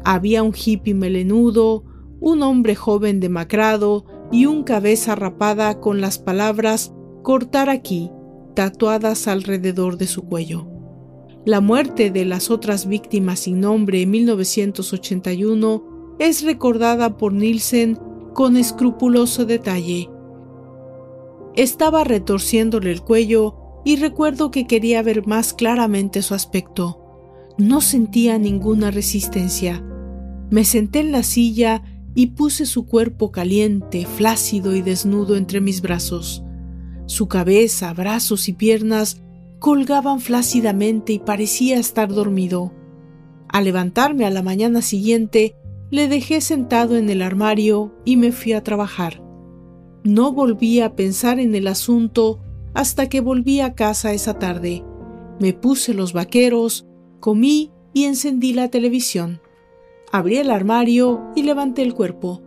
Había 0.05 0.45
un 0.45 0.55
hippie 0.55 0.95
melenudo, 0.95 1.85
un 2.21 2.43
hombre 2.43 2.77
joven 2.77 3.19
demacrado 3.19 4.05
y 4.31 4.47
un 4.47 4.63
cabeza 4.63 5.17
rapada 5.17 5.81
con 5.81 6.01
las 6.01 6.19
palabras 6.19 6.93
cortar 7.23 7.69
aquí 7.69 8.11
tatuadas 8.55 9.27
alrededor 9.27 9.99
de 9.99 10.07
su 10.07 10.23
cuello. 10.23 10.72
La 11.45 11.61
muerte 11.61 12.13
de 12.13 12.25
las 12.25 12.51
otras 12.51 12.87
víctimas 12.87 13.41
sin 13.41 13.61
nombre 13.61 14.03
en 14.03 14.13
1981 14.13 16.17
es 16.21 16.45
recordada 16.45 17.17
por 17.17 17.33
Nielsen 17.33 17.99
con 18.33 18.57
escrupuloso 18.57 19.45
detalle. 19.45 20.09
Estaba 21.57 22.05
retorciéndole 22.05 22.93
el 22.93 23.03
cuello 23.03 23.57
y 23.85 23.97
recuerdo 23.97 24.53
que 24.53 24.69
quería 24.69 25.03
ver 25.03 25.27
más 25.27 25.53
claramente 25.53 26.23
su 26.23 26.35
aspecto. 26.35 27.01
No 27.59 27.81
sentía 27.81 28.39
ninguna 28.39 28.93
resistencia. 28.93 29.85
Me 30.51 30.65
senté 30.65 31.01
en 31.01 31.11
la 31.11 31.25
silla 31.25 31.83
y 32.15 32.29
puse 32.29 32.67
su 32.67 32.87
cuerpo 32.87 33.33
caliente, 33.33 34.07
flácido 34.07 34.77
y 34.77 34.83
desnudo 34.83 35.37
entre 35.37 35.61
mis 35.61 35.83
brazos. 35.83 36.45
Su 37.07 37.27
cabeza, 37.27 37.93
brazos 37.95 38.49
y 38.49 38.53
piernas 38.53 39.21
colgaban 39.63 40.19
flácidamente 40.19 41.13
y 41.13 41.21
parecía 41.21 41.79
estar 41.79 42.13
dormido. 42.13 42.73
Al 43.49 43.65
levantarme 43.65 44.25
a 44.25 44.31
la 44.31 44.43
mañana 44.43 44.83
siguiente, 44.83 45.55
le 45.89 46.09
dejé 46.09 46.41
sentado 46.41 46.97
en 46.97 47.09
el 47.09 47.23
armario 47.23 47.95
y 48.05 48.17
me 48.17 48.33
fui 48.33 48.55
a 48.55 48.65
trabajar. 48.65 49.23
No 50.03 50.33
volví 50.33 50.81
a 50.81 50.97
pensar 50.97 51.39
en 51.39 51.55
el 51.55 51.69
asunto 51.69 52.41
hasta 52.75 53.09
que 53.09 53.21
volví 53.21 53.61
a 53.61 53.77
casa 53.77 54.13
esa 54.13 54.37
tarde. 54.37 54.83
Me 55.39 55.53
puse 55.53 55.95
los 55.95 56.13
vaqueros, 56.13 56.89
comí 57.21 57.71
y 57.95 58.07
encendí 58.07 58.55
la 58.55 58.69
televisión. 58.69 59.41
Abrí 60.11 60.39
el 60.39 60.51
armario 60.51 61.23
y 61.37 61.45
levanté 61.45 61.83
el 61.83 61.95
cuerpo. 61.95 62.43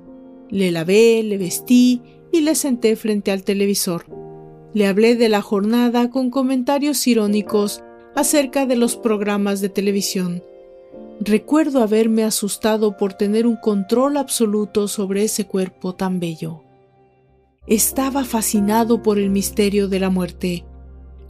Le 0.50 0.70
lavé, 0.70 1.24
le 1.24 1.38
vestí 1.38 2.02
y 2.34 2.42
le 2.42 2.56
senté 2.56 2.98
frente 2.98 3.32
al 3.32 3.46
televisor. 3.46 4.25
Le 4.76 4.88
hablé 4.88 5.16
de 5.16 5.30
la 5.30 5.42
jornada 5.42 6.10
con 6.10 6.30
comentarios 6.30 7.08
irónicos 7.08 7.82
acerca 8.14 8.66
de 8.66 8.76
los 8.76 8.98
programas 8.98 9.62
de 9.62 9.70
televisión. 9.70 10.44
Recuerdo 11.22 11.82
haberme 11.82 12.26
asustado 12.26 12.98
por 12.98 13.14
tener 13.14 13.48
un 13.48 13.56
control 13.56 14.18
absoluto 14.18 14.90
sobre 14.90 15.24
ese 15.24 15.46
cuerpo 15.46 15.96
tan 15.96 16.20
bello. 16.20 16.62
Estaba 17.68 18.26
fascinado 18.26 19.02
por 19.02 19.18
el 19.18 19.30
misterio 19.30 19.88
de 19.88 20.02
la 20.02 20.10
muerte. 20.10 20.66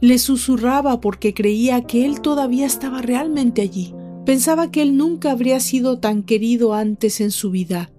Le 0.00 0.18
susurraba 0.18 1.00
porque 1.00 1.32
creía 1.32 1.82
que 1.82 2.04
él 2.04 2.22
todavía 2.22 2.66
estaba 2.66 3.00
realmente 3.00 3.62
allí. 3.62 3.94
Pensaba 4.24 4.72
que 4.72 4.82
él 4.82 4.96
nunca 4.96 5.30
habría 5.30 5.60
sido 5.60 6.00
tan 6.00 6.24
querido 6.24 6.74
antes 6.74 7.20
en 7.20 7.30
su 7.30 7.52
vida. 7.52 7.92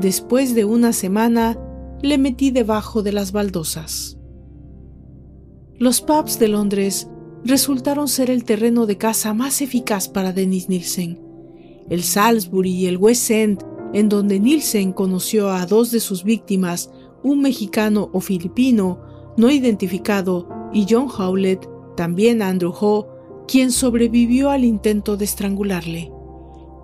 Después 0.00 0.54
de 0.54 0.64
una 0.64 0.92
semana, 0.92 1.58
le 2.02 2.18
metí 2.18 2.52
debajo 2.52 3.02
de 3.02 3.10
las 3.10 3.32
baldosas. 3.32 4.16
Los 5.78 6.00
pubs 6.00 6.38
de 6.38 6.48
Londres 6.48 7.06
resultaron 7.44 8.08
ser 8.08 8.30
el 8.30 8.44
terreno 8.44 8.86
de 8.86 8.96
caza 8.96 9.34
más 9.34 9.60
eficaz 9.60 10.08
para 10.08 10.32
Dennis 10.32 10.70
Nielsen. 10.70 11.20
El 11.90 12.02
Salisbury 12.02 12.70
y 12.70 12.86
el 12.86 12.96
West 12.96 13.30
End, 13.30 13.62
en 13.92 14.08
donde 14.08 14.40
Nielsen 14.40 14.92
conoció 14.92 15.50
a 15.50 15.66
dos 15.66 15.90
de 15.90 16.00
sus 16.00 16.24
víctimas, 16.24 16.90
un 17.22 17.42
mexicano 17.42 18.08
o 18.14 18.20
filipino 18.20 19.00
no 19.36 19.50
identificado 19.50 20.48
y 20.72 20.86
John 20.88 21.08
Howlett, 21.10 21.68
también 21.94 22.40
Andrew 22.40 22.72
Ho, 22.80 23.08
quien 23.46 23.70
sobrevivió 23.70 24.48
al 24.48 24.64
intento 24.64 25.18
de 25.18 25.26
estrangularle. 25.26 26.10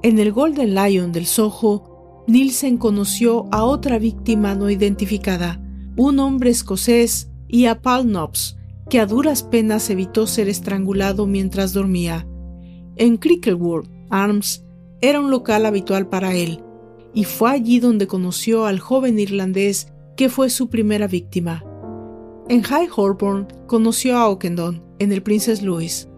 En 0.03 0.18
el 0.18 0.32
Golden 0.32 0.74
Lion 0.74 1.12
del 1.12 1.24
Soho, 1.24 2.24
Nielsen 2.26 2.76
conoció 2.76 3.47
a 3.53 3.64
otra 3.64 3.99
víctima 3.99 4.55
no 4.55 4.68
identificada, 4.68 5.62
un 5.97 6.18
hombre 6.18 6.51
escocés, 6.51 7.30
y 7.49 7.66
a 7.66 7.80
Paul 7.82 8.05
Knobs, 8.05 8.57
que 8.89 9.01
a 9.01 9.07
duras 9.07 9.43
penas 9.43 9.89
evitó 9.91 10.26
ser 10.26 10.49
estrangulado 10.49 11.26
mientras 11.26 11.72
dormía. 11.72 12.26
En 12.97 13.16
Cricklewood 13.16 13.87
Arms 14.11 14.64
era 15.01 15.20
un 15.20 15.30
local 15.30 15.66
habitual 15.66 16.09
para 16.09 16.35
él, 16.35 16.62
y 17.14 17.24
fue 17.24 17.51
allí 17.51 17.80
donde 17.80 18.07
conoció 18.07 18.66
al 18.66 18.78
joven 18.80 19.18
irlandés 19.18 19.93
que 20.16 20.28
fue 20.28 20.51
su 20.51 20.68
primera 20.68 21.07
víctima. 21.07 21.64
En 22.49 22.62
High 22.62 22.89
Holborn 22.95 23.49
conoció 23.66 24.16
a 24.16 24.28
Ockendon 24.28 24.83
en 24.99 25.12
el 25.12 25.22
Princess 25.22 25.62
Louis. 25.62 26.09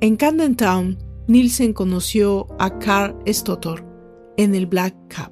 En 0.00 0.16
Camden 0.16 0.56
Town, 0.56 0.98
Nielsen 1.26 1.72
conoció 1.72 2.46
a 2.58 2.78
Carl 2.78 3.16
Stotter 3.26 3.84
en 4.36 4.54
el 4.54 4.66
Black 4.66 4.94
Cap. 5.08 5.31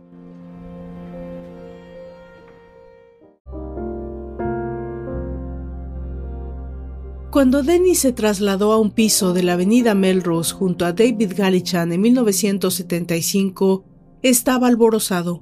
Cuando 7.31 7.63
Dennis 7.63 8.01
se 8.01 8.13
trasladó 8.13 8.73
a 8.73 8.81
un 8.81 8.91
piso 8.91 9.33
de 9.33 9.45
la 9.45 9.53
avenida 9.53 9.95
Melrose 9.95 10.53
junto 10.53 10.85
a 10.85 10.93
David 10.93 11.35
Gallichan 11.37 11.93
en 11.93 12.01
1975, 12.01 13.85
estaba 14.23 14.67
alborozado. 14.67 15.41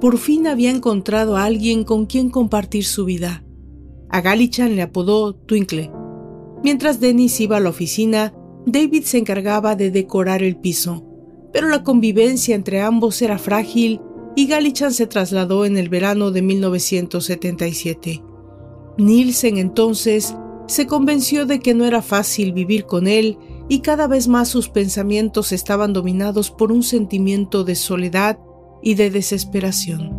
Por 0.00 0.18
fin 0.18 0.48
había 0.48 0.72
encontrado 0.72 1.36
a 1.36 1.44
alguien 1.44 1.84
con 1.84 2.06
quien 2.06 2.30
compartir 2.30 2.84
su 2.84 3.04
vida. 3.04 3.44
A 4.08 4.20
Gallichan 4.22 4.74
le 4.74 4.82
apodó 4.82 5.36
Twinkle. 5.36 5.92
Mientras 6.64 6.98
Dennis 6.98 7.40
iba 7.40 7.58
a 7.58 7.60
la 7.60 7.70
oficina, 7.70 8.34
David 8.66 9.04
se 9.04 9.18
encargaba 9.18 9.76
de 9.76 9.92
decorar 9.92 10.42
el 10.42 10.56
piso, 10.56 11.06
pero 11.52 11.68
la 11.68 11.84
convivencia 11.84 12.56
entre 12.56 12.80
ambos 12.80 13.22
era 13.22 13.38
frágil 13.38 14.00
y 14.34 14.48
Gallichan 14.48 14.92
se 14.92 15.06
trasladó 15.06 15.64
en 15.64 15.76
el 15.76 15.90
verano 15.90 16.32
de 16.32 16.42
1977. 16.42 18.20
Nielsen 18.98 19.58
entonces 19.58 20.34
se 20.70 20.86
convenció 20.86 21.46
de 21.46 21.58
que 21.58 21.74
no 21.74 21.84
era 21.84 22.00
fácil 22.00 22.52
vivir 22.52 22.86
con 22.86 23.08
él 23.08 23.38
y 23.68 23.80
cada 23.80 24.06
vez 24.06 24.28
más 24.28 24.48
sus 24.48 24.68
pensamientos 24.68 25.50
estaban 25.50 25.92
dominados 25.92 26.52
por 26.52 26.70
un 26.70 26.84
sentimiento 26.84 27.64
de 27.64 27.74
soledad 27.74 28.38
y 28.80 28.94
de 28.94 29.10
desesperación. 29.10 30.16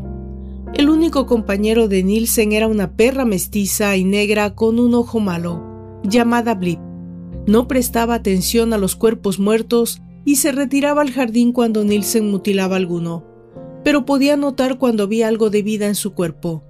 El 0.74 0.90
único 0.90 1.26
compañero 1.26 1.88
de 1.88 2.04
Nielsen 2.04 2.52
era 2.52 2.68
una 2.68 2.98
perra 2.98 3.24
mestiza 3.24 3.96
y 3.96 4.04
negra 4.04 4.54
con 4.54 4.78
un 4.82 4.94
ojo 4.94 5.22
malo, 5.22 6.02
llamada 6.04 6.54
Blip. 6.54 6.80
No 7.48 7.70
prestaba 7.70 8.16
atención 8.16 8.74
a 8.74 8.78
los 8.78 8.98
cuerpos 8.98 9.40
muertos 9.40 10.02
y 10.26 10.36
se 10.36 10.52
retiraba 10.52 11.02
al 11.02 11.12
jardín 11.12 11.54
cuando 11.54 11.86
Nielsen 11.86 12.30
mutilaba 12.30 12.76
alguno, 12.76 13.24
pero 13.86 14.04
podía 14.04 14.36
notar 14.36 14.78
cuando 14.78 15.04
había 15.04 15.30
algo 15.30 15.50
de 15.50 15.62
vida 15.62 15.88
en 15.88 15.96
su 15.96 16.14
cuerpo. 16.14 16.66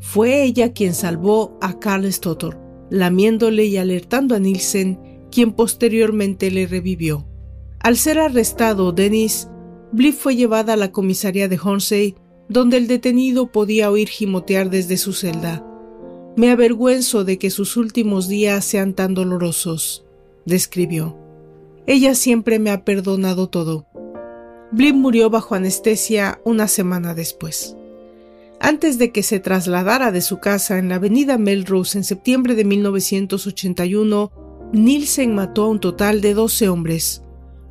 Fue 0.00 0.44
ella 0.44 0.72
quien 0.72 0.94
salvó 0.94 1.58
a 1.60 1.78
Carl 1.78 2.10
Stotter 2.10 2.67
lamiéndole 2.90 3.64
y 3.64 3.76
alertando 3.76 4.34
a 4.34 4.38
Nielsen, 4.38 4.98
quien 5.30 5.52
posteriormente 5.52 6.50
le 6.50 6.66
revivió. 6.66 7.26
Al 7.80 7.96
ser 7.96 8.18
arrestado, 8.18 8.92
Dennis, 8.92 9.48
Bliff 9.92 10.18
fue 10.18 10.36
llevada 10.36 10.74
a 10.74 10.76
la 10.76 10.92
comisaría 10.92 11.48
de 11.48 11.58
Hornsey, 11.62 12.16
donde 12.48 12.76
el 12.76 12.86
detenido 12.88 13.52
podía 13.52 13.90
oír 13.90 14.08
gimotear 14.08 14.70
desde 14.70 14.96
su 14.96 15.12
celda. 15.12 15.64
Me 16.36 16.50
avergüenzo 16.50 17.24
de 17.24 17.38
que 17.38 17.50
sus 17.50 17.76
últimos 17.76 18.28
días 18.28 18.64
sean 18.64 18.94
tan 18.94 19.14
dolorosos, 19.14 20.04
describió. 20.44 21.16
Ella 21.86 22.14
siempre 22.14 22.58
me 22.58 22.70
ha 22.70 22.84
perdonado 22.84 23.48
todo. 23.48 23.86
Bliff 24.70 24.94
murió 24.94 25.30
bajo 25.30 25.54
anestesia 25.54 26.40
una 26.44 26.68
semana 26.68 27.14
después. 27.14 27.77
Antes 28.60 28.98
de 28.98 29.12
que 29.12 29.22
se 29.22 29.38
trasladara 29.38 30.10
de 30.10 30.20
su 30.20 30.38
casa 30.38 30.78
en 30.78 30.88
la 30.88 30.96
avenida 30.96 31.38
Melrose 31.38 31.98
en 31.98 32.04
septiembre 32.04 32.54
de 32.54 32.64
1981, 32.64 34.32
Nielsen 34.72 35.34
mató 35.34 35.64
a 35.64 35.68
un 35.68 35.80
total 35.80 36.20
de 36.20 36.34
12 36.34 36.68
hombres. 36.68 37.22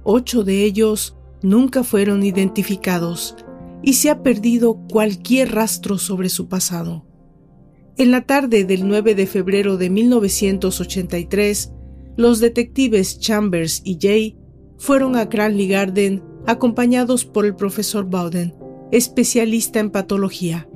Ocho 0.03 0.43
de 0.43 0.63
ellos 0.63 1.17
nunca 1.41 1.83
fueron 1.83 2.23
identificados 2.23 3.35
y 3.83 3.93
se 3.93 4.09
ha 4.09 4.23
perdido 4.23 4.79
cualquier 4.91 5.53
rastro 5.53 5.97
sobre 5.97 6.29
su 6.29 6.47
pasado. 6.47 7.05
En 7.97 8.11
la 8.11 8.21
tarde 8.21 8.63
del 8.63 8.87
9 8.87 9.15
de 9.15 9.27
febrero 9.27 9.77
de 9.77 9.89
1983, 9.89 11.71
los 12.15 12.39
detectives 12.39 13.19
Chambers 13.19 13.81
y 13.83 13.97
Jay 14.01 14.37
fueron 14.77 15.15
a 15.15 15.29
Cranley 15.29 15.67
Garden 15.67 16.23
acompañados 16.45 17.25
por 17.25 17.45
el 17.45 17.55
profesor 17.55 18.05
Bowden, 18.05 18.55
especialista 18.91 19.79
en 19.79 19.91
patología. 19.91 20.67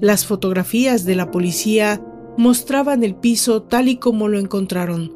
Las 0.00 0.24
fotografías 0.24 1.04
de 1.04 1.14
la 1.14 1.30
policía 1.30 2.02
mostraban 2.38 3.04
el 3.04 3.14
piso 3.14 3.62
tal 3.62 3.88
y 3.88 3.96
como 3.96 4.28
lo 4.28 4.38
encontraron, 4.38 5.12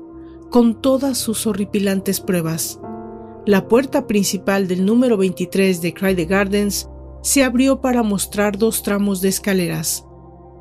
con 0.51 0.82
todas 0.82 1.16
sus 1.16 1.47
horripilantes 1.47 2.20
pruebas. 2.20 2.80
La 3.47 3.66
puerta 3.66 4.07
principal 4.07 4.68
del 4.68 4.85
número 4.85 5.16
23 5.16 5.80
de 5.80 5.95
Cry 5.95 6.14
the 6.14 6.26
Gardens 6.26 6.89
se 7.22 7.43
abrió 7.43 7.80
para 7.80 8.03
mostrar 8.03 8.59
dos 8.59 8.82
tramos 8.82 9.22
de 9.22 9.30
escaleras. 9.30 10.05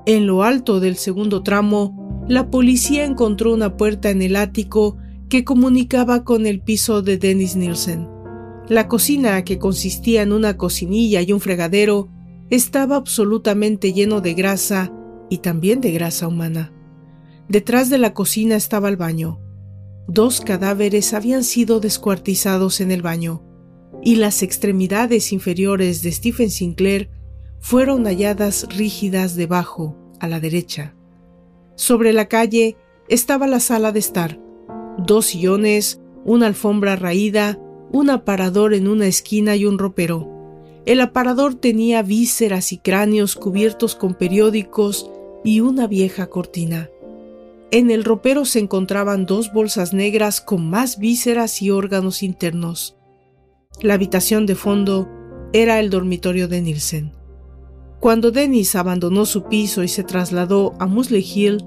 En 0.06 0.26
lo 0.26 0.44
alto 0.44 0.80
del 0.80 0.96
segundo 0.96 1.44
tramo, 1.44 2.26
la 2.30 2.50
policía 2.50 3.04
encontró 3.04 3.54
una 3.54 3.76
puerta 3.76 4.10
en 4.10 4.22
el 4.22 4.38
ático 4.38 4.98
que 5.28 5.44
comunicaba 5.44 6.24
con 6.24 6.46
el 6.46 6.62
piso 6.62 7.02
de 7.02 7.18
Dennis 7.18 7.58
Nielsen. 7.58 8.08
La 8.70 8.88
cocina, 8.88 9.44
que 9.44 9.60
consistía 9.60 10.22
en 10.22 10.32
una 10.32 10.56
cocinilla 10.56 11.22
y 11.22 11.34
un 11.34 11.42
fregadero, 11.42 12.13
estaba 12.56 12.98
absolutamente 12.98 13.94
lleno 13.94 14.22
de 14.22 14.36
grasa 14.36 14.94
y 15.28 15.40
también 15.40 15.82
de 15.82 15.92
grasa 15.92 16.28
humana. 16.28 16.72
Detrás 17.50 17.90
de 17.90 17.98
la 17.98 18.14
cocina 18.14 18.56
estaba 18.56 18.90
el 18.90 18.98
baño. 18.98 19.40
Dos 20.08 20.40
cadáveres 20.40 21.16
habían 21.16 21.44
sido 21.44 21.80
descuartizados 21.80 22.80
en 22.80 22.92
el 22.92 23.02
baño, 23.02 23.44
y 24.04 24.18
las 24.18 24.44
extremidades 24.44 25.34
inferiores 25.34 26.04
de 26.04 26.12
Stephen 26.12 26.52
Sinclair 26.52 27.10
fueron 27.60 28.06
halladas 28.06 28.68
rígidas 28.70 29.36
debajo, 29.36 29.98
a 30.20 30.28
la 30.28 30.40
derecha. 30.40 30.96
Sobre 31.76 32.14
la 32.14 32.28
calle 32.28 32.78
estaba 33.10 33.48
la 33.48 33.62
sala 33.62 33.92
de 33.92 34.00
estar, 34.00 34.40
dos 35.00 35.26
sillones, 35.26 36.02
una 36.24 36.46
alfombra 36.46 36.98
raída, 36.98 37.60
un 37.92 38.12
aparador 38.12 38.76
en 38.76 38.88
una 38.88 39.08
esquina 39.08 39.56
y 39.56 39.66
un 39.66 39.80
ropero. 39.80 40.33
El 40.86 41.00
aparador 41.00 41.56
tenía 41.56 42.02
vísceras 42.02 42.74
y 42.74 42.78
cráneos 42.78 43.36
cubiertos 43.36 43.96
con 43.96 44.16
periódicos 44.16 45.10
y 45.44 45.62
una 45.62 45.88
vieja 45.88 46.28
cortina. 46.28 46.90
En 47.72 47.90
el 47.90 48.04
ropero 48.04 48.44
se 48.46 48.60
encontraban 48.60 49.26
dos 49.26 49.52
bolsas 49.54 49.94
negras 49.94 50.42
con 50.42 50.70
más 50.70 51.00
vísceras 51.00 51.62
y 51.62 51.72
órganos 51.72 52.22
internos. 52.22 52.98
La 53.82 53.94
habitación 53.96 54.46
de 54.46 54.56
fondo 54.56 55.10
era 55.54 55.80
el 55.80 55.90
dormitorio 55.90 56.48
de 56.48 56.62
Nielsen. 56.62 57.14
Cuando 58.00 58.32
Dennis 58.32 58.76
abandonó 58.76 59.26
su 59.26 59.46
piso 59.46 59.84
y 59.84 59.88
se 59.88 60.04
trasladó 60.04 60.74
a 60.80 60.86
Musley 60.86 61.24
Hill, 61.24 61.64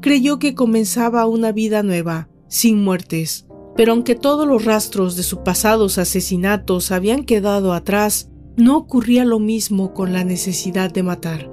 creyó 0.00 0.40
que 0.40 0.56
comenzaba 0.56 1.26
una 1.26 1.52
vida 1.52 1.84
nueva, 1.84 2.28
sin 2.48 2.82
muertes. 2.82 3.46
Pero 3.76 3.92
aunque 3.92 4.16
todos 4.16 4.48
los 4.48 4.64
rastros 4.64 5.14
de 5.14 5.22
sus 5.22 5.38
pasados 5.40 5.98
asesinatos 5.98 6.90
habían 6.90 7.24
quedado 7.24 7.72
atrás, 7.72 8.30
no 8.56 8.76
ocurría 8.76 9.24
lo 9.24 9.38
mismo 9.38 9.92
con 9.92 10.12
la 10.12 10.24
necesidad 10.24 10.90
de 10.90 11.02
matar. 11.02 11.50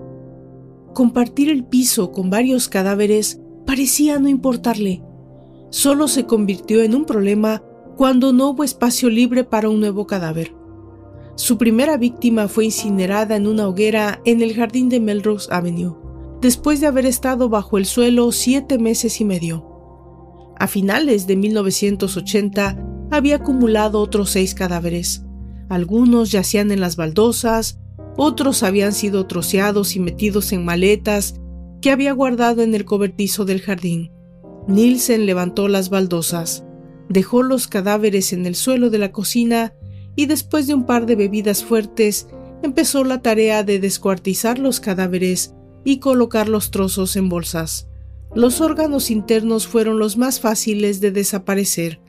Compartir 0.93 1.49
el 1.49 1.65
piso 1.65 2.11
con 2.11 2.29
varios 2.29 2.69
cadáveres 2.69 3.41
parecía 3.65 4.19
no 4.19 4.29
importarle. 4.29 5.03
solo 5.69 6.07
se 6.07 6.25
convirtió 6.25 6.83
en 6.83 6.93
un 6.93 7.05
problema 7.05 7.63
cuando 7.97 8.31
no 8.31 8.49
hubo 8.49 8.63
espacio 8.63 9.09
libre 9.09 9.43
para 9.43 9.69
un 9.69 9.79
nuevo 9.79 10.05
cadáver. 10.05 10.55
Su 11.35 11.57
primera 11.57 11.97
víctima 11.97 12.47
fue 12.47 12.65
incinerada 12.65 13.35
en 13.35 13.47
una 13.47 13.67
hoguera 13.67 14.21
en 14.23 14.43
el 14.43 14.53
jardín 14.53 14.89
de 14.89 14.99
Melrose 14.99 15.51
Avenue, 15.51 15.95
después 16.41 16.79
de 16.79 16.87
haber 16.87 17.07
estado 17.07 17.49
bajo 17.49 17.79
el 17.79 17.85
suelo 17.85 18.31
siete 18.31 18.77
meses 18.77 19.19
y 19.19 19.25
medio. 19.25 19.65
A 20.59 20.67
finales 20.67 21.25
de 21.25 21.35
1980 21.37 22.77
había 23.09 23.37
acumulado 23.37 23.99
otros 23.99 24.29
seis 24.29 24.53
cadáveres. 24.53 25.25
Algunos 25.69 26.31
yacían 26.31 26.71
en 26.71 26.79
las 26.81 26.95
baldosas, 26.95 27.79
otros 28.17 28.63
habían 28.63 28.93
sido 28.93 29.25
troceados 29.27 29.95
y 29.95 29.99
metidos 29.99 30.51
en 30.51 30.65
maletas 30.65 31.39
que 31.81 31.91
había 31.91 32.13
guardado 32.13 32.61
en 32.61 32.75
el 32.75 32.85
cobertizo 32.85 33.45
del 33.45 33.61
jardín. 33.61 34.11
Nielsen 34.67 35.25
levantó 35.25 35.67
las 35.67 35.89
baldosas, 35.89 36.63
dejó 37.09 37.43
los 37.43 37.67
cadáveres 37.67 38.33
en 38.33 38.45
el 38.45 38.55
suelo 38.55 38.89
de 38.89 38.97
la 38.97 39.11
cocina 39.11 39.73
y 40.15 40.27
después 40.27 40.67
de 40.67 40.73
un 40.73 40.85
par 40.85 41.05
de 41.05 41.15
bebidas 41.15 41.63
fuertes 41.63 42.27
empezó 42.61 43.03
la 43.03 43.21
tarea 43.21 43.63
de 43.63 43.79
descuartizar 43.79 44.59
los 44.59 44.79
cadáveres 44.79 45.53
y 45.83 45.97
colocar 45.99 46.47
los 46.47 46.71
trozos 46.71 47.15
en 47.15 47.29
bolsas. 47.29 47.89
Los 48.33 48.61
órganos 48.61 49.11
internos 49.11 49.67
fueron 49.67 49.99
los 49.99 50.17
más 50.17 50.39
fáciles 50.39 51.01
de 51.01 51.11
desaparecer. 51.11 51.99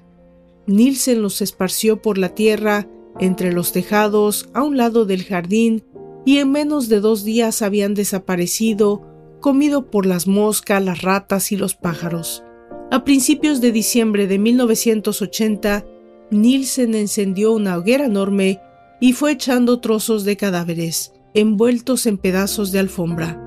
Nielsen 0.66 1.20
los 1.20 1.42
esparció 1.42 2.00
por 2.00 2.16
la 2.16 2.30
tierra, 2.30 2.88
entre 3.20 3.52
los 3.52 3.72
tejados, 3.72 4.48
a 4.54 4.62
un 4.62 4.76
lado 4.76 5.04
del 5.04 5.24
jardín, 5.24 5.84
y 6.24 6.38
en 6.38 6.50
menos 6.50 6.88
de 6.88 7.00
dos 7.00 7.24
días 7.24 7.62
habían 7.62 7.94
desaparecido, 7.94 9.02
comido 9.40 9.90
por 9.90 10.06
las 10.06 10.26
moscas, 10.26 10.82
las 10.82 11.02
ratas 11.02 11.52
y 11.52 11.56
los 11.56 11.74
pájaros. 11.74 12.42
A 12.90 13.04
principios 13.04 13.60
de 13.60 13.72
diciembre 13.72 14.26
de 14.26 14.38
1980, 14.38 15.84
Nielsen 16.30 16.94
encendió 16.94 17.52
una 17.52 17.76
hoguera 17.76 18.06
enorme 18.06 18.60
y 19.00 19.12
fue 19.12 19.32
echando 19.32 19.80
trozos 19.80 20.24
de 20.24 20.36
cadáveres, 20.36 21.12
envueltos 21.34 22.06
en 22.06 22.18
pedazos 22.18 22.72
de 22.72 22.78
alfombra. 22.78 23.40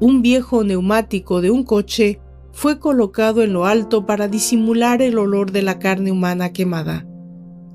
Un 0.00 0.20
viejo 0.20 0.64
neumático 0.64 1.40
de 1.40 1.50
un 1.50 1.62
coche 1.62 2.20
fue 2.52 2.78
colocado 2.78 3.42
en 3.42 3.52
lo 3.52 3.64
alto 3.64 4.06
para 4.06 4.28
disimular 4.28 5.02
el 5.02 5.18
olor 5.18 5.52
de 5.52 5.62
la 5.62 5.78
carne 5.78 6.12
humana 6.12 6.52
quemada. 6.52 7.06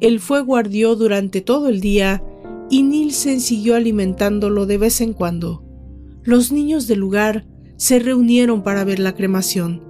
El 0.01 0.21
fuego 0.21 0.55
ardió 0.55 0.95
durante 0.95 1.41
todo 1.41 1.67
el 1.67 1.81
día 1.81 2.23
y 2.69 2.83
Nielsen 2.83 3.41
siguió 3.41 3.75
alimentándolo 3.75 4.65
de 4.65 4.77
vez 4.77 5.01
en 5.01 5.11
cuando. 5.11 5.63
Los 6.23 6.51
niños 6.53 6.87
del 6.87 6.99
lugar 6.99 7.45
se 7.75 7.99
reunieron 7.99 8.63
para 8.63 8.85
ver 8.85 8.99
la 8.99 9.13
cremación. 9.13 9.83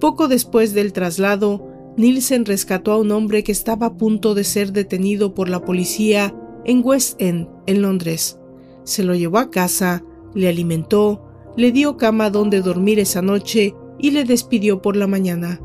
Poco 0.00 0.28
después 0.28 0.72
del 0.72 0.92
traslado, 0.92 1.66
Nielsen 1.96 2.44
rescató 2.44 2.92
a 2.92 2.98
un 2.98 3.10
hombre 3.10 3.42
que 3.42 3.52
estaba 3.52 3.86
a 3.86 3.96
punto 3.96 4.34
de 4.34 4.44
ser 4.44 4.72
detenido 4.72 5.34
por 5.34 5.48
la 5.48 5.64
policía 5.64 6.34
en 6.64 6.82
West 6.84 7.20
End, 7.20 7.48
en 7.66 7.82
Londres. 7.82 8.38
Se 8.84 9.02
lo 9.02 9.14
llevó 9.14 9.38
a 9.38 9.50
casa, 9.50 10.04
le 10.34 10.48
alimentó, 10.48 11.24
le 11.56 11.72
dio 11.72 11.96
cama 11.96 12.30
donde 12.30 12.60
dormir 12.60 13.00
esa 13.00 13.22
noche 13.22 13.74
y 13.98 14.12
le 14.12 14.24
despidió 14.24 14.80
por 14.80 14.96
la 14.96 15.06
mañana. 15.06 15.60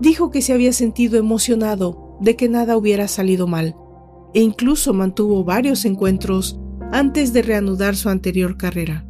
Dijo 0.00 0.30
que 0.30 0.42
se 0.42 0.52
había 0.52 0.72
sentido 0.72 1.18
emocionado 1.18 2.07
de 2.20 2.36
que 2.36 2.48
nada 2.48 2.76
hubiera 2.76 3.08
salido 3.08 3.46
mal, 3.46 3.76
e 4.34 4.40
incluso 4.40 4.92
mantuvo 4.92 5.44
varios 5.44 5.84
encuentros 5.84 6.58
antes 6.92 7.32
de 7.32 7.42
reanudar 7.42 7.96
su 7.96 8.08
anterior 8.08 8.56
carrera. 8.56 9.04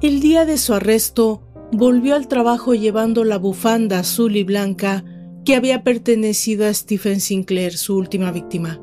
El 0.00 0.20
día 0.20 0.44
de 0.44 0.58
su 0.58 0.74
arresto, 0.74 1.42
volvió 1.72 2.14
al 2.14 2.28
trabajo 2.28 2.74
llevando 2.74 3.24
la 3.24 3.36
bufanda 3.36 3.98
azul 3.98 4.36
y 4.36 4.44
blanca 4.44 5.04
que 5.44 5.56
había 5.56 5.82
pertenecido 5.82 6.66
a 6.66 6.74
Stephen 6.74 7.20
Sinclair, 7.20 7.76
su 7.76 7.96
última 7.96 8.30
víctima. 8.30 8.80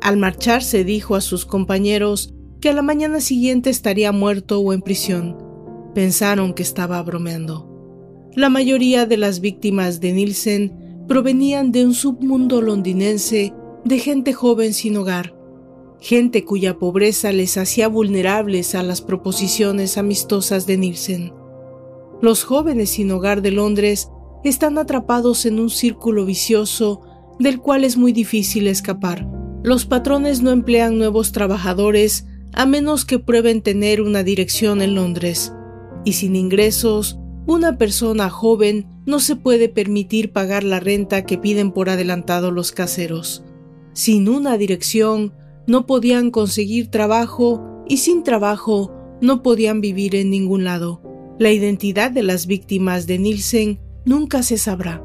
Al 0.00 0.16
marcharse 0.16 0.82
dijo 0.82 1.14
a 1.14 1.20
sus 1.20 1.46
compañeros 1.46 2.34
que 2.60 2.70
a 2.70 2.72
la 2.72 2.82
mañana 2.82 3.20
siguiente 3.20 3.70
estaría 3.70 4.12
muerto 4.12 4.60
o 4.60 4.72
en 4.72 4.82
prisión. 4.82 5.49
Pensaron 5.94 6.54
que 6.54 6.62
estaba 6.62 7.02
bromeando. 7.02 7.66
La 8.34 8.48
mayoría 8.48 9.06
de 9.06 9.16
las 9.16 9.40
víctimas 9.40 10.00
de 10.00 10.12
Nielsen 10.12 11.04
provenían 11.08 11.72
de 11.72 11.84
un 11.84 11.94
submundo 11.94 12.60
londinense 12.60 13.52
de 13.84 13.98
gente 13.98 14.32
joven 14.32 14.72
sin 14.72 14.96
hogar, 14.96 15.34
gente 16.00 16.44
cuya 16.44 16.78
pobreza 16.78 17.32
les 17.32 17.56
hacía 17.56 17.88
vulnerables 17.88 18.74
a 18.76 18.84
las 18.84 19.02
proposiciones 19.02 19.98
amistosas 19.98 20.66
de 20.66 20.76
Nielsen. 20.76 21.32
Los 22.22 22.44
jóvenes 22.44 22.90
sin 22.90 23.10
hogar 23.10 23.42
de 23.42 23.50
Londres 23.50 24.08
están 24.44 24.78
atrapados 24.78 25.44
en 25.46 25.58
un 25.58 25.70
círculo 25.70 26.24
vicioso 26.24 27.00
del 27.38 27.60
cual 27.60 27.84
es 27.84 27.96
muy 27.96 28.12
difícil 28.12 28.68
escapar. 28.68 29.26
Los 29.62 29.86
patrones 29.86 30.42
no 30.42 30.50
emplean 30.50 30.98
nuevos 30.98 31.32
trabajadores 31.32 32.26
a 32.52 32.66
menos 32.66 33.04
que 33.04 33.18
prueben 33.18 33.62
tener 33.62 34.00
una 34.02 34.22
dirección 34.22 34.82
en 34.82 34.94
Londres, 34.94 35.52
y 36.04 36.14
sin 36.14 36.36
ingresos, 36.36 37.18
una 37.46 37.78
persona 37.78 38.30
joven 38.30 38.86
no 39.06 39.18
se 39.20 39.36
puede 39.36 39.68
permitir 39.68 40.32
pagar 40.32 40.62
la 40.64 40.80
renta 40.80 41.24
que 41.24 41.38
piden 41.38 41.72
por 41.72 41.88
adelantado 41.88 42.50
los 42.50 42.72
caseros. 42.72 43.44
Sin 43.92 44.28
una 44.28 44.56
dirección, 44.56 45.32
no 45.66 45.86
podían 45.86 46.30
conseguir 46.30 46.88
trabajo 46.88 47.84
y 47.88 47.98
sin 47.98 48.22
trabajo 48.22 48.92
no 49.20 49.42
podían 49.42 49.80
vivir 49.80 50.14
en 50.16 50.30
ningún 50.30 50.64
lado. 50.64 51.02
La 51.38 51.50
identidad 51.50 52.10
de 52.10 52.22
las 52.22 52.46
víctimas 52.46 53.06
de 53.06 53.18
Nielsen 53.18 53.80
nunca 54.04 54.42
se 54.42 54.58
sabrá. 54.58 55.04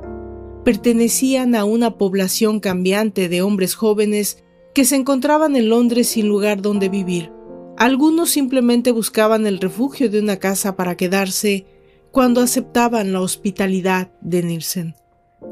Pertenecían 0.63 1.55
a 1.55 1.65
una 1.65 1.97
población 1.97 2.59
cambiante 2.59 3.29
de 3.29 3.41
hombres 3.41 3.75
jóvenes 3.75 4.43
que 4.73 4.85
se 4.85 4.95
encontraban 4.95 5.55
en 5.55 5.69
Londres 5.69 6.07
sin 6.07 6.27
lugar 6.27 6.61
donde 6.61 6.89
vivir. 6.89 7.31
Algunos 7.77 8.29
simplemente 8.29 8.91
buscaban 8.91 9.45
el 9.47 9.59
refugio 9.59 10.09
de 10.09 10.19
una 10.19 10.37
casa 10.37 10.75
para 10.75 10.95
quedarse 10.95 11.65
cuando 12.11 12.39
aceptaban 12.39 13.11
la 13.11 13.19
hospitalidad 13.19 14.11
de 14.21 14.43
Nielsen. 14.43 14.95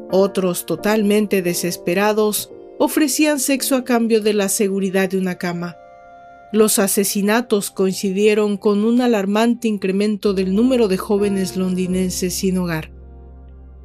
Otros, 0.10 0.66
totalmente 0.66 1.42
desesperados, 1.42 2.50
ofrecían 2.80 3.40
sexo 3.40 3.76
a 3.76 3.84
cambio 3.84 4.22
de 4.22 4.34
la 4.34 4.48
seguridad 4.48 5.10
de 5.10 5.18
una 5.18 5.36
cama. 5.36 5.76
Los 6.54 6.80
asesinatos 6.80 7.72
coincidieron 7.72 8.58
con 8.58 8.86
un 8.86 9.02
alarmante 9.02 9.68
incremento 9.68 10.34
del 10.34 10.56
número 10.56 10.88
de 10.88 10.98
jóvenes 10.98 11.58
londinenses 11.58 12.36
sin 12.36 12.58
hogar. 12.58 12.92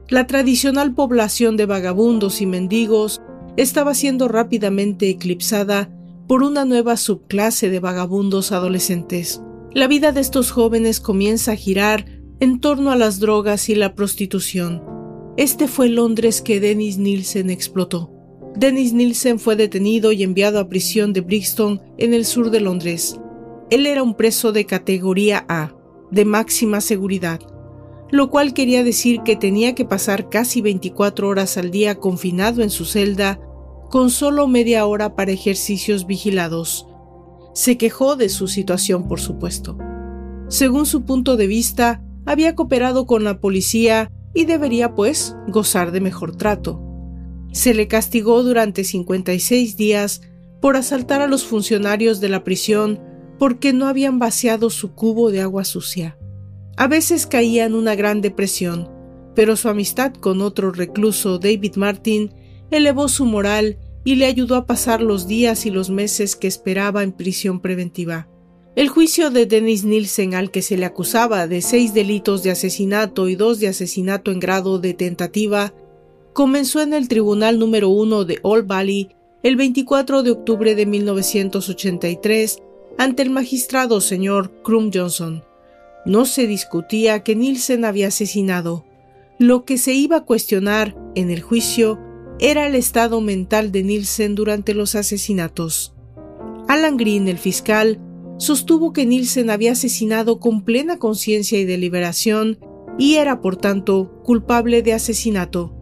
La 0.09 0.27
tradicional 0.27 0.95
población 0.95 1.57
de 1.57 1.67
vagabundos 1.67 2.41
y 2.41 2.47
mendigos 2.47 3.21
estaba 3.57 3.95
siendo 3.95 4.29
rápidamente 4.29 5.09
eclipsada 5.09 5.91
por 6.29 6.43
una 6.43 6.67
nueva 6.67 6.99
subclase 6.99 7.71
de 7.71 7.81
vagabundos 7.81 8.53
adolescentes. 8.53 9.41
La 9.73 9.89
vida 9.89 10.13
de 10.13 10.21
estos 10.21 10.51
jóvenes 10.51 11.01
comienza 11.01 11.53
a 11.53 11.57
girar 11.57 12.05
en 12.39 12.61
torno 12.61 12.93
a 12.93 12.97
las 12.97 13.19
drogas 13.19 13.71
y 13.71 13.75
la 13.75 13.95
prostitución. 13.95 14.83
Este 15.39 15.69
fue 15.69 15.89
Londres 15.89 16.43
que 16.43 16.61
Dennis 16.61 16.99
Nielsen 16.99 17.49
explotó. 17.49 18.13
Dennis 18.55 18.93
Nielsen 18.93 19.39
fue 19.39 19.57
detenido 19.57 20.13
y 20.13 20.23
enviado 20.23 20.61
a 20.61 20.69
prisión 20.69 21.13
de 21.13 21.23
Brixton 21.23 21.81
en 21.97 22.13
el 22.13 22.27
sur 22.27 22.51
de 22.51 22.61
Londres. 22.61 23.19
Él 23.71 23.87
era 23.87 24.03
un 24.03 24.15
preso 24.15 24.53
de 24.53 24.67
categoría 24.67 25.47
A, 25.49 25.75
de 26.11 26.25
máxima 26.25 26.81
seguridad, 26.81 27.41
lo 28.11 28.31
cual 28.31 28.53
quería 28.53 28.85
decir 28.85 29.21
que 29.25 29.37
tenía 29.37 29.75
que 29.75 29.85
pasar 29.85 30.29
casi 30.29 30.61
24 30.61 31.29
horas 31.29 31.57
al 31.57 31.71
día 31.71 31.95
confinado 31.97 32.63
en 32.63 32.71
su 32.71 32.85
celda, 32.85 33.41
con 33.91 34.11
solo 34.11 34.47
media 34.47 34.87
hora 34.87 35.15
para 35.15 35.33
ejercicios 35.33 36.07
vigilados. 36.07 36.87
Se 37.55 37.77
quejó 37.79 38.17
de 38.17 38.29
su 38.29 38.49
situación, 38.49 39.09
por 39.09 39.21
supuesto. 39.21 39.79
Según 40.49 40.87
su 40.87 41.05
punto 41.05 41.37
de 41.37 41.47
vista, 41.47 42.03
había 42.27 42.55
cooperado 42.55 43.07
con 43.07 43.25
la 43.25 43.41
policía 43.41 44.11
y 44.35 44.45
debería, 44.45 44.95
pues, 44.95 45.37
gozar 45.49 45.93
de 45.93 46.01
mejor 46.01 46.37
trato. 46.37 46.83
Se 47.53 47.75
le 47.75 47.89
castigó 47.89 48.43
durante 48.43 48.85
56 48.85 49.77
días 49.77 50.21
por 50.61 50.77
asaltar 50.77 51.21
a 51.23 51.27
los 51.27 51.45
funcionarios 51.45 52.21
de 52.21 52.29
la 52.29 52.45
prisión 52.45 53.01
porque 53.39 53.73
no 53.73 53.87
habían 53.87 54.19
vaciado 54.19 54.71
su 54.71 54.93
cubo 54.95 55.31
de 55.31 55.41
agua 55.41 55.65
sucia. 55.65 56.19
A 56.77 56.87
veces 56.87 57.27
caía 57.27 57.65
en 57.65 57.75
una 57.75 57.95
gran 57.95 58.21
depresión, 58.21 58.89
pero 59.35 59.57
su 59.57 59.69
amistad 59.69 60.13
con 60.13 60.41
otro 60.43 60.73
recluso, 60.73 61.39
David 61.39 61.77
Martin, 61.77 62.33
elevó 62.71 63.09
su 63.09 63.25
moral 63.25 63.79
y 64.05 64.17
le 64.17 64.27
ayudó 64.27 64.57
a 64.57 64.67
pasar 64.67 65.03
los 65.03 65.27
días 65.27 65.67
y 65.67 65.71
los 65.71 65.91
meses 65.91 66.37
que 66.37 66.47
esperaba 66.47 67.03
en 67.03 67.13
prisión 67.13 67.61
preventiva. 67.61 68.29
El 68.77 68.89
juicio 68.89 69.31
de 69.31 69.47
Dennis 69.47 69.85
Nielsen, 69.85 70.35
al 70.35 70.51
que 70.51 70.63
se 70.63 70.77
le 70.77 70.87
acusaba 70.87 71.47
de 71.49 71.63
seis 71.63 71.95
delitos 71.95 72.43
de 72.43 72.53
asesinato 72.53 73.29
y 73.29 73.35
dos 73.35 73.59
de 73.59 73.69
asesinato 73.69 74.31
en 74.31 74.39
grado 74.39 74.79
de 74.79 74.95
tentativa, 74.95 75.75
comenzó 76.33 76.81
en 76.81 76.93
el 76.93 77.09
Tribunal 77.09 77.59
número 77.59 77.89
1 77.89 78.25
de 78.25 78.39
Old 78.43 78.69
Valley 78.69 79.09
el 79.43 79.57
24 79.57 80.23
de 80.23 80.31
octubre 80.31 80.75
de 80.75 80.87
1983 80.87 82.63
ante 82.99 83.23
el 83.23 83.31
magistrado 83.31 84.01
señor 84.01 84.53
Crum 84.63 84.91
Johnson. 84.95 85.43
No 86.07 86.25
se 86.25 86.47
discutía 86.47 87.23
que 87.25 87.35
Nielsen 87.35 87.85
había 87.85 88.09
asesinado. 88.09 88.85
Lo 89.39 89.65
que 89.65 89.79
se 89.79 89.93
iba 89.93 90.19
a 90.19 90.25
cuestionar 90.25 90.97
en 91.15 91.31
el 91.31 91.43
juicio 91.43 91.99
era 92.41 92.67
el 92.67 92.75
estado 92.75 93.21
mental 93.21 93.73
de 93.73 93.83
Nielsen 93.83 94.35
durante 94.35 94.75
los 94.75 94.95
asesinatos. 94.95 95.95
Alan 96.69 96.97
Green, 96.97 97.27
el 97.29 97.39
fiscal, 97.39 98.01
sostuvo 98.39 98.93
que 98.93 99.07
Nielsen 99.07 99.51
había 99.51 99.73
asesinado 99.73 100.39
con 100.39 100.65
plena 100.65 100.99
conciencia 100.99 101.59
y 101.59 101.65
deliberación 101.65 102.59
y 102.99 103.15
era, 103.15 103.41
por 103.41 103.57
tanto, 103.57 104.21
culpable 104.23 104.83
de 104.83 104.93
asesinato. 104.93 105.75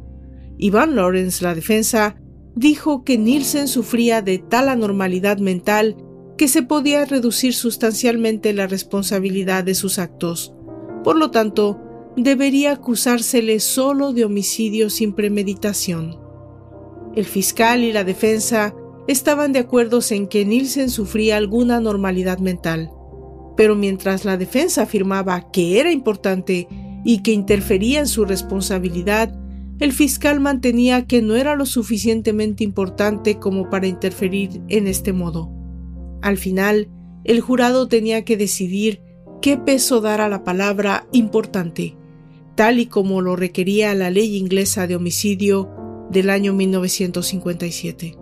Ivan 0.59 0.97
Lawrence, 0.97 1.45
la 1.45 1.55
defensa, 1.55 2.17
dijo 2.55 3.05
que 3.05 3.19
Nielsen 3.19 3.69
sufría 3.69 4.23
de 4.23 4.39
tal 4.39 4.69
anormalidad 4.69 5.39
mental 5.39 5.97
que 6.39 6.49
se 6.49 6.63
podía 6.63 7.05
reducir 7.05 7.55
sustancialmente 7.55 8.53
la 8.53 8.67
responsabilidad 8.67 9.65
de 9.65 9.75
sus 9.75 9.99
actos. 9.99 10.55
Por 11.05 11.17
lo 11.17 11.31
tanto, 11.31 11.81
debería 12.17 12.73
acusársele 12.73 13.61
solo 13.61 14.13
de 14.13 14.25
homicidio 14.25 14.89
sin 14.89 15.13
premeditación. 15.13 16.26
El 17.17 17.25
fiscal 17.25 17.83
y 17.83 17.93
la 17.93 18.05
defensa 18.05 18.75
estaban 19.09 19.53
de 19.55 19.61
acuerdo 19.61 20.01
en 20.11 20.29
que 20.29 20.45
Nielsen 20.45 20.91
sufría 20.91 21.39
alguna 21.39 21.79
anormalidad 21.79 22.39
mental, 22.41 22.91
pero 23.57 23.75
mientras 23.75 24.27
la 24.27 24.37
defensa 24.37 24.83
afirmaba 24.83 25.51
que 25.51 25.81
era 25.81 25.91
importante 25.91 26.69
y 27.05 27.23
que 27.23 27.33
interfería 27.33 28.01
en 28.01 28.07
su 28.07 28.27
responsabilidad, 28.27 29.35
el 29.79 29.93
fiscal 29.93 30.41
mantenía 30.41 31.07
que 31.07 31.23
no 31.23 31.37
era 31.37 31.57
lo 31.57 31.65
suficientemente 31.65 32.65
importante 32.65 33.39
como 33.39 33.71
para 33.71 33.87
interferir 33.87 34.61
en 34.69 34.87
este 34.87 35.15
modo. 35.15 35.51
Al 36.21 36.37
final, 36.37 36.89
el 37.25 37.41
jurado 37.41 37.89
tenía 37.89 38.25
que 38.25 38.37
decidir 38.37 39.01
qué 39.41 39.57
peso 39.57 40.03
dar 40.03 40.21
a 40.21 40.29
la 40.29 40.45
palabra 40.45 41.07
importante, 41.13 41.97
tal 42.57 42.79
y 42.79 42.87
como 42.87 43.23
lo 43.23 43.37
requería 43.37 43.95
la 43.95 44.11
ley 44.11 44.37
inglesa 44.37 44.87
de 44.87 44.97
homicidio 44.97 45.86
del 46.11 46.31
año 46.31 46.53
1957. 46.53 48.17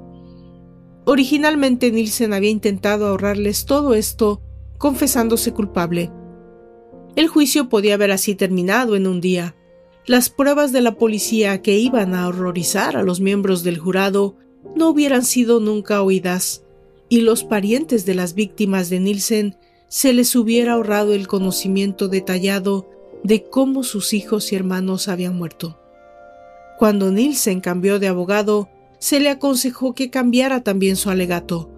Originalmente 1.04 1.90
Nielsen 1.90 2.32
había 2.32 2.50
intentado 2.50 3.06
ahorrarles 3.06 3.66
todo 3.66 3.94
esto 3.94 4.40
confesándose 4.78 5.52
culpable. 5.52 6.10
El 7.16 7.28
juicio 7.28 7.68
podía 7.68 7.94
haber 7.94 8.10
así 8.10 8.34
terminado 8.34 8.96
en 8.96 9.06
un 9.06 9.20
día. 9.20 9.54
Las 10.06 10.30
pruebas 10.30 10.72
de 10.72 10.80
la 10.80 10.96
policía 10.96 11.62
que 11.62 11.78
iban 11.78 12.14
a 12.14 12.26
horrorizar 12.26 12.96
a 12.96 13.02
los 13.02 13.20
miembros 13.20 13.62
del 13.62 13.78
jurado 13.78 14.36
no 14.74 14.88
hubieran 14.88 15.24
sido 15.24 15.60
nunca 15.60 16.02
oídas, 16.02 16.64
y 17.08 17.20
los 17.20 17.44
parientes 17.44 18.04
de 18.06 18.14
las 18.14 18.34
víctimas 18.34 18.90
de 18.90 19.00
Nielsen 19.00 19.56
se 19.88 20.12
les 20.12 20.34
hubiera 20.34 20.72
ahorrado 20.72 21.14
el 21.14 21.28
conocimiento 21.28 22.08
detallado 22.08 22.90
de 23.22 23.44
cómo 23.44 23.84
sus 23.84 24.12
hijos 24.12 24.52
y 24.52 24.56
hermanos 24.56 25.08
habían 25.08 25.36
muerto. 25.36 25.78
Cuando 26.84 27.10
Nielsen 27.10 27.62
cambió 27.62 27.98
de 27.98 28.08
abogado, 28.08 28.68
se 28.98 29.18
le 29.18 29.30
aconsejó 29.30 29.94
que 29.94 30.10
cambiara 30.10 30.62
también 30.62 30.96
su 30.96 31.08
alegato. 31.08 31.70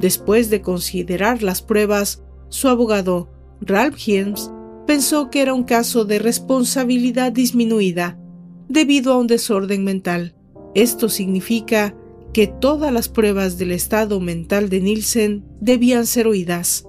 Después 0.00 0.48
de 0.48 0.62
considerar 0.62 1.42
las 1.42 1.60
pruebas, 1.60 2.22
su 2.48 2.68
abogado, 2.68 3.28
Ralph 3.60 3.98
Helms, 4.06 4.50
pensó 4.86 5.28
que 5.28 5.42
era 5.42 5.52
un 5.52 5.64
caso 5.64 6.06
de 6.06 6.18
responsabilidad 6.18 7.32
disminuida 7.32 8.18
debido 8.66 9.12
a 9.12 9.18
un 9.18 9.26
desorden 9.26 9.84
mental. 9.84 10.34
Esto 10.74 11.10
significa 11.10 11.94
que 12.32 12.46
todas 12.46 12.90
las 12.90 13.10
pruebas 13.10 13.58
del 13.58 13.72
estado 13.72 14.20
mental 14.20 14.70
de 14.70 14.80
Nielsen 14.80 15.44
debían 15.60 16.06
ser 16.06 16.26
oídas. 16.26 16.86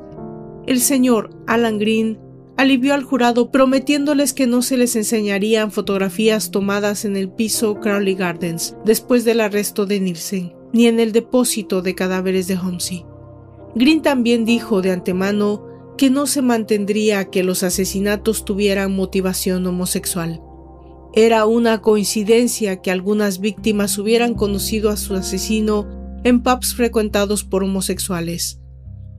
El 0.68 0.80
señor 0.80 1.32
Alan 1.48 1.80
Green 1.80 2.18
alivió 2.58 2.96
al 2.96 3.04
jurado 3.04 3.52
prometiéndoles 3.52 4.34
que 4.34 4.48
no 4.48 4.64
se 4.64 4.78
les 4.78 4.96
enseñarían 4.96 5.72
fotografías 5.72 6.50
tomadas 6.50 7.06
en 7.06 7.16
el 7.16 7.30
piso 7.30 7.80
Crowley 7.80 8.16
Gardens 8.16 8.76
después 8.84 9.24
del 9.24 9.42
arresto 9.42 9.86
de 9.86 10.00
Nielsen, 10.00 10.54
ni 10.74 10.88
en 10.88 11.00
el 11.00 11.12
depósito 11.12 11.84
de 11.84 11.94
cadáveres 11.94 12.48
de 12.48 12.58
Homsey. 12.58 13.06
Green 13.76 14.02
también 14.02 14.44
dijo 14.44 14.82
de 14.82 14.92
antemano 14.92 15.64
que 15.98 16.10
no 16.10 16.26
se 16.26 16.42
mantendría 16.42 17.26
que 17.26 17.44
los 17.44 17.62
asesinatos 17.62 18.44
tuvieran 18.44 18.96
motivación 18.96 19.66
homosexual. 19.66 20.42
Era 21.14 21.46
una 21.46 21.82
coincidencia 21.82 22.82
que 22.82 22.92
algunas 22.92 23.40
víctimas 23.40 23.98
hubieran 23.98 24.34
conocido 24.34 24.90
a 24.90 24.98
su 24.98 25.16
asesino 25.16 25.88
en 26.24 26.42
pubs 26.42 26.74
frecuentados 26.74 27.44
por 27.44 27.64
homosexuales. 27.64 28.60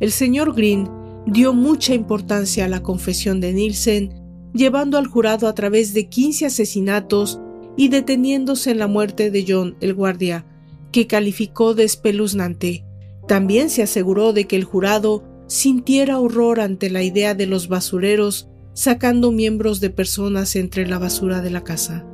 El 0.01 0.13
señor 0.13 0.55
Green 0.55 0.89
dio 1.33 1.53
mucha 1.53 1.95
importancia 1.95 2.65
a 2.65 2.69
la 2.69 2.83
confesión 2.83 3.41
de 3.41 3.53
Nielsen, 3.53 4.15
llevando 4.55 4.97
al 4.97 5.07
jurado 5.07 5.47
a 5.47 5.55
través 5.55 5.93
de 5.93 6.09
15 6.09 6.47
asesinatos 6.47 7.41
y 7.77 7.89
deteniéndose 7.89 8.71
en 8.71 8.79
la 8.79 8.87
muerte 8.87 9.31
de 9.31 9.45
John 9.47 9.77
el 9.81 9.95
guardia, 9.95 10.47
que 10.91 11.07
calificó 11.07 11.75
de 11.75 11.85
espeluznante. 11.85 12.85
También 13.27 13.69
se 13.69 13.83
aseguró 13.83 14.33
de 14.33 14.47
que 14.47 14.57
el 14.57 14.65
jurado 14.65 15.23
sintiera 15.47 16.19
horror 16.19 16.61
ante 16.61 16.89
la 16.89 17.03
idea 17.03 17.35
de 17.35 17.47
los 17.47 17.69
basureros 17.69 18.49
sacando 18.73 19.31
miembros 19.33 19.81
de 19.81 19.91
personas 19.91 20.57
entre 20.57 20.87
la 20.87 20.99
basura 20.99 21.41
de 21.43 21.51
la 21.51 21.63
casa. 21.63 22.07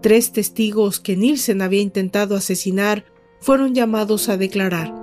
Tres 0.00 0.32
testigos 0.32 1.00
que 1.00 1.16
Nielsen 1.16 1.60
había 1.60 1.80
intentado 1.80 2.34
asesinar 2.34 3.04
fueron 3.40 3.74
llamados 3.74 4.28
a 4.28 4.36
declarar. 4.36 4.94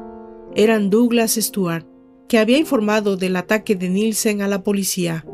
Eran 0.55 0.89
Douglas 0.89 1.35
Stewart, 1.35 1.85
que 2.29 2.37
había 2.37 2.59
informado 2.59 3.17
del 3.17 3.35
ataque 3.35 3.75
de 3.75 3.89
Nielsen 3.89 4.43
a 4.43 4.47
la 4.47 4.63
policía, 4.63 5.25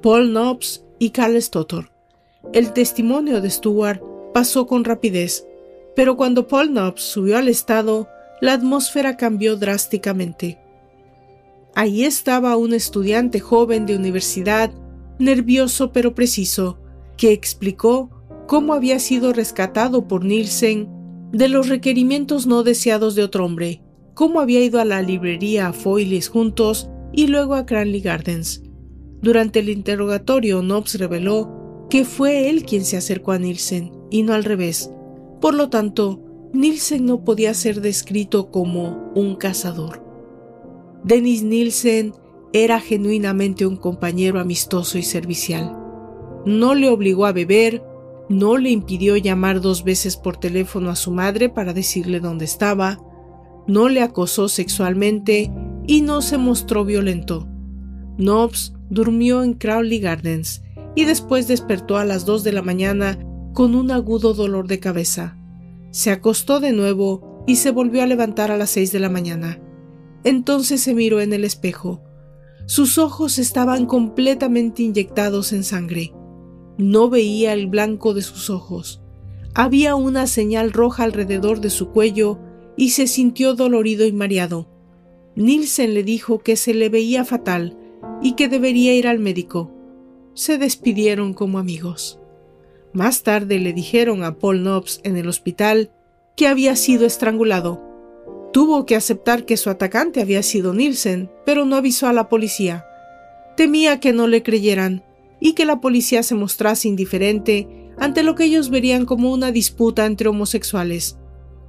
Paul 0.00 0.30
Knobs 0.30 0.84
y 1.00 1.10
Carl 1.10 1.36
Stotter. 1.42 1.90
El 2.54 2.72
testimonio 2.72 3.40
de 3.40 3.50
Stewart 3.50 4.00
pasó 4.32 4.68
con 4.68 4.84
rapidez, 4.84 5.44
pero 5.96 6.16
cuando 6.16 6.46
Paul 6.46 6.68
Knobs 6.68 7.02
subió 7.02 7.36
al 7.36 7.48
estado, 7.48 8.08
la 8.40 8.52
atmósfera 8.52 9.16
cambió 9.16 9.56
drásticamente. 9.56 10.58
Allí 11.74 12.04
estaba 12.04 12.56
un 12.56 12.74
estudiante 12.74 13.40
joven 13.40 13.84
de 13.84 13.96
universidad, 13.96 14.70
nervioso 15.18 15.92
pero 15.92 16.14
preciso, 16.14 16.78
que 17.16 17.32
explicó 17.32 18.08
cómo 18.46 18.72
había 18.72 19.00
sido 19.00 19.32
rescatado 19.32 20.06
por 20.06 20.24
Nielsen 20.24 20.88
de 21.32 21.48
los 21.48 21.68
requerimientos 21.68 22.46
no 22.46 22.62
deseados 22.62 23.16
de 23.16 23.24
otro 23.24 23.44
hombre 23.44 23.82
cómo 24.20 24.40
había 24.40 24.62
ido 24.62 24.82
a 24.82 24.84
la 24.84 25.00
librería 25.00 25.68
a 25.68 25.72
Foyles 25.72 26.28
juntos 26.28 26.90
y 27.10 27.28
luego 27.28 27.54
a 27.54 27.64
Cranley 27.64 28.02
Gardens. 28.02 28.62
Durante 29.22 29.60
el 29.60 29.70
interrogatorio, 29.70 30.60
Nobbs 30.60 30.98
reveló 30.98 31.86
que 31.88 32.04
fue 32.04 32.50
él 32.50 32.64
quien 32.64 32.84
se 32.84 32.98
acercó 32.98 33.32
a 33.32 33.38
Nielsen 33.38 33.90
y 34.10 34.22
no 34.22 34.34
al 34.34 34.44
revés. 34.44 34.92
Por 35.40 35.54
lo 35.54 35.70
tanto, 35.70 36.20
Nielsen 36.52 37.06
no 37.06 37.24
podía 37.24 37.54
ser 37.54 37.80
descrito 37.80 38.50
como 38.50 39.10
un 39.14 39.36
cazador. 39.36 40.04
Dennis 41.02 41.42
Nielsen 41.42 42.12
era 42.52 42.78
genuinamente 42.78 43.64
un 43.64 43.78
compañero 43.78 44.38
amistoso 44.38 44.98
y 44.98 45.02
servicial. 45.02 45.74
No 46.44 46.74
le 46.74 46.90
obligó 46.90 47.24
a 47.24 47.32
beber, 47.32 47.82
no 48.28 48.58
le 48.58 48.68
impidió 48.68 49.16
llamar 49.16 49.62
dos 49.62 49.82
veces 49.82 50.18
por 50.18 50.36
teléfono 50.36 50.90
a 50.90 50.96
su 50.96 51.10
madre 51.10 51.48
para 51.48 51.72
decirle 51.72 52.20
dónde 52.20 52.44
estaba, 52.44 52.98
no 53.70 53.88
le 53.88 54.02
acosó 54.02 54.48
sexualmente 54.48 55.52
y 55.86 56.02
no 56.02 56.22
se 56.22 56.38
mostró 56.38 56.84
violento. 56.84 57.48
Nobbs 58.18 58.74
durmió 58.90 59.44
en 59.44 59.54
Crowley 59.54 60.00
Gardens 60.00 60.62
y 60.96 61.04
después 61.04 61.46
despertó 61.46 61.96
a 61.96 62.04
las 62.04 62.26
dos 62.26 62.42
de 62.42 62.52
la 62.52 62.62
mañana 62.62 63.18
con 63.54 63.76
un 63.76 63.92
agudo 63.92 64.34
dolor 64.34 64.66
de 64.66 64.80
cabeza. 64.80 65.38
Se 65.92 66.10
acostó 66.10 66.58
de 66.58 66.72
nuevo 66.72 67.44
y 67.46 67.56
se 67.56 67.70
volvió 67.70 68.02
a 68.02 68.06
levantar 68.06 68.50
a 68.50 68.56
las 68.56 68.70
seis 68.70 68.90
de 68.90 68.98
la 68.98 69.08
mañana. 69.08 69.60
Entonces 70.24 70.80
se 70.80 70.92
miró 70.92 71.20
en 71.20 71.32
el 71.32 71.44
espejo. 71.44 72.02
Sus 72.66 72.98
ojos 72.98 73.38
estaban 73.38 73.86
completamente 73.86 74.82
inyectados 74.82 75.52
en 75.52 75.62
sangre. 75.62 76.12
No 76.76 77.08
veía 77.08 77.52
el 77.52 77.68
blanco 77.68 78.14
de 78.14 78.22
sus 78.22 78.50
ojos. 78.50 79.00
Había 79.54 79.94
una 79.94 80.26
señal 80.26 80.72
roja 80.72 81.04
alrededor 81.04 81.60
de 81.60 81.70
su 81.70 81.90
cuello 81.90 82.38
y 82.80 82.90
se 82.90 83.06
sintió 83.06 83.52
dolorido 83.52 84.06
y 84.06 84.12
mareado. 84.12 84.66
Nielsen 85.36 85.92
le 85.92 86.02
dijo 86.02 86.38
que 86.38 86.56
se 86.56 86.72
le 86.72 86.88
veía 86.88 87.26
fatal 87.26 87.76
y 88.22 88.36
que 88.36 88.48
debería 88.48 88.94
ir 88.94 89.06
al 89.06 89.18
médico. 89.18 89.70
Se 90.32 90.56
despidieron 90.56 91.34
como 91.34 91.58
amigos. 91.58 92.18
Más 92.94 93.22
tarde 93.22 93.58
le 93.58 93.74
dijeron 93.74 94.24
a 94.24 94.38
Paul 94.38 94.60
Knobs 94.60 95.02
en 95.04 95.18
el 95.18 95.28
hospital 95.28 95.90
que 96.38 96.46
había 96.46 96.74
sido 96.74 97.04
estrangulado. 97.04 97.82
Tuvo 98.50 98.86
que 98.86 98.96
aceptar 98.96 99.44
que 99.44 99.58
su 99.58 99.68
atacante 99.68 100.22
había 100.22 100.42
sido 100.42 100.72
Nielsen, 100.72 101.30
pero 101.44 101.66
no 101.66 101.76
avisó 101.76 102.06
a 102.06 102.14
la 102.14 102.30
policía. 102.30 102.86
Temía 103.58 104.00
que 104.00 104.14
no 104.14 104.26
le 104.26 104.42
creyeran 104.42 105.04
y 105.38 105.52
que 105.52 105.66
la 105.66 105.82
policía 105.82 106.22
se 106.22 106.34
mostrase 106.34 106.88
indiferente 106.88 107.68
ante 107.98 108.22
lo 108.22 108.34
que 108.36 108.44
ellos 108.44 108.70
verían 108.70 109.04
como 109.04 109.34
una 109.34 109.52
disputa 109.52 110.06
entre 110.06 110.28
homosexuales. 110.28 111.18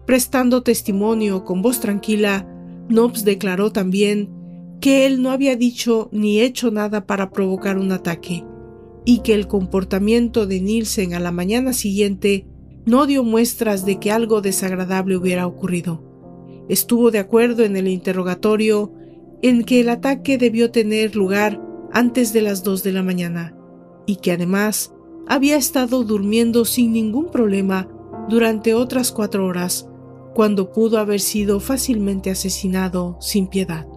Prestando 0.06 0.64
testimonio 0.64 1.46
con 1.46 1.62
voz 1.62 1.80
tranquila, 1.80 2.48
Nobbs 2.90 3.24
declaró 3.24 3.72
también 3.72 4.30
que 4.82 5.06
él 5.06 5.22
no 5.22 5.32
había 5.32 5.56
dicho 5.56 6.10
ni 6.12 6.42
hecho 6.42 6.72
nada 6.72 7.06
para 7.06 7.30
provocar 7.30 7.78
un 7.78 7.92
ataque, 7.92 8.44
y 9.06 9.20
que 9.20 9.36
el 9.36 9.48
comportamiento 9.48 10.48
de 10.48 10.60
Nielsen 10.60 11.14
a 11.14 11.20
la 11.20 11.32
mañana 11.32 11.74
siguiente 11.74 12.48
no 12.86 13.06
dio 13.06 13.24
muestras 13.24 13.86
de 13.86 14.00
que 14.00 14.12
algo 14.12 14.42
desagradable 14.42 15.16
hubiera 15.16 15.46
ocurrido. 15.46 16.04
Estuvo 16.68 17.12
de 17.12 17.20
acuerdo 17.20 17.64
en 17.64 17.76
el 17.76 17.88
interrogatorio 17.88 18.92
en 19.42 19.64
que 19.64 19.82
el 19.82 19.90
ataque 19.90 20.38
debió 20.38 20.72
tener 20.72 21.16
lugar 21.16 21.62
antes 21.92 22.34
de 22.34 22.42
las 22.42 22.64
dos 22.64 22.84
de 22.84 22.92
la 22.92 23.04
mañana 23.04 23.56
y 24.06 24.18
que 24.18 24.32
además 24.32 24.94
había 25.28 25.58
estado 25.58 26.04
durmiendo 26.04 26.66
sin 26.66 26.94
ningún 26.94 27.30
problema 27.30 27.88
durante 28.30 28.74
otras 28.74 29.12
cuatro 29.12 29.46
horas, 29.46 29.88
cuando 30.34 30.72
pudo 30.72 30.98
haber 30.98 31.20
sido 31.20 31.60
fácilmente 31.60 32.32
asesinado 32.32 33.18
sin 33.20 33.48
piedad. 33.48 33.88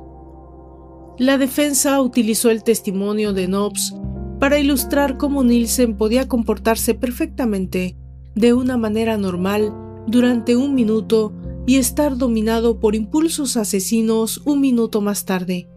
La 1.18 1.38
defensa 1.38 2.00
utilizó 2.00 2.50
el 2.50 2.64
testimonio 2.64 3.32
de 3.32 3.46
Nobs 3.46 3.94
para 4.40 4.58
ilustrar 4.58 5.16
cómo 5.16 5.44
Nielsen 5.44 5.96
podía 5.96 6.26
comportarse 6.28 6.94
perfectamente 6.94 7.96
de 8.34 8.52
una 8.52 8.76
manera 8.76 9.16
normal 9.16 9.72
durante 10.06 10.56
un 10.56 10.74
minuto 10.74 11.32
y 11.66 11.76
estar 11.76 12.16
dominado 12.16 12.80
por 12.80 12.94
impulsos 12.94 13.56
asesinos 13.56 14.42
un 14.44 14.60
minuto 14.60 15.00
más 15.00 15.24
tarde. 15.24 15.68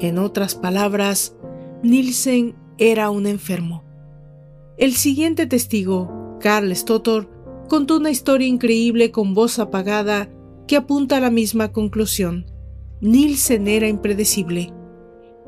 En 0.00 0.18
otras 0.18 0.54
palabras, 0.54 1.36
Nielsen 1.82 2.56
era 2.78 3.10
un 3.10 3.26
enfermo. 3.26 3.84
El 4.76 4.94
siguiente 4.94 5.46
testigo, 5.46 6.36
Carl 6.40 6.74
Stotor, 6.74 7.28
contó 7.70 7.98
una 7.98 8.10
historia 8.10 8.48
increíble 8.48 9.12
con 9.12 9.32
voz 9.32 9.60
apagada 9.60 10.28
que 10.66 10.74
apunta 10.74 11.18
a 11.18 11.20
la 11.20 11.30
misma 11.30 11.70
conclusión. 11.70 12.44
Nielsen 13.00 13.68
era 13.68 13.86
impredecible. 13.86 14.72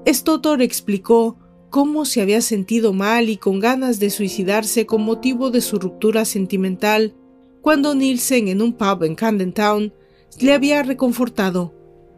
Stotor 0.06 0.62
explicó 0.62 1.36
cómo 1.68 2.04
se 2.04 2.22
había 2.22 2.40
sentido 2.40 2.92
mal 2.92 3.28
y 3.28 3.38
con 3.38 3.58
ganas 3.58 3.98
de 3.98 4.08
suicidarse 4.08 4.86
con 4.86 5.02
motivo 5.02 5.50
de 5.50 5.60
su 5.60 5.80
ruptura 5.80 6.24
sentimental 6.24 7.16
cuando 7.60 7.92
Nielsen 7.92 8.46
en 8.46 8.62
un 8.62 8.74
pub 8.74 9.02
en 9.02 9.16
Camden 9.16 9.52
Town 9.52 9.92
le 10.38 10.52
había 10.52 10.84
reconfortado. 10.84 11.74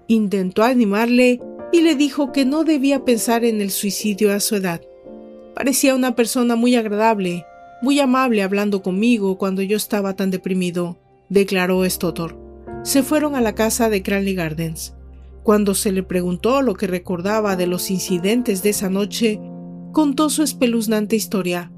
Intentó 0.07 0.65
animarle 0.65 1.41
y 1.73 1.81
le 1.81 1.95
dijo 1.95 2.31
que 2.31 2.45
no 2.45 2.65
debía 2.65 3.07
pensar 3.07 3.43
en 3.43 3.63
el 3.63 3.71
suicidio 3.71 4.35
a 4.35 4.41
su 4.41 4.57
edad. 4.57 4.83
Parecía 5.55 5.95
una 5.95 6.15
persona 6.15 6.57
muy 6.57 6.77
agradable, 6.77 7.47
muy 7.85 8.01
amable 8.01 8.43
hablando 8.43 8.83
conmigo 8.83 9.37
cuando 9.37 9.61
yo 9.61 9.77
estaba 9.77 10.17
tan 10.17 10.31
deprimido, 10.31 10.97
declaró 11.29 11.85
Stotor. 11.85 12.41
Se 12.83 13.03
fueron 13.03 13.35
a 13.35 13.43
la 13.43 13.55
casa 13.55 13.91
de 13.91 14.03
Cranley 14.03 14.35
Gardens. 14.35 14.95
Cuando 15.43 15.75
se 15.75 15.93
le 15.93 16.03
preguntó 16.03 16.63
lo 16.63 16.77
que 16.77 16.87
recordaba 16.87 17.57
de 17.57 17.67
los 17.67 17.91
incidentes 17.91 18.63
de 18.63 18.71
esa 18.71 18.89
noche, 18.89 19.39
contó 19.93 20.31
su 20.31 20.43
espeluznante 20.43 21.15
historia. 21.15 21.71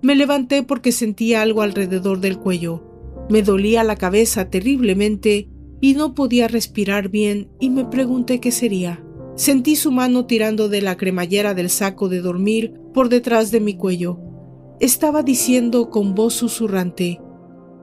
Me 0.00 0.14
levanté 0.14 0.62
porque 0.62 0.92
sentía 0.92 1.42
algo 1.42 1.60
alrededor 1.60 2.20
del 2.20 2.38
cuello. 2.38 2.82
Me 3.28 3.42
dolía 3.42 3.84
la 3.84 3.96
cabeza 3.96 4.48
terriblemente 4.48 5.50
y 5.82 5.92
no 5.92 6.14
podía 6.14 6.48
respirar 6.48 7.10
bien 7.10 7.50
y 7.60 7.68
me 7.68 7.84
pregunté 7.84 8.40
qué 8.40 8.50
sería. 8.50 9.04
Sentí 9.36 9.76
su 9.76 9.92
mano 9.92 10.24
tirando 10.24 10.70
de 10.70 10.80
la 10.80 10.96
cremallera 10.96 11.52
del 11.52 11.68
saco 11.68 12.08
de 12.08 12.22
dormir 12.22 12.72
por 12.94 13.10
detrás 13.10 13.50
de 13.50 13.60
mi 13.60 13.76
cuello. 13.76 14.33
Estaba 14.80 15.22
diciendo 15.22 15.88
con 15.88 16.16
voz 16.16 16.34
susurrante, 16.34 17.20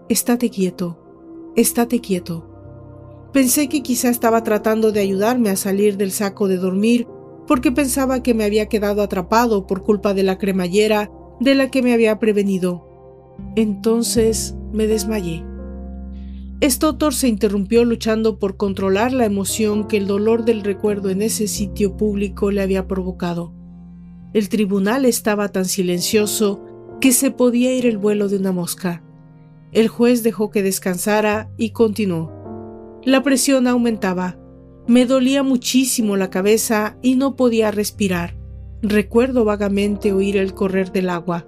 Estate 0.09 0.49
quieto, 0.49 0.97
estate 1.55 2.01
quieto. 2.01 2.49
Pensé 3.31 3.69
que 3.69 3.81
quizá 3.81 4.09
estaba 4.09 4.43
tratando 4.43 4.91
de 4.91 4.99
ayudarme 4.99 5.49
a 5.49 5.55
salir 5.55 5.95
del 5.95 6.11
saco 6.11 6.49
de 6.49 6.57
dormir 6.57 7.07
porque 7.47 7.71
pensaba 7.71 8.21
que 8.21 8.33
me 8.33 8.43
había 8.43 8.65
quedado 8.65 9.01
atrapado 9.01 9.67
por 9.67 9.83
culpa 9.83 10.13
de 10.13 10.23
la 10.23 10.37
cremallera 10.37 11.09
de 11.39 11.55
la 11.55 11.71
que 11.71 11.81
me 11.81 11.93
había 11.93 12.19
prevenido. 12.19 12.85
Entonces 13.55 14.55
me 14.73 14.85
desmayé. 14.85 15.45
Stotor 16.61 17.13
se 17.13 17.29
interrumpió 17.29 17.85
luchando 17.85 18.37
por 18.37 18.57
controlar 18.57 19.13
la 19.13 19.23
emoción 19.23 19.87
que 19.87 19.95
el 19.95 20.07
dolor 20.07 20.43
del 20.43 20.61
recuerdo 20.61 21.09
en 21.09 21.21
ese 21.21 21.47
sitio 21.47 21.95
público 21.95 22.51
le 22.51 22.61
había 22.61 22.85
provocado. 22.85 23.53
El 24.33 24.49
tribunal 24.49 25.05
estaba 25.05 25.47
tan 25.49 25.65
silencioso 25.65 26.65
que 27.01 27.11
se 27.11 27.31
podía 27.31 27.73
ir 27.73 27.87
el 27.87 27.97
vuelo 27.97 28.29
de 28.29 28.37
una 28.37 28.51
mosca. 28.51 29.03
El 29.71 29.87
juez 29.87 30.21
dejó 30.21 30.51
que 30.51 30.61
descansara 30.61 31.49
y 31.57 31.71
continuó. 31.71 32.31
La 33.03 33.23
presión 33.23 33.65
aumentaba. 33.65 34.37
Me 34.87 35.07
dolía 35.07 35.41
muchísimo 35.41 36.15
la 36.15 36.29
cabeza 36.29 36.97
y 37.01 37.15
no 37.15 37.35
podía 37.35 37.71
respirar. 37.71 38.37
Recuerdo 38.83 39.45
vagamente 39.45 40.13
oír 40.13 40.37
el 40.37 40.53
correr 40.53 40.91
del 40.91 41.09
agua. 41.09 41.47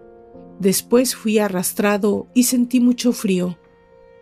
Después 0.60 1.16
fui 1.16 1.38
arrastrado 1.38 2.28
y 2.34 2.44
sentí 2.44 2.80
mucho 2.80 3.14
frío. 3.14 3.58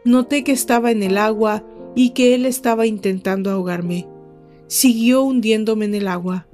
Noté 0.03 0.43
que 0.43 0.51
estaba 0.51 0.91
en 0.91 1.01
el 1.01 1.17
agua 1.17 1.63
y 1.95 2.09
que 2.09 2.35
él 2.35 2.45
estaba 2.45 2.87
intentando 2.87 3.51
ahogarme. 3.51 4.05
Siguió 4.67 5.23
hundiéndome 5.23 5.85
en 5.85 5.95
el 5.95 6.07
agua. 6.09 6.47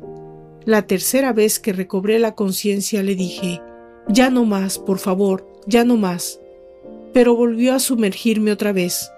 La 0.65 0.85
tercera 0.85 1.33
vez 1.33 1.59
que 1.59 1.73
recobré 1.73 2.19
la 2.19 2.35
conciencia 2.35 3.01
le 3.01 3.15
dije, 3.15 3.61
ya 4.09 4.29
no 4.29 4.45
más, 4.45 4.79
por 4.79 4.99
favor, 4.99 5.47
ya 5.65 5.83
no 5.83 5.97
más. 5.97 6.39
Pero 7.13 7.35
volvió 7.35 7.73
a 7.73 7.79
sumergirme 7.79 8.51
otra 8.51 8.71
vez. 8.71 9.11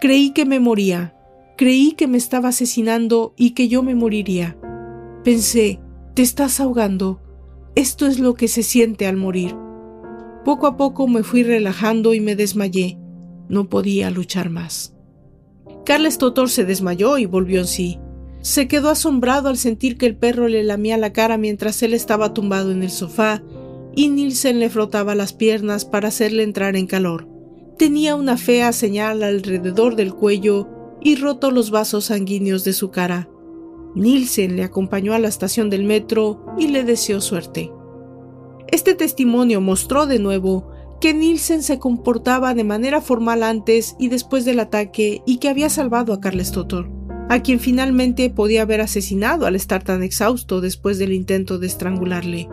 Creí 0.00 0.30
que 0.30 0.44
me 0.44 0.60
moría, 0.60 1.14
creí 1.56 1.92
que 1.92 2.06
me 2.06 2.18
estaba 2.18 2.48
asesinando 2.48 3.34
y 3.36 3.50
que 3.50 3.68
yo 3.68 3.82
me 3.82 3.94
moriría. 3.94 4.56
Pensé, 5.24 5.80
te 6.14 6.22
estás 6.22 6.60
ahogando, 6.60 7.20
esto 7.74 8.06
es 8.06 8.18
lo 8.18 8.34
que 8.34 8.48
se 8.48 8.62
siente 8.62 9.06
al 9.06 9.16
morir. 9.16 9.54
Poco 10.44 10.66
a 10.66 10.76
poco 10.76 11.08
me 11.08 11.22
fui 11.22 11.42
relajando 11.42 12.14
y 12.14 12.20
me 12.20 12.36
desmayé. 12.36 12.98
No 13.48 13.68
podía 13.68 14.10
luchar 14.10 14.50
más. 14.50 14.94
Carles 15.84 16.18
Totor 16.18 16.50
se 16.50 16.64
desmayó 16.64 17.18
y 17.18 17.26
volvió 17.26 17.60
en 17.60 17.66
sí. 17.66 17.98
Se 18.40 18.68
quedó 18.68 18.90
asombrado 18.90 19.48
al 19.48 19.56
sentir 19.56 19.96
que 19.96 20.06
el 20.06 20.16
perro 20.16 20.48
le 20.48 20.62
lamía 20.62 20.98
la 20.98 21.12
cara 21.12 21.38
mientras 21.38 21.82
él 21.82 21.94
estaba 21.94 22.34
tumbado 22.34 22.72
en 22.72 22.82
el 22.82 22.90
sofá 22.90 23.42
y 23.96 24.08
Nielsen 24.08 24.58
le 24.58 24.70
frotaba 24.70 25.14
las 25.14 25.32
piernas 25.32 25.84
para 25.84 26.08
hacerle 26.08 26.42
entrar 26.42 26.76
en 26.76 26.86
calor. 26.86 27.28
Tenía 27.78 28.14
una 28.14 28.36
fea 28.36 28.72
señal 28.72 29.22
alrededor 29.22 29.96
del 29.96 30.14
cuello 30.14 30.68
y 31.00 31.16
roto 31.16 31.50
los 31.50 31.70
vasos 31.70 32.06
sanguíneos 32.06 32.64
de 32.64 32.72
su 32.72 32.90
cara. 32.90 33.28
Nielsen 33.94 34.56
le 34.56 34.64
acompañó 34.64 35.12
a 35.12 35.18
la 35.18 35.28
estación 35.28 35.70
del 35.70 35.84
metro 35.84 36.44
y 36.58 36.68
le 36.68 36.84
deseó 36.84 37.20
suerte. 37.20 37.70
Este 38.68 38.94
testimonio 38.94 39.60
mostró 39.60 40.06
de 40.06 40.18
nuevo 40.18 40.70
que 41.00 41.14
Nielsen 41.14 41.62
se 41.62 41.78
comportaba 41.78 42.54
de 42.54 42.64
manera 42.64 43.00
formal 43.00 43.42
antes 43.42 43.94
y 43.98 44.08
después 44.08 44.44
del 44.44 44.58
ataque 44.60 45.22
y 45.26 45.36
que 45.36 45.48
había 45.48 45.68
salvado 45.68 46.12
a 46.12 46.20
Carles 46.20 46.50
Totor, 46.50 46.90
a 47.28 47.42
quien 47.42 47.60
finalmente 47.60 48.30
podía 48.30 48.62
haber 48.62 48.80
asesinado 48.80 49.46
al 49.46 49.54
estar 49.54 49.82
tan 49.82 50.02
exhausto 50.02 50.60
después 50.60 50.98
del 50.98 51.12
intento 51.12 51.58
de 51.58 51.66
estrangularle. 51.66 52.48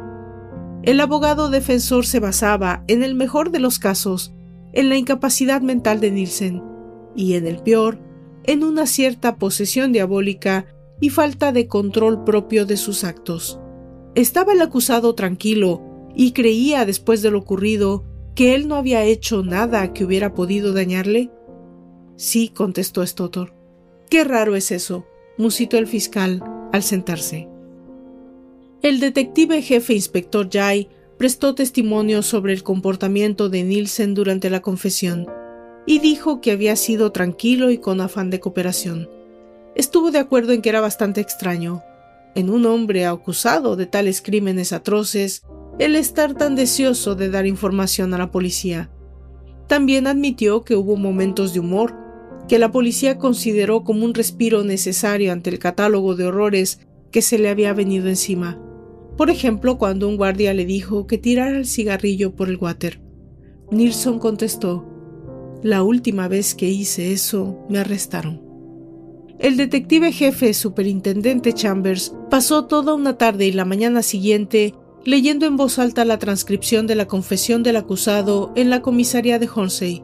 El 0.84 1.00
abogado 1.00 1.50
defensor 1.50 2.08
se 2.08 2.20
basaba, 2.20 2.84
en 2.88 3.04
el 3.04 3.14
mejor 3.14 3.52
de 3.52 3.60
los 3.60 3.78
casos, 3.78 4.34
en 4.74 4.90
la 4.90 4.98
incapacidad 4.98 5.62
mental 5.62 6.00
de 6.00 6.10
Nielsen 6.10 6.64
y 7.16 7.34
en 7.34 7.46
el 7.46 7.62
peor, 7.62 8.00
en 8.46 8.64
una 8.64 8.88
cierta 8.88 9.36
posesión 9.36 9.92
diabólica 9.92 10.66
y 11.00 11.10
falta 11.10 11.52
de 11.52 11.68
control 11.68 12.24
propio 12.24 12.66
de 12.66 12.78
sus 12.78 13.04
actos. 13.04 13.60
Estaba 14.16 14.54
el 14.54 14.62
acusado 14.62 15.14
tranquilo 15.14 15.84
y 16.16 16.32
creía 16.32 16.86
después 16.86 17.22
de 17.22 17.30
lo 17.30 17.40
ocurrido 17.40 18.06
que 18.34 18.56
él 18.56 18.68
no 18.68 18.76
había 18.76 19.04
hecho 19.04 19.44
nada 19.44 19.94
que 19.94 20.04
hubiera 20.04 20.34
podido 20.34 20.74
dañarle. 20.74 21.30
Sí, 22.16 22.50
contestó 22.50 23.06
Stotor. 23.06 23.54
Qué 24.10 24.24
raro 24.24 24.56
es 24.56 24.72
eso, 24.72 25.06
musitó 25.38 25.78
el 25.78 25.86
fiscal 25.86 26.44
al 26.74 26.82
sentarse. 26.82 27.51
El 28.84 29.00
detective 29.00 29.62
jefe 29.62 29.94
inspector 29.94 30.50
Jay 30.52 30.90
prestó 31.20 31.54
testimonio 31.54 32.24
sobre 32.24 32.52
el 32.52 32.64
comportamiento 32.64 33.48
de 33.48 33.62
Nielsen 33.62 34.16
durante 34.16 34.50
la 34.50 34.64
confesión 34.64 35.28
y 35.86 36.00
dijo 36.00 36.42
que 36.42 36.50
había 36.50 36.76
sido 36.76 37.12
tranquilo 37.12 37.70
y 37.70 37.78
con 37.78 38.02
afán 38.02 38.32
de 38.32 38.40
cooperación. 38.40 39.08
Estuvo 39.76 40.10
de 40.10 40.18
acuerdo 40.18 40.52
en 40.54 40.64
que 40.64 40.70
era 40.70 40.82
bastante 40.82 41.22
extraño, 41.22 41.84
en 42.34 42.50
un 42.50 42.66
hombre 42.66 43.06
acusado 43.06 43.76
de 43.76 43.86
tales 43.86 44.24
crímenes 44.24 44.74
atroces, 44.74 45.44
el 45.78 45.96
estar 45.96 46.34
tan 46.34 46.56
deseoso 46.56 47.14
de 47.14 47.30
dar 47.30 47.46
información 47.46 48.16
a 48.16 48.18
la 48.18 48.32
policía. 48.32 48.90
También 49.68 50.08
admitió 50.08 50.64
que 50.64 50.76
hubo 50.76 50.96
momentos 50.96 51.54
de 51.54 51.60
humor, 51.60 51.96
que 52.48 52.58
la 52.58 52.72
policía 52.72 53.20
consideró 53.20 53.84
como 53.84 54.06
un 54.06 54.16
respiro 54.16 54.64
necesario 54.64 55.32
ante 55.32 55.52
el 55.52 55.60
catálogo 55.60 56.16
de 56.16 56.26
horrores 56.26 56.80
que 57.12 57.22
se 57.22 57.38
le 57.38 57.50
había 57.50 57.74
venido 57.74 58.10
encima. 58.10 58.60
Por 59.18 59.30
ejemplo, 59.30 59.78
cuando 59.78 60.08
un 60.08 60.18
guardia 60.18 60.54
le 60.54 60.66
dijo 60.66 61.08
que 61.08 61.18
tirara 61.18 61.58
el 61.58 61.66
cigarrillo 61.66 62.36
por 62.36 62.50
el 62.50 62.58
water. 62.58 63.02
Nilsson 63.72 64.20
contestó, 64.20 64.86
La 65.64 65.84
última 65.84 66.28
vez 66.28 66.56
que 66.56 66.70
hice 66.70 67.14
eso, 67.14 67.66
me 67.70 67.80
arrestaron. 67.80 68.42
El 69.40 69.58
detective 69.58 70.12
jefe 70.12 70.54
superintendente 70.54 71.54
Chambers 71.54 72.14
pasó 72.30 72.66
toda 72.66 72.94
una 72.94 73.18
tarde 73.18 73.48
y 73.48 73.52
la 73.52 73.66
mañana 73.66 74.04
siguiente 74.04 74.76
leyendo 75.04 75.46
en 75.46 75.58
voz 75.58 75.80
alta 75.80 76.06
la 76.06 76.20
transcripción 76.20 76.88
de 76.88 76.96
la 76.96 77.08
confesión 77.08 77.64
del 77.64 77.78
acusado 77.78 78.52
en 78.56 78.70
la 78.70 78.82
comisaría 78.82 79.40
de 79.40 79.50
Hornsey. 79.54 80.04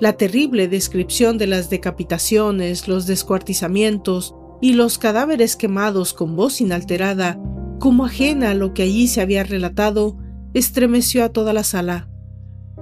La 0.00 0.12
terrible 0.12 0.68
descripción 0.68 1.38
de 1.38 1.48
las 1.48 1.70
decapitaciones, 1.70 2.86
los 2.86 3.06
descuartizamientos 3.06 4.34
y 4.60 4.74
los 4.74 4.98
cadáveres 4.98 5.56
quemados 5.56 6.14
con 6.14 6.36
voz 6.36 6.60
inalterada, 6.60 7.40
como 7.78 8.04
ajena 8.04 8.50
a 8.50 8.54
lo 8.54 8.74
que 8.74 8.82
allí 8.82 9.08
se 9.08 9.20
había 9.20 9.44
relatado, 9.44 10.16
estremeció 10.54 11.24
a 11.24 11.28
toda 11.30 11.52
la 11.52 11.64
sala. 11.64 12.08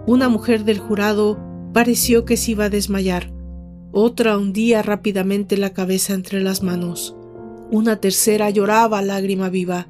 Una 0.07 0.29
mujer 0.29 0.65
del 0.65 0.79
jurado 0.79 1.39
pareció 1.73 2.25
que 2.25 2.37
se 2.37 2.53
iba 2.53 2.65
a 2.65 2.71
desmayar. 2.71 3.33
Otra 3.93 4.39
hundía 4.39 4.83
rápidamente 4.83 5.57
la 5.57 5.71
cabeza 5.71 6.15
entre 6.15 6.41
las 6.41 6.63
manos. 6.63 7.17
Una 7.71 7.97
tercera 7.97 8.51
lloraba 8.51 9.03
lágrima 9.03 9.49
viva, 9.49 9.89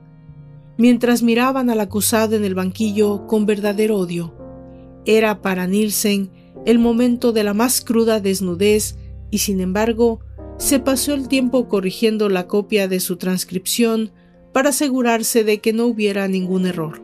mientras 0.78 1.22
miraban 1.22 1.70
al 1.70 1.80
acusado 1.80 2.36
en 2.36 2.44
el 2.44 2.54
banquillo 2.54 3.26
con 3.26 3.46
verdadero 3.46 3.98
odio. 3.98 4.34
Era 5.04 5.42
para 5.42 5.66
Nielsen 5.66 6.30
el 6.64 6.78
momento 6.78 7.32
de 7.32 7.44
la 7.44 7.54
más 7.54 7.80
cruda 7.80 8.20
desnudez 8.20 8.96
y 9.30 9.38
sin 9.38 9.60
embargo 9.60 10.20
se 10.58 10.80
pasó 10.80 11.14
el 11.14 11.28
tiempo 11.28 11.68
corrigiendo 11.68 12.28
la 12.28 12.46
copia 12.46 12.88
de 12.88 13.00
su 13.00 13.16
transcripción 13.16 14.12
para 14.56 14.70
asegurarse 14.70 15.44
de 15.44 15.58
que 15.58 15.74
no 15.74 15.84
hubiera 15.84 16.28
ningún 16.28 16.64
error. 16.64 17.02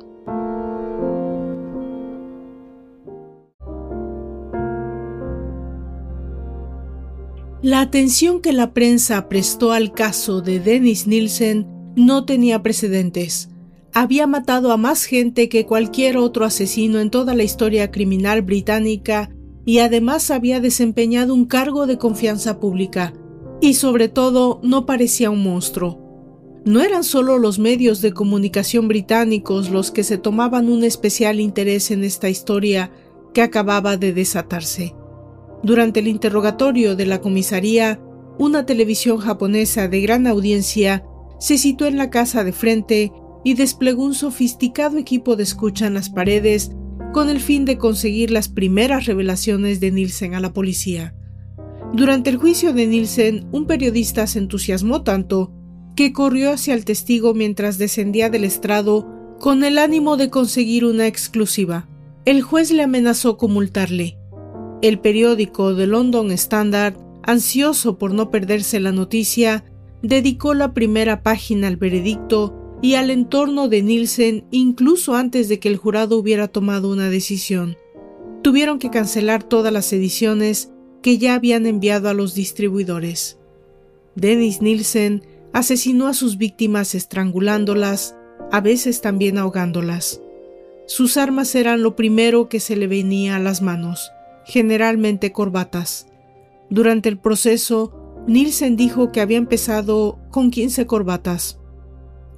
La 7.61 7.83
atención 7.83 8.41
que 8.41 8.55
la 8.55 8.73
prensa 8.73 9.29
prestó 9.29 9.73
al 9.73 9.93
caso 9.93 10.41
de 10.41 10.61
Dennis 10.61 11.07
Nielsen 11.07 11.67
no 11.95 12.25
tenía 12.25 12.63
precedentes. 12.63 13.51
Había 13.93 14.27
matado 14.27 14.73
a 14.73 14.79
más 14.79 15.05
gente 15.05 15.51
que 15.51 15.67
cualquier 15.67 16.17
otro 16.17 16.47
asesino 16.47 17.01
en 17.01 17.11
toda 17.11 17.35
la 17.35 17.43
historia 17.43 17.91
criminal 17.91 18.41
británica 18.41 19.29
y 19.67 19.81
además 19.81 20.31
había 20.31 20.59
desempeñado 20.59 21.35
un 21.35 21.45
cargo 21.45 21.87
de 21.87 21.99
confianza 21.99 22.59
pública, 22.59 23.13
y 23.61 23.75
sobre 23.75 24.09
todo 24.09 24.59
no 24.63 24.87
parecía 24.87 25.29
un 25.29 25.43
monstruo. 25.43 26.02
No 26.65 26.81
eran 26.81 27.03
solo 27.03 27.39
los 27.39 27.59
medios 27.59 28.01
de 28.03 28.13
comunicación 28.13 28.87
británicos 28.87 29.71
los 29.71 29.91
que 29.91 30.05
se 30.05 30.17
tomaban 30.17 30.69
un 30.69 30.85
especial 30.85 31.41
interés 31.41 31.91
en 31.91 32.05
esta 32.05 32.29
historia 32.29 32.93
que 33.35 33.43
acababa 33.43 33.97
de 33.97 34.13
desatarse. 34.13 34.95
Durante 35.65 36.01
el 36.01 36.07
interrogatorio 36.07 36.95
de 36.95 37.07
la 37.07 37.21
comisaría, 37.21 38.01
una 38.39 38.65
televisión 38.65 39.19
japonesa 39.19 39.89
de 39.89 40.01
gran 40.03 40.27
audiencia 40.29 41.05
se 41.41 41.59
situó 41.59 41.89
en 41.89 41.97
la 41.97 42.11
casa 42.11 42.45
de 42.45 42.53
frente 42.53 43.13
y 43.45 43.55
desplegó 43.55 44.05
un 44.05 44.15
sofisticado 44.15 44.99
equipo 44.99 45.35
de 45.35 45.43
escucha 45.43 45.89
en 45.89 45.95
las 45.95 46.11
paredes 46.11 46.71
con 47.13 47.29
el 47.29 47.41
fin 47.41 47.65
de 47.65 47.77
conseguir 47.77 48.31
las 48.31 48.49
primeras 48.49 49.07
revelaciones 49.07 49.81
de 49.81 49.91
Nielsen 49.91 50.35
a 50.35 50.41
la 50.41 50.53
policía. 50.53 51.15
Durante 51.93 52.31
el 52.31 52.37
juicio 52.37 52.73
de 52.73 52.87
Nielsen, 52.87 53.49
un 53.51 53.67
periodista 53.67 54.27
se 54.29 54.39
entusiasmó 54.39 55.03
tanto 55.03 55.53
que 55.97 56.13
corrió 56.13 56.53
hacia 56.53 56.75
el 56.75 56.85
testigo 56.85 57.35
mientras 57.35 57.79
descendía 57.79 58.31
del 58.31 58.45
estrado 58.45 59.07
con 59.41 59.65
el 59.65 59.79
ánimo 59.79 60.17
de 60.17 60.31
conseguir 60.31 60.85
una 60.85 61.07
exclusiva. 61.07 61.89
El 62.25 62.43
juez 62.43 62.71
le 62.71 62.83
amenazó 62.83 63.37
con 63.37 63.53
multarle. 63.53 64.17
El 64.81 65.01
periódico 65.01 65.75
The 65.77 65.87
London 65.87 66.31
Standard, 66.33 66.97
ansioso 67.23 67.99
por 67.99 68.15
no 68.15 68.31
perderse 68.31 68.81
la 68.81 68.93
noticia, 68.93 69.65
dedicó 70.03 70.55
la 70.55 70.75
primera 70.75 71.23
página 71.23 71.69
al 71.69 71.77
veredicto 71.77 72.79
y 72.83 72.95
al 72.95 73.11
entorno 73.11 73.69
de 73.69 73.83
Nielsen 73.83 74.45
incluso 74.51 75.15
antes 75.15 75.49
de 75.49 75.61
que 75.61 75.69
el 75.69 75.77
jurado 75.77 76.19
hubiera 76.19 76.49
tomado 76.49 76.91
una 76.91 77.09
decisión. 77.11 77.77
Tuvieron 78.43 78.81
que 78.81 78.91
cancelar 78.91 79.45
todas 79.45 79.73
las 79.73 79.93
ediciones 79.93 80.71
que 81.01 81.19
ya 81.19 81.35
habían 81.35 81.67
enviado 81.67 82.09
a 82.09 82.15
los 82.15 82.35
distribuidores. 82.35 83.39
Dennis 84.17 84.61
Nielsen 84.61 85.23
asesinó 85.53 86.07
a 86.07 86.15
sus 86.15 86.39
víctimas 86.39 86.95
estrangulándolas, 86.95 88.17
a 88.51 88.61
veces 88.61 89.01
también 89.01 89.39
ahogándolas. 89.39 90.21
Sus 90.87 91.17
armas 91.17 91.55
eran 91.55 91.83
lo 91.83 91.97
primero 91.97 92.49
que 92.49 92.61
se 92.61 92.77
le 92.77 92.87
venía 92.87 93.37
a 93.37 93.39
las 93.39 93.63
manos, 93.63 94.11
generalmente 94.45 95.33
corbatas. 95.33 96.07
Durante 96.71 97.09
el 97.09 97.19
proceso, 97.19 97.93
Nielsen 98.27 98.77
dijo 98.77 99.13
que 99.13 99.21
había 99.21 99.39
empezado 99.39 100.19
con 100.31 100.51
15 100.51 100.87
corbatas. 100.87 101.59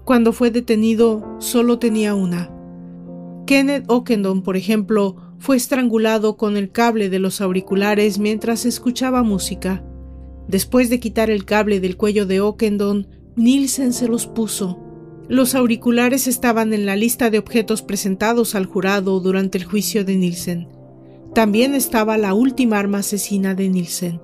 Cuando 0.05 0.33
fue 0.33 0.51
detenido, 0.51 1.37
solo 1.39 1.79
tenía 1.79 2.15
una. 2.15 2.51
Kenneth 3.47 3.85
Ockendon, 3.89 4.43
por 4.43 4.57
ejemplo, 4.57 5.17
fue 5.39 5.57
estrangulado 5.57 6.37
con 6.37 6.57
el 6.57 6.71
cable 6.71 7.11
de 7.11 7.19
los 7.19 7.41
auriculares 7.41 8.19
mientras 8.19 8.65
escuchaba 8.65 9.23
música. 9.23 9.85
Después 10.49 10.91
de 10.91 11.01
quitar 11.01 11.31
el 11.31 11.45
cable 11.45 11.81
del 11.81 11.97
cuello 11.97 12.27
de 12.27 12.41
Ockendon, 12.41 13.07
Nielsen 13.37 13.93
se 13.93 14.09
los 14.09 14.27
puso. 14.27 14.79
Los 15.29 15.55
auriculares 15.55 16.27
estaban 16.27 16.73
en 16.75 16.87
la 16.87 16.97
lista 16.97 17.31
de 17.31 17.39
objetos 17.39 17.83
presentados 17.83 18.55
al 18.55 18.67
jurado 18.67 19.21
durante 19.21 19.59
el 19.59 19.65
juicio 19.65 20.05
de 20.05 20.17
Nielsen. 20.17 20.69
También 21.35 21.75
estaba 21.75 22.19
la 22.19 22.35
última 22.35 22.79
arma 22.79 22.99
asesina 22.99 23.55
de 23.55 23.69
Nielsen, 23.69 24.21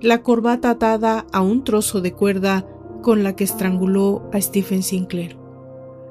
la 0.00 0.22
corbata 0.22 0.70
atada 0.70 1.26
a 1.32 1.42
un 1.42 1.64
trozo 1.64 2.00
de 2.00 2.12
cuerda 2.12 2.66
con 3.02 3.22
la 3.22 3.36
que 3.36 3.44
estranguló 3.44 4.28
a 4.32 4.40
Stephen 4.40 4.82
Sinclair. 4.82 5.36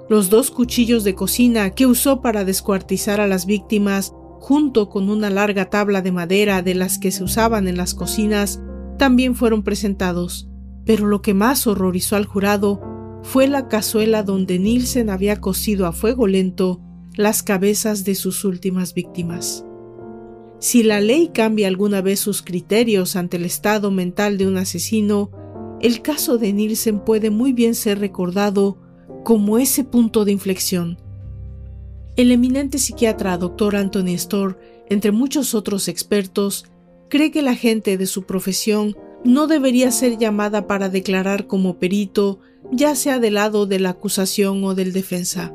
Los 0.10 0.30
dos 0.30 0.51
cuchillos 0.51 1.03
de 1.03 1.16
cocina 1.16 1.72
que 1.72 1.86
usó 1.86 2.22
para 2.22 2.45
descuartizar 2.45 3.20
a 3.20 3.28
las 3.28 3.45
víctimas, 3.45 4.14
junto 4.39 4.88
con 4.89 5.10
una 5.10 5.30
larga 5.30 5.70
tabla 5.70 6.01
de 6.01 6.14
madera 6.14 6.62
de 6.62 6.76
las 6.76 6.97
que 6.97 7.12
se 7.12 7.24
usaban 7.24 7.68
en 7.68 7.76
las 7.76 7.93
cocinas, 7.93 8.62
también 8.98 9.36
fueron 9.36 9.64
presentados. 9.64 10.50
Pero 10.86 11.06
lo 11.06 11.22
que 11.22 11.34
más 11.34 11.68
horrorizó 11.68 12.16
al 12.16 12.26
jurado 12.26 12.82
fue 13.24 13.48
la 13.48 13.68
cazuela 13.68 14.24
donde 14.24 14.60
Nielsen 14.60 15.10
había 15.10 15.41
cocido 15.41 15.86
a 15.86 15.91
fuego 15.91 16.28
lento 16.28 16.82
las 17.16 17.43
cabezas 17.43 18.04
de 18.04 18.16
sus 18.16 18.45
últimas 18.45 18.93
víctimas. 18.93 19.66
Si 20.60 20.84
la 20.84 21.02
ley 21.02 21.30
cambia 21.34 21.68
alguna 21.68 22.02
vez 22.02 22.20
sus 22.20 22.41
criterios 22.41 23.16
ante 23.16 23.38
el 23.38 23.45
estado 23.45 23.91
mental 23.91 24.38
de 24.38 24.47
un 24.47 24.58
asesino, 24.58 25.32
el 25.82 26.01
caso 26.01 26.38
de 26.38 26.54
Nielsen 26.54 27.00
puede 27.00 27.30
muy 27.30 27.54
bien 27.54 27.76
ser 27.76 28.00
recordado 28.00 28.78
como 29.24 29.59
ese 29.59 29.84
punto 29.84 30.26
de 30.26 30.32
inflexión. 30.32 30.97
El 32.16 32.32
eminente 32.32 32.80
psiquiatra 32.80 33.38
Dr. 33.38 33.76
Anthony 33.76 34.16
Storr, 34.16 34.58
entre 34.89 35.12
muchos 35.12 35.54
otros 35.54 35.88
expertos, 35.88 36.66
cree 37.09 37.32
que 37.32 37.42
la 37.42 37.55
gente 37.55 37.97
de 37.97 38.05
su 38.05 38.24
profesión 38.24 38.96
no 39.24 39.47
debería 39.47 39.92
ser 39.92 40.17
llamada 40.17 40.67
para 40.67 40.89
declarar 40.89 41.47
como 41.47 41.79
perito, 41.79 42.39
ya 42.71 42.96
sea 42.96 43.20
del 43.20 43.36
lado 43.36 43.66
de 43.66 43.79
la 43.79 43.89
acusación 43.89 44.63
o 44.63 44.75
del 44.75 44.93
defensa. 44.93 45.54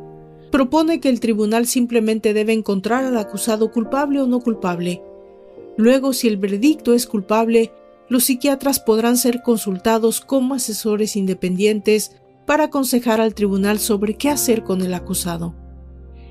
Propone 0.50 1.00
que 1.00 1.08
el 1.08 1.20
tribunal 1.20 1.66
simplemente 1.66 2.34
debe 2.34 2.52
encontrar 2.52 3.04
al 3.04 3.16
acusado 3.16 3.70
culpable 3.70 4.20
o 4.20 4.26
no 4.26 4.40
culpable. 4.40 5.02
Luego, 5.76 6.12
si 6.12 6.28
el 6.28 6.36
veredicto 6.36 6.92
es 6.92 7.06
culpable, 7.06 7.72
los 8.08 8.24
psiquiatras 8.24 8.78
podrán 8.78 9.16
ser 9.16 9.42
consultados 9.42 10.20
como 10.20 10.54
asesores 10.54 11.16
independientes 11.16 12.12
para 12.46 12.64
aconsejar 12.64 13.20
al 13.20 13.34
tribunal 13.34 13.78
sobre 13.78 14.16
qué 14.16 14.28
hacer 14.28 14.64
con 14.64 14.82
el 14.82 14.92
acusado. 14.92 15.54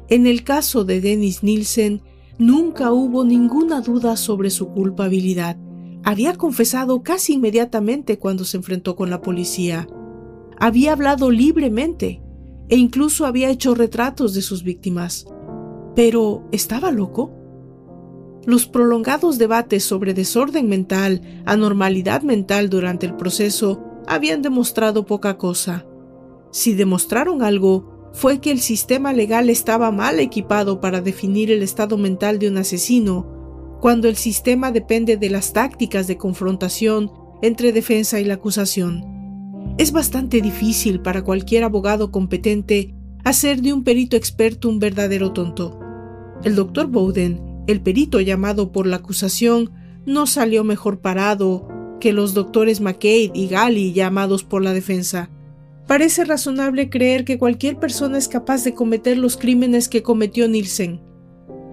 En 0.08 0.28
el 0.28 0.44
caso 0.44 0.84
de 0.84 1.02
Dennis 1.02 1.42
Nielsen, 1.42 2.02
nunca 2.42 2.92
hubo 2.92 3.24
ninguna 3.24 3.82
duda 3.82 4.18
sobre 4.18 4.50
su 4.50 4.70
culpabilidad. 4.70 5.58
Había 6.04 6.36
confesado 6.38 7.04
casi 7.04 7.34
inmediatamente 7.34 8.18
cuando 8.18 8.46
se 8.46 8.58
enfrentó 8.58 8.96
con 8.96 9.12
la 9.12 9.22
policía. 9.22 9.88
Había 10.58 10.94
hablado 10.94 11.30
libremente 11.30 12.20
e 12.68 12.78
incluso 12.78 13.28
había 13.28 13.52
hecho 13.52 13.76
retratos 13.76 14.34
de 14.34 14.42
sus 14.42 14.64
víctimas. 14.64 15.28
Pero, 15.96 16.48
¿estaba 16.52 16.90
loco? 16.92 17.32
Los 18.48 18.66
prolongados 18.66 19.38
debates 19.38 19.84
sobre 19.84 20.16
desorden 20.16 20.68
mental, 20.68 21.22
anormalidad 21.46 22.24
mental 22.24 22.72
durante 22.72 23.06
el 23.06 23.16
proceso 23.16 23.84
habían 24.08 24.42
demostrado 24.42 25.06
poca 25.06 25.38
cosa. 25.38 25.86
Si 26.50 26.74
demostraron 26.74 27.44
algo, 27.44 27.91
fue 28.14 28.40
que 28.40 28.52
el 28.52 28.60
sistema 28.60 29.14
legal 29.14 29.50
estaba 29.50 29.92
mal 29.92 30.20
equipado 30.20 30.82
para 30.82 31.02
definir 31.02 31.52
el 31.52 31.64
estado 31.64 31.98
mental 31.98 32.40
de 32.40 32.50
un 32.50 32.58
asesino, 32.58 33.78
cuando 33.80 34.08
el 34.08 34.16
sistema 34.16 34.72
depende 34.72 35.18
de 35.18 35.30
las 35.30 35.54
tácticas 35.54 36.08
de 36.08 36.18
confrontación 36.18 37.12
entre 37.42 37.72
defensa 37.72 38.20
y 38.20 38.26
la 38.26 38.36
acusación. 38.36 39.06
Es 39.78 39.92
bastante 39.92 40.42
difícil 40.42 41.02
para 41.02 41.24
cualquier 41.24 41.64
abogado 41.64 42.12
competente 42.12 42.94
hacer 43.24 43.62
de 43.62 43.74
un 43.74 43.84
perito 43.84 44.16
experto 44.16 44.70
un 44.70 44.80
verdadero 44.80 45.32
tonto. 45.32 45.80
El 46.44 46.56
doctor 46.56 46.88
Bowden 46.88 47.52
el 47.68 47.82
perito 47.82 48.20
llamado 48.20 48.72
por 48.72 48.86
la 48.86 48.98
acusación 48.98 49.72
no 50.06 50.28
salió 50.28 50.64
mejor 50.64 51.00
parado 51.00 51.70
que 52.00 52.12
los 52.12 52.34
doctores 52.34 52.82
McCabe 52.82 53.32
y 53.34 53.48
Gali 53.48 53.94
llamados 53.94 54.44
por 54.44 54.64
la 54.64 54.74
defensa. 54.74 55.30
Parece 55.92 56.24
razonable 56.24 56.90
creer 56.90 57.26
que 57.26 57.38
cualquier 57.38 57.78
persona 57.78 58.18
es 58.18 58.30
capaz 58.30 58.64
de 58.64 58.74
cometer 58.74 59.18
los 59.18 59.36
crímenes 59.36 59.90
que 59.90 60.02
cometió 60.02 60.48
Nielsen. 60.48 61.02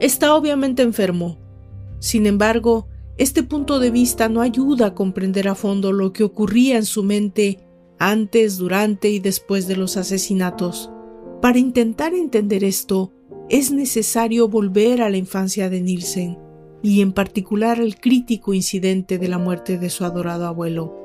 Está 0.00 0.34
obviamente 0.34 0.82
enfermo. 0.82 1.38
Sin 2.00 2.26
embargo, 2.26 2.88
este 3.16 3.44
punto 3.44 3.78
de 3.78 3.92
vista 3.92 4.28
no 4.28 4.40
ayuda 4.40 4.86
a 4.86 4.94
comprender 4.96 5.46
a 5.46 5.54
fondo 5.54 5.92
lo 5.92 6.12
que 6.12 6.24
ocurría 6.24 6.78
en 6.78 6.84
su 6.84 7.04
mente 7.04 7.60
antes, 8.00 8.58
durante 8.58 9.08
y 9.08 9.20
después 9.20 9.68
de 9.68 9.76
los 9.76 9.96
asesinatos. 9.96 10.90
Para 11.40 11.60
intentar 11.60 12.12
entender 12.12 12.64
esto, 12.64 13.12
es 13.48 13.70
necesario 13.70 14.48
volver 14.48 15.00
a 15.00 15.10
la 15.10 15.16
infancia 15.16 15.70
de 15.70 15.80
Nielsen 15.80 16.36
y 16.82 17.02
en 17.02 17.12
particular 17.12 17.78
al 17.78 18.00
crítico 18.00 18.52
incidente 18.52 19.16
de 19.18 19.28
la 19.28 19.38
muerte 19.38 19.78
de 19.78 19.90
su 19.90 20.04
adorado 20.04 20.48
abuelo. 20.48 20.97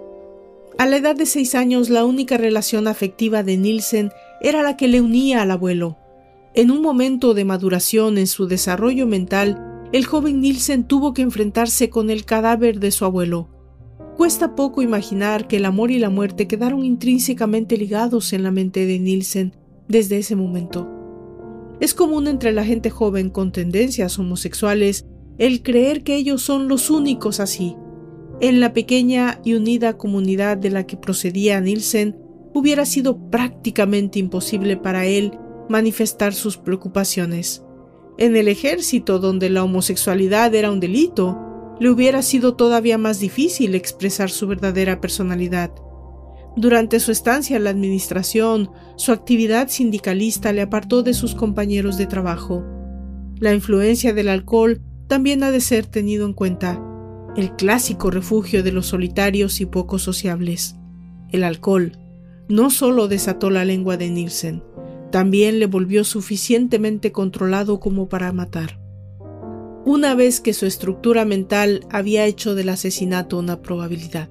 A 0.77 0.87
la 0.87 0.97
edad 0.97 1.15
de 1.15 1.25
seis 1.25 1.53
años, 1.53 1.89
la 1.89 2.03
única 2.03 2.37
relación 2.37 2.87
afectiva 2.87 3.43
de 3.43 3.57
Nielsen 3.57 4.11
era 4.41 4.63
la 4.63 4.75
que 4.75 4.87
le 4.87 5.01
unía 5.01 5.41
al 5.41 5.51
abuelo. 5.51 5.97
En 6.55 6.71
un 6.71 6.81
momento 6.81 7.33
de 7.33 7.45
maduración 7.45 8.17
en 8.17 8.27
su 8.27 8.47
desarrollo 8.47 9.05
mental, 9.05 9.89
el 9.91 10.05
joven 10.05 10.41
Nielsen 10.41 10.85
tuvo 10.85 11.13
que 11.13 11.21
enfrentarse 11.21 11.89
con 11.89 12.09
el 12.09 12.25
cadáver 12.25 12.79
de 12.79 12.91
su 12.91 13.05
abuelo. 13.05 13.49
Cuesta 14.17 14.55
poco 14.55 14.81
imaginar 14.81 15.47
que 15.47 15.57
el 15.57 15.65
amor 15.65 15.91
y 15.91 15.99
la 15.99 16.09
muerte 16.09 16.47
quedaron 16.47 16.83
intrínsecamente 16.83 17.77
ligados 17.77 18.33
en 18.33 18.43
la 18.43 18.51
mente 18.51 18.85
de 18.85 18.99
Nielsen 18.99 19.55
desde 19.87 20.17
ese 20.17 20.35
momento. 20.35 20.89
Es 21.79 21.93
común 21.93 22.27
entre 22.27 22.51
la 22.51 22.65
gente 22.65 22.89
joven 22.89 23.29
con 23.29 23.51
tendencias 23.51 24.17
homosexuales 24.17 25.05
el 25.37 25.63
creer 25.63 26.03
que 26.03 26.15
ellos 26.15 26.41
son 26.41 26.67
los 26.67 26.89
únicos 26.89 27.39
así. 27.39 27.75
En 28.43 28.59
la 28.59 28.73
pequeña 28.73 29.39
y 29.45 29.53
unida 29.53 29.97
comunidad 29.97 30.57
de 30.57 30.69
la 30.69 30.85
que 30.85 30.97
procedía 30.97 31.61
Nielsen, 31.61 32.17
hubiera 32.53 32.85
sido 32.85 33.29
prácticamente 33.29 34.19
imposible 34.19 34.75
para 34.75 35.05
él 35.05 35.31
manifestar 35.69 36.33
sus 36.33 36.57
preocupaciones. 36.57 37.63
En 38.17 38.35
el 38.35 38.49
ejército, 38.49 39.19
donde 39.19 39.49
la 39.49 39.63
homosexualidad 39.63 40.53
era 40.53 40.73
un 40.73 40.81
delito, 40.81 41.39
le 41.79 41.89
hubiera 41.89 42.21
sido 42.21 42.57
todavía 42.57 42.97
más 42.97 43.21
difícil 43.21 43.75
expresar 43.75 44.29
su 44.29 44.45
verdadera 44.45 44.99
personalidad. 44.99 45.71
Durante 46.57 46.99
su 46.99 47.13
estancia 47.13 47.55
en 47.55 47.63
la 47.63 47.69
administración, 47.69 48.71
su 48.97 49.13
actividad 49.13 49.69
sindicalista 49.69 50.51
le 50.51 50.63
apartó 50.63 51.01
de 51.01 51.13
sus 51.13 51.33
compañeros 51.33 51.97
de 51.97 52.07
trabajo. 52.07 52.61
La 53.39 53.53
influencia 53.53 54.13
del 54.13 54.27
alcohol 54.27 54.81
también 55.07 55.43
ha 55.43 55.51
de 55.51 55.61
ser 55.61 55.85
tenido 55.85 56.25
en 56.25 56.33
cuenta, 56.33 56.89
el 57.35 57.55
clásico 57.55 58.11
refugio 58.11 58.61
de 58.61 58.71
los 58.71 58.87
solitarios 58.87 59.59
y 59.59 59.65
poco 59.65 59.97
sociables. 59.97 60.75
El 61.31 61.43
alcohol 61.43 61.97
no 62.47 62.69
solo 62.69 63.07
desató 63.07 63.49
la 63.49 63.65
lengua 63.65 63.97
de 63.97 64.09
Nielsen, 64.09 64.63
también 65.11 65.59
le 65.59 65.65
volvió 65.65 66.03
suficientemente 66.03 67.11
controlado 67.11 67.79
como 67.79 68.09
para 68.09 68.31
matar. 68.31 68.79
Una 69.85 70.15
vez 70.15 70.39
que 70.39 70.53
su 70.53 70.65
estructura 70.65 71.25
mental 71.25 71.85
había 71.89 72.25
hecho 72.25 72.55
del 72.55 72.69
asesinato 72.69 73.37
una 73.37 73.61
probabilidad. 73.61 74.29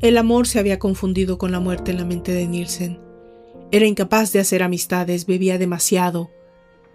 El 0.00 0.16
amor 0.16 0.46
se 0.46 0.58
había 0.58 0.78
confundido 0.78 1.38
con 1.38 1.52
la 1.52 1.60
muerte 1.60 1.90
en 1.90 1.98
la 1.98 2.04
mente 2.04 2.32
de 2.32 2.46
Nielsen. 2.46 3.00
Era 3.70 3.86
incapaz 3.86 4.32
de 4.32 4.40
hacer 4.40 4.62
amistades, 4.62 5.26
bebía 5.26 5.58
demasiado. 5.58 6.30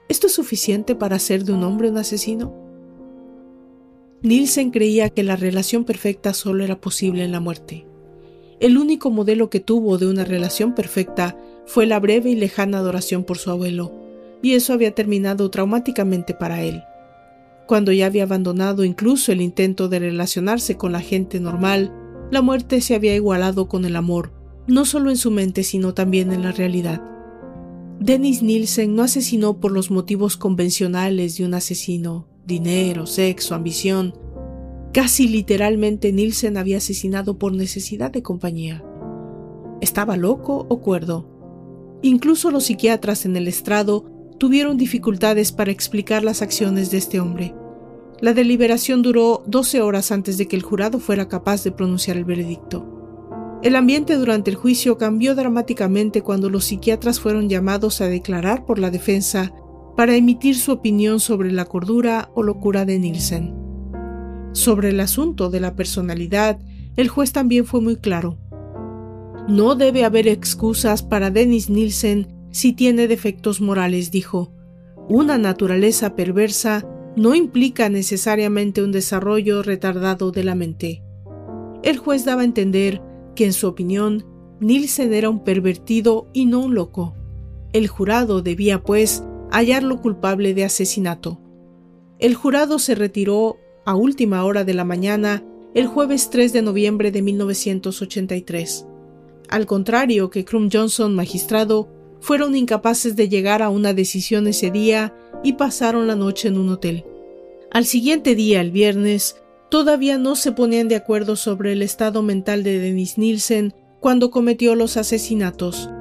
¿Esto 0.10 0.28
es 0.28 0.34
suficiente 0.34 0.96
para 0.96 1.18
hacer 1.18 1.44
de 1.44 1.54
un 1.54 1.64
hombre 1.64 1.90
un 1.90 1.98
asesino? 1.98 2.63
Nielsen 4.24 4.72
creía 4.72 5.10
que 5.10 5.22
la 5.22 5.36
relación 5.36 5.84
perfecta 5.84 6.34
solo 6.34 6.64
era 6.64 6.80
posible 6.80 7.26
en 7.26 7.34
la 7.34 7.42
muerte. 7.42 7.86
El 8.62 8.78
único 8.78 9.12
modelo 9.12 9.50
que 9.50 9.60
tuvo 9.60 9.98
de 9.98 10.08
una 10.08 10.24
relación 10.24 10.74
perfecta 10.74 11.38
fue 11.66 11.86
la 11.86 12.00
breve 12.00 12.30
y 12.30 12.36
lejana 12.36 12.78
adoración 12.78 13.26
por 13.26 13.38
su 13.38 13.52
abuelo, 13.52 13.92
y 14.42 14.54
eso 14.54 14.72
había 14.72 14.96
terminado 14.96 15.50
traumáticamente 15.50 16.34
para 16.34 16.64
él. 16.64 16.84
Cuando 17.68 17.92
ya 17.92 18.06
había 18.06 18.24
abandonado 18.24 18.86
incluso 18.86 19.34
el 19.34 19.42
intento 19.42 19.90
de 19.90 20.00
relacionarse 20.00 20.78
con 20.78 20.94
la 20.94 21.02
gente 21.02 21.42
normal, 21.42 21.92
la 22.32 22.42
muerte 22.42 22.80
se 22.80 22.96
había 22.96 23.16
igualado 23.16 23.68
con 23.68 23.84
el 23.84 23.98
amor, 23.98 24.32
no 24.68 24.86
solo 24.86 25.10
en 25.10 25.18
su 25.18 25.32
mente, 25.32 25.64
sino 25.64 25.94
también 25.94 26.32
en 26.32 26.44
la 26.44 26.54
realidad. 26.54 27.02
Dennis 28.00 28.42
Nielsen 28.42 28.96
no 28.96 29.04
asesinó 29.04 29.60
por 29.60 29.74
los 29.74 29.92
motivos 29.92 30.38
convencionales 30.38 31.38
de 31.38 31.46
un 31.46 31.54
asesino, 31.56 32.28
dinero, 32.46 33.06
sexo, 33.06 33.56
ambición. 33.56 34.14
Casi 34.94 35.28
literalmente 35.28 36.12
Nielsen 36.12 36.58
había 36.58 36.78
asesinado 36.78 37.38
por 37.38 37.54
necesidad 37.54 38.12
de 38.12 38.22
compañía. 38.22 38.84
¿Estaba 39.82 40.18
loco 40.18 40.66
o 40.70 40.82
cuerdo? 40.82 41.28
Incluso 42.02 42.52
los 42.52 42.66
psiquiatras 42.66 43.26
en 43.26 43.36
el 43.36 43.48
estrado 43.48 44.06
tuvieron 44.38 44.78
dificultades 44.78 45.52
para 45.52 45.72
explicar 45.72 46.24
las 46.24 46.42
acciones 46.42 46.92
de 46.92 46.98
este 46.98 47.20
hombre. 47.20 47.56
La 48.20 48.34
deliberación 48.34 49.02
duró 49.02 49.44
12 49.48 49.82
horas 49.82 50.12
antes 50.12 50.38
de 50.38 50.48
que 50.48 50.56
el 50.56 50.62
jurado 50.62 51.00
fuera 51.00 51.28
capaz 51.28 51.64
de 51.64 51.72
pronunciar 51.72 52.18
el 52.18 52.26
veredicto. 52.26 53.60
El 53.64 53.78
ambiente 53.78 54.16
durante 54.16 54.52
el 54.52 54.58
juicio 54.58 54.98
cambió 54.98 55.36
dramáticamente 55.36 56.22
cuando 56.22 56.50
los 56.50 56.66
psiquiatras 56.66 57.20
fueron 57.20 57.50
llamados 57.50 58.02
a 58.02 58.08
declarar 58.08 58.66
por 58.66 58.78
la 58.78 58.92
defensa 58.92 59.54
para 59.96 60.16
emitir 60.16 60.56
su 60.56 60.72
opinión 60.72 61.20
sobre 61.20 61.52
la 61.52 61.66
cordura 61.66 62.32
o 62.36 62.44
locura 62.44 62.86
de 62.86 63.00
Nielsen. 63.00 63.54
Sobre 64.54 64.90
el 64.90 65.00
asunto 65.00 65.50
de 65.50 65.60
la 65.60 65.76
personalidad, 65.76 66.60
el 66.96 67.10
juez 67.10 67.32
también 67.32 67.66
fue 67.66 67.82
muy 67.82 67.98
claro. 67.98 68.38
No 69.48 69.76
debe 69.76 70.06
haber 70.06 70.28
excusas 70.28 71.04
para 71.04 71.32
Dennis 71.32 71.70
Nielsen 71.70 72.28
si 72.52 72.74
tiene 72.74 73.08
defectos 73.08 73.62
morales, 73.62 74.12
dijo. 74.12 74.54
Una 75.10 75.38
naturaleza 75.38 76.16
perversa 76.16 76.88
no 77.16 77.36
implica 77.36 77.90
necesariamente 77.90 78.82
un 78.82 78.92
desarrollo 78.92 79.62
retardado 79.64 80.32
de 80.32 80.44
la 80.44 80.56
mente. 80.56 81.04
El 81.84 81.98
juez 81.98 82.26
daba 82.26 82.42
a 82.42 82.46
entender 82.46 83.02
que, 83.36 83.46
en 83.46 83.54
su 83.54 83.68
opinión, 83.68 84.26
Nielsen 84.60 85.14
era 85.14 85.30
un 85.30 85.44
pervertido 85.44 86.30
y 86.32 86.46
no 86.46 86.62
un 86.62 86.76
loco. 86.76 87.16
El 87.74 87.88
jurado 87.88 88.42
debía, 88.42 88.82
pues, 88.84 89.24
hallarlo 89.54 90.02
culpable 90.02 90.56
de 90.56 90.66
asesinato. 90.66 91.40
El 92.18 92.34
jurado 92.34 92.80
se 92.80 92.96
retiró 92.96 93.58
a 93.86 93.94
última 93.96 94.44
hora 94.46 94.64
de 94.64 94.74
la 94.74 94.84
mañana 94.84 95.44
el 95.76 95.86
jueves 95.86 96.32
3 96.32 96.54
de 96.54 96.64
noviembre 96.64 97.12
de 97.12 97.22
1983. 97.22 98.88
Al 99.50 99.66
contrario 99.68 100.32
que 100.32 100.44
Crum 100.44 100.70
Johnson, 100.74 101.14
magistrado, 101.14 101.88
fueron 102.20 102.56
incapaces 102.56 103.16
de 103.16 103.30
llegar 103.30 103.62
a 103.62 103.70
una 103.70 103.94
decisión 103.94 104.48
ese 104.48 104.72
día 104.72 105.14
y 105.44 105.54
pasaron 105.54 106.08
la 106.08 106.16
noche 106.16 106.48
en 106.48 106.58
un 106.58 106.70
hotel. 106.70 107.06
Al 107.70 107.86
siguiente 107.86 108.34
día, 108.34 108.60
el 108.60 108.72
viernes, 108.72 109.36
todavía 109.70 110.18
no 110.18 110.36
se 110.36 110.52
ponían 110.52 110.88
de 110.88 110.96
acuerdo 110.96 111.36
sobre 111.36 111.74
el 111.74 111.84
estado 111.84 112.24
mental 112.24 112.64
de 112.64 112.80
Dennis 112.80 113.20
Nielsen 113.20 113.76
cuando 114.00 114.32
cometió 114.32 114.74
los 114.74 114.98
asesinatos. 114.98 115.92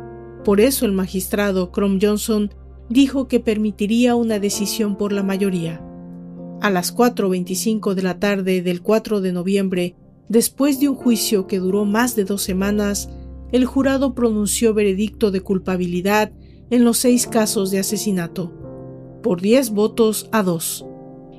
Por 0.43 0.61
eso 0.61 0.87
el 0.87 0.93
magistrado 0.93 1.71
Crum 1.71 1.99
Johnson 2.01 2.51
dijo 2.93 3.29
que 3.29 3.41
permitiría 3.41 4.15
una 4.15 4.39
decisión 4.39 4.97
por 4.97 5.13
la 5.13 5.23
mayoría. 5.23 5.83
A 6.61 6.71
las 6.71 6.95
4.25 6.95 7.95
de 7.95 8.03
la 8.03 8.19
tarde 8.21 8.63
del 8.63 8.83
4 8.83 9.21
de 9.21 9.33
noviembre, 9.33 9.97
después 10.29 10.79
de 10.79 10.89
un 10.89 10.95
juicio 10.95 11.47
que 11.47 11.59
duró 11.59 11.85
más 11.85 12.15
de 12.15 12.25
dos 12.25 12.43
semanas, 12.43 13.11
el 13.51 13.67
jurado 13.67 14.15
pronunció 14.15 14.73
veredicto 14.73 15.31
de 15.31 15.41
culpabilidad 15.41 16.33
en 16.71 16.85
los 16.85 16.99
seis 16.99 17.27
casos 17.27 17.71
de 17.71 17.81
asesinato, 17.81 18.53
por 19.23 19.43
diez 19.43 19.71
votos 19.71 20.29
a 20.33 20.43
dos, 20.43 20.87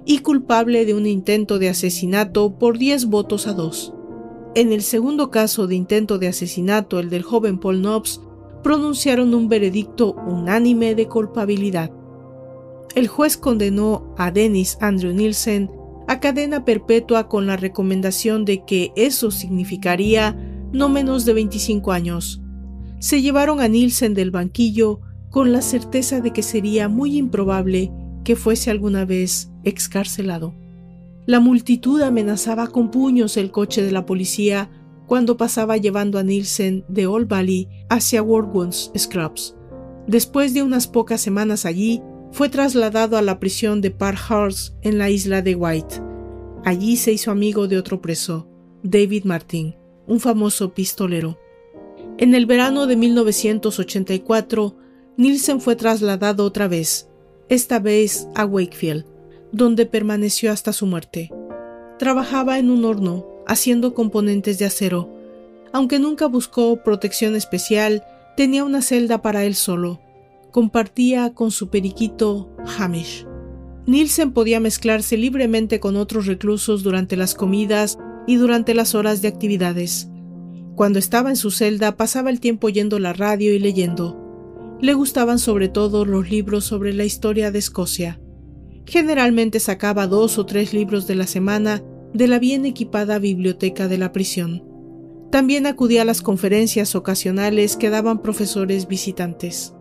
y 0.05 0.19
culpable 0.19 0.85
de 0.85 0.93
un 0.93 1.07
intento 1.07 1.57
de 1.57 1.69
asesinato 1.69 2.59
por 2.59 2.77
diez 2.77 3.05
votos 3.05 3.47
a 3.47 3.53
dos. 3.53 3.93
En 4.53 4.71
el 4.71 4.84
segundo 4.84 5.31
caso 5.31 5.65
de 5.65 5.75
intento 5.75 6.19
de 6.19 6.27
asesinato, 6.27 6.99
el 6.99 7.09
del 7.09 7.23
joven 7.23 7.57
Paul 7.57 7.80
Knobs, 7.80 8.21
pronunciaron 8.64 9.34
un 9.34 9.49
veredicto 9.49 10.14
unánime 10.14 10.95
de 10.95 11.07
culpabilidad. 11.07 11.91
El 12.95 13.07
juez 13.07 13.38
condenó 13.38 14.14
a 14.18 14.31
Dennis 14.31 14.77
Andrew 14.80 15.14
Nielsen 15.14 15.69
a 16.07 16.19
cadena 16.19 16.65
perpetua 16.65 17.27
con 17.27 17.48
la 17.48 17.57
recomendación 17.57 18.45
de 18.45 18.65
que 18.65 18.91
eso 18.95 19.31
significaría 19.31 20.35
no 20.72 20.90
menos 20.90 21.26
de 21.26 21.34
25 21.34 21.91
años. 21.91 22.41
Se 22.99 23.22
llevaron 23.22 23.60
a 23.61 23.68
Nielsen 23.68 24.14
del 24.14 24.31
banquillo 24.31 25.02
con 25.30 25.52
la 25.52 25.61
certeza 25.61 26.22
de 26.22 26.31
que 26.31 26.44
sería 26.44 26.90
muy 26.90 27.18
improbable 27.18 27.91
que 28.23 28.35
fuese 28.35 28.72
alguna 28.72 29.06
vez 29.06 29.52
excarcelado. 29.64 30.53
La 31.26 31.40
multitud 31.40 32.02
amenazaba 32.02 32.68
con 32.68 32.91
puños 32.91 33.38
el 33.38 33.49
coche 33.52 33.81
de 33.81 33.91
la 33.91 34.06
policía 34.06 34.69
cuando 35.07 35.38
pasaba 35.38 35.77
llevando 35.77 36.17
a 36.17 36.23
Nielsen 36.23 36.85
de 36.88 37.07
Old 37.07 37.27
Valley 37.27 37.67
hacia 37.89 38.23
Workwood's 38.23 38.91
Scrubs. 38.97 39.55
Después 40.07 40.53
de 40.53 40.63
unas 40.63 40.88
pocas 40.88 41.21
semanas 41.21 41.65
allí, 41.65 42.01
fue 42.31 42.49
trasladado 42.49 43.15
a 43.17 43.21
la 43.21 43.39
prisión 43.39 43.80
de 43.81 43.91
Parkhurst 43.91 44.75
en 44.81 44.97
la 44.97 45.09
isla 45.09 45.41
de 45.41 45.55
White. 45.55 46.01
Allí 46.65 46.97
se 46.97 47.11
hizo 47.11 47.30
amigo 47.30 47.67
de 47.67 47.77
otro 47.77 48.01
preso, 48.01 48.47
David 48.81 49.25
Martin, 49.25 49.75
un 50.07 50.19
famoso 50.19 50.73
pistolero. 50.73 51.38
En 52.17 52.34
el 52.34 52.45
verano 52.45 52.88
de 52.88 52.95
1984, 52.95 54.75
Nielsen 55.17 55.61
fue 55.61 55.75
trasladado 55.75 56.43
otra 56.43 56.67
vez, 56.67 57.09
esta 57.49 57.80
vez 57.80 58.27
a 58.35 58.45
Wakefield, 58.45 59.05
donde 59.51 59.85
permaneció 59.85 60.51
hasta 60.51 60.73
su 60.73 60.88
muerte. 60.88 61.31
Trabajaba 61.99 62.57
en 62.57 62.71
un 62.71 62.84
horno, 62.84 63.27
haciendo 63.48 63.94
componentes 63.94 64.60
de 64.60 64.65
acero. 64.65 65.10
Aunque 65.72 65.99
nunca 65.99 66.28
buscó 66.28 66.84
protección 66.84 67.36
especial, 67.36 68.03
tenía 68.38 68.64
una 68.64 68.82
celda 68.82 69.22
para 69.22 69.44
él 69.45 69.56
solo. 69.56 69.99
Compartía 70.52 71.34
con 71.34 71.52
su 71.52 71.70
periquito 71.70 72.49
Hamish. 72.78 73.26
Nielsen 73.86 74.32
podía 74.32 74.60
mezclarse 74.60 75.18
libremente 75.18 75.80
con 75.80 75.98
otros 75.98 76.26
reclusos 76.26 76.84
durante 76.84 77.18
las 77.18 77.36
comidas 77.36 77.98
y 78.28 78.36
durante 78.36 78.74
las 78.74 78.95
horas 78.95 79.22
de 79.22 79.28
actividades. 79.28 80.10
Cuando 80.76 80.99
estaba 80.99 81.30
en 81.30 81.36
su 81.36 81.52
celda 81.52 81.98
pasaba 81.98 82.30
el 82.30 82.40
tiempo 82.40 82.68
oyendo 82.68 82.98
la 82.99 83.14
radio 83.14 83.53
y 83.53 83.60
leyendo. 83.60 84.20
Le 84.82 84.94
gustaban 84.94 85.40
sobre 85.40 85.70
todo 85.70 86.06
los 86.06 86.30
libros 86.30 86.65
sobre 86.65 86.94
la 86.94 87.03
historia 87.03 87.52
de 87.52 87.60
Escocia. 87.60 88.20
Generalmente 88.86 89.60
sacaba 89.60 90.07
dos 90.07 90.38
o 90.38 90.45
tres 90.45 90.74
libros 90.74 91.07
de 91.07 91.15
la 91.15 91.28
semana 91.28 91.84
de 92.14 92.27
la 92.27 92.40
bien 92.40 92.65
equipada 92.65 93.19
biblioteca 93.19 93.88
de 93.88 93.98
la 93.98 94.11
prisión. 94.11 94.64
También 95.31 95.65
acudía 95.65 96.03
a 96.03 96.06
las 96.06 96.22
conferencias 96.22 96.95
ocasionales 96.95 97.76
que 97.76 97.90
daban 97.90 98.22
profesores 98.22 98.88
visitantes. 98.88 99.73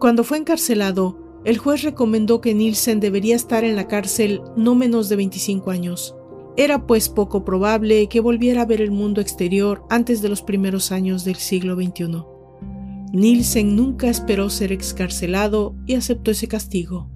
Cuando 0.00 0.24
fue 0.24 0.38
encarcelado, 0.38 1.40
el 1.44 1.58
juez 1.58 1.82
recomendó 1.82 2.40
que 2.40 2.54
Nielsen 2.54 2.98
debería 3.00 3.36
estar 3.36 3.64
en 3.64 3.76
la 3.76 3.86
cárcel 3.86 4.40
no 4.56 4.74
menos 4.74 5.08
de 5.08 5.16
25 5.16 5.70
años. 5.70 6.16
Era 6.56 6.86
pues 6.86 7.08
poco 7.08 7.44
probable 7.44 8.08
que 8.08 8.20
volviera 8.20 8.62
a 8.62 8.66
ver 8.66 8.80
el 8.80 8.90
mundo 8.90 9.20
exterior 9.20 9.84
antes 9.90 10.22
de 10.22 10.28
los 10.28 10.42
primeros 10.42 10.92
años 10.92 11.24
del 11.24 11.36
siglo 11.36 11.76
XXI. 11.76 12.24
Nielsen 13.12 13.76
nunca 13.76 14.08
esperó 14.08 14.50
ser 14.50 14.72
excarcelado 14.72 15.76
y 15.86 15.94
aceptó 15.94 16.30
ese 16.30 16.48
castigo. 16.48 17.10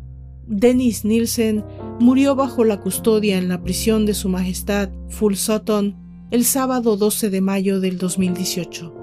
Dennis 0.47 1.05
Nielsen 1.05 1.65
murió 2.01 2.35
bajo 2.35 2.65
la 2.65 2.81
custodia 2.81 3.39
en 3.39 3.49
la 3.49 3.63
prisión 3.63 4.07
de 4.07 4.15
Su 4.15 4.29
Majestad 4.29 4.91
Full 5.09 5.35
Sutton 5.35 5.97
el 6.31 6.45
sábado 6.45 6.97
12 6.97 7.31
de 7.31 7.41
mayo 7.41 7.81
del 7.81 7.99
2018. 7.99 8.95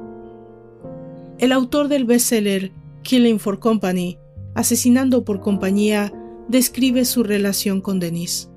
El 1.40 1.52
autor 1.52 1.88
del 1.88 2.06
bestseller 2.06 2.72
Killing 3.04 3.40
for 3.40 3.60
Company, 3.60 4.18
Asesinando 4.56 5.26
por 5.26 5.40
compañía, 5.40 6.14
describe 6.48 7.06
su 7.06 7.24
relación 7.24 7.82
con 7.82 8.00
Dennis. 8.00 8.50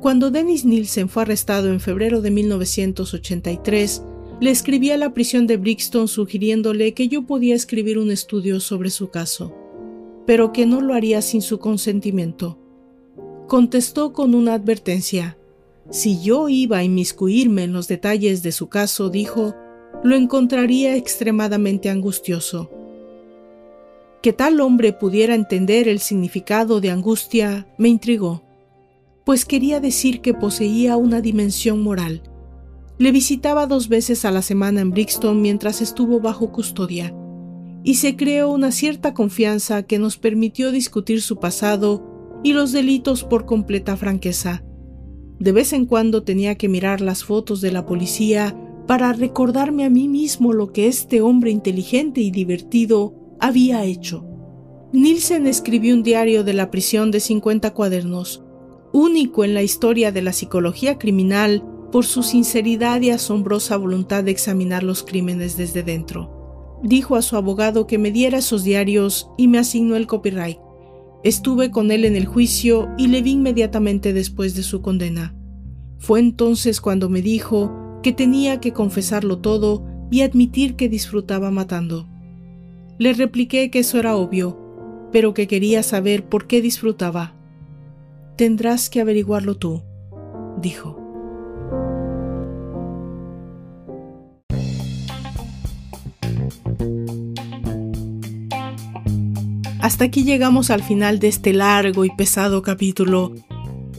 Cuando 0.00 0.30
Dennis 0.30 0.64
Nielsen 0.64 1.08
fue 1.08 1.22
arrestado 1.22 1.68
en 1.68 1.80
febrero 1.80 2.22
de 2.22 2.30
1983, 2.30 4.02
le 4.40 4.50
escribí 4.50 4.90
a 4.90 4.96
la 4.96 5.12
prisión 5.12 5.46
de 5.46 5.58
Brixton 5.58 6.08
sugiriéndole 6.08 6.94
que 6.94 7.08
yo 7.08 7.26
podía 7.26 7.54
escribir 7.54 7.98
un 7.98 8.10
estudio 8.10 8.58
sobre 8.58 8.90
su 8.90 9.10
caso 9.10 9.54
pero 10.26 10.52
que 10.52 10.66
no 10.66 10.80
lo 10.80 10.94
haría 10.94 11.22
sin 11.22 11.42
su 11.42 11.58
consentimiento. 11.58 12.58
Contestó 13.48 14.12
con 14.12 14.34
una 14.34 14.54
advertencia. 14.54 15.36
Si 15.90 16.22
yo 16.22 16.48
iba 16.48 16.78
a 16.78 16.84
inmiscuirme 16.84 17.64
en 17.64 17.72
los 17.72 17.88
detalles 17.88 18.42
de 18.42 18.52
su 18.52 18.68
caso, 18.68 19.10
dijo, 19.10 19.54
lo 20.02 20.16
encontraría 20.16 20.96
extremadamente 20.96 21.90
angustioso. 21.90 22.70
Que 24.22 24.32
tal 24.32 24.60
hombre 24.60 24.92
pudiera 24.92 25.34
entender 25.34 25.88
el 25.88 25.98
significado 25.98 26.80
de 26.80 26.90
angustia 26.90 27.66
me 27.76 27.88
intrigó, 27.88 28.42
pues 29.24 29.44
quería 29.44 29.80
decir 29.80 30.20
que 30.20 30.34
poseía 30.34 30.96
una 30.96 31.20
dimensión 31.20 31.82
moral. 31.82 32.22
Le 32.98 33.12
visitaba 33.12 33.66
dos 33.66 33.88
veces 33.88 34.24
a 34.24 34.30
la 34.30 34.42
semana 34.42 34.80
en 34.80 34.90
Brixton 34.90 35.42
mientras 35.42 35.82
estuvo 35.82 36.20
bajo 36.20 36.52
custodia 36.52 37.14
y 37.84 37.94
se 37.94 38.16
creó 38.16 38.50
una 38.50 38.70
cierta 38.70 39.12
confianza 39.12 39.82
que 39.82 39.98
nos 39.98 40.16
permitió 40.16 40.70
discutir 40.70 41.20
su 41.20 41.38
pasado 41.38 42.11
y 42.42 42.52
los 42.52 42.72
delitos 42.72 43.24
por 43.24 43.46
completa 43.46 43.96
franqueza. 43.96 44.64
De 45.38 45.52
vez 45.52 45.72
en 45.72 45.86
cuando 45.86 46.22
tenía 46.22 46.56
que 46.56 46.68
mirar 46.68 47.00
las 47.00 47.24
fotos 47.24 47.60
de 47.60 47.72
la 47.72 47.86
policía 47.86 48.56
para 48.86 49.12
recordarme 49.12 49.84
a 49.84 49.90
mí 49.90 50.08
mismo 50.08 50.52
lo 50.52 50.72
que 50.72 50.86
este 50.86 51.20
hombre 51.20 51.50
inteligente 51.50 52.20
y 52.20 52.30
divertido 52.30 53.14
había 53.40 53.84
hecho. 53.84 54.24
Nielsen 54.92 55.46
escribió 55.46 55.94
un 55.94 56.02
diario 56.02 56.44
de 56.44 56.52
la 56.52 56.70
prisión 56.70 57.10
de 57.10 57.20
50 57.20 57.72
cuadernos, 57.72 58.42
único 58.92 59.44
en 59.44 59.54
la 59.54 59.62
historia 59.62 60.12
de 60.12 60.22
la 60.22 60.32
psicología 60.32 60.98
criminal 60.98 61.64
por 61.90 62.04
su 62.04 62.22
sinceridad 62.22 63.00
y 63.00 63.10
asombrosa 63.10 63.76
voluntad 63.76 64.24
de 64.24 64.30
examinar 64.30 64.82
los 64.82 65.02
crímenes 65.02 65.56
desde 65.56 65.82
dentro 65.82 66.42
dijo 66.82 67.16
a 67.16 67.22
su 67.22 67.36
abogado 67.36 67.86
que 67.86 67.98
me 67.98 68.10
diera 68.10 68.38
esos 68.38 68.64
diarios 68.64 69.30
y 69.38 69.48
me 69.48 69.58
asignó 69.58 69.96
el 69.96 70.06
copyright. 70.06 70.58
Estuve 71.24 71.70
con 71.70 71.90
él 71.90 72.04
en 72.04 72.16
el 72.16 72.26
juicio 72.26 72.88
y 72.98 73.06
le 73.06 73.22
vi 73.22 73.32
inmediatamente 73.32 74.12
después 74.12 74.54
de 74.54 74.62
su 74.62 74.82
condena. 74.82 75.34
Fue 75.98 76.18
entonces 76.18 76.80
cuando 76.80 77.08
me 77.08 77.22
dijo 77.22 78.00
que 78.02 78.12
tenía 78.12 78.60
que 78.60 78.72
confesarlo 78.72 79.38
todo 79.38 79.84
y 80.10 80.22
admitir 80.22 80.74
que 80.74 80.88
disfrutaba 80.88 81.50
matando. 81.50 82.08
Le 82.98 83.12
repliqué 83.12 83.70
que 83.70 83.80
eso 83.80 83.98
era 83.98 84.16
obvio, 84.16 84.58
pero 85.12 85.32
que 85.32 85.46
quería 85.46 85.82
saber 85.82 86.28
por 86.28 86.46
qué 86.46 86.60
disfrutaba. 86.60 87.34
Tendrás 88.36 88.90
que 88.90 89.00
averiguarlo 89.00 89.56
tú, 89.56 89.82
dijo. 90.60 91.01
Hasta 99.82 100.04
aquí 100.04 100.22
llegamos 100.22 100.70
al 100.70 100.80
final 100.84 101.18
de 101.18 101.26
este 101.26 101.52
largo 101.52 102.04
y 102.04 102.10
pesado 102.14 102.62
capítulo, 102.62 103.34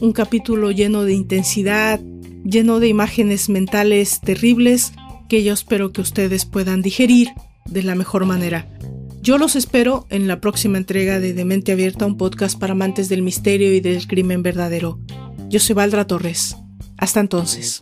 un 0.00 0.12
capítulo 0.14 0.70
lleno 0.70 1.02
de 1.02 1.12
intensidad, 1.12 2.00
lleno 2.42 2.80
de 2.80 2.88
imágenes 2.88 3.50
mentales 3.50 4.22
terribles 4.22 4.94
que 5.28 5.44
yo 5.44 5.52
espero 5.52 5.92
que 5.92 6.00
ustedes 6.00 6.46
puedan 6.46 6.80
digerir 6.80 7.28
de 7.66 7.82
la 7.82 7.94
mejor 7.94 8.24
manera. 8.24 8.66
Yo 9.20 9.36
los 9.36 9.56
espero 9.56 10.06
en 10.08 10.26
la 10.26 10.40
próxima 10.40 10.78
entrega 10.78 11.20
de 11.20 11.34
Demente 11.34 11.72
Abierta, 11.72 12.06
un 12.06 12.16
podcast 12.16 12.58
para 12.58 12.72
amantes 12.72 13.10
del 13.10 13.20
misterio 13.20 13.70
y 13.74 13.80
del 13.80 14.06
crimen 14.06 14.42
verdadero. 14.42 14.98
Yo 15.50 15.60
soy 15.60 15.74
Valdra 15.74 16.06
Torres. 16.06 16.56
Hasta 16.96 17.20
entonces. 17.20 17.80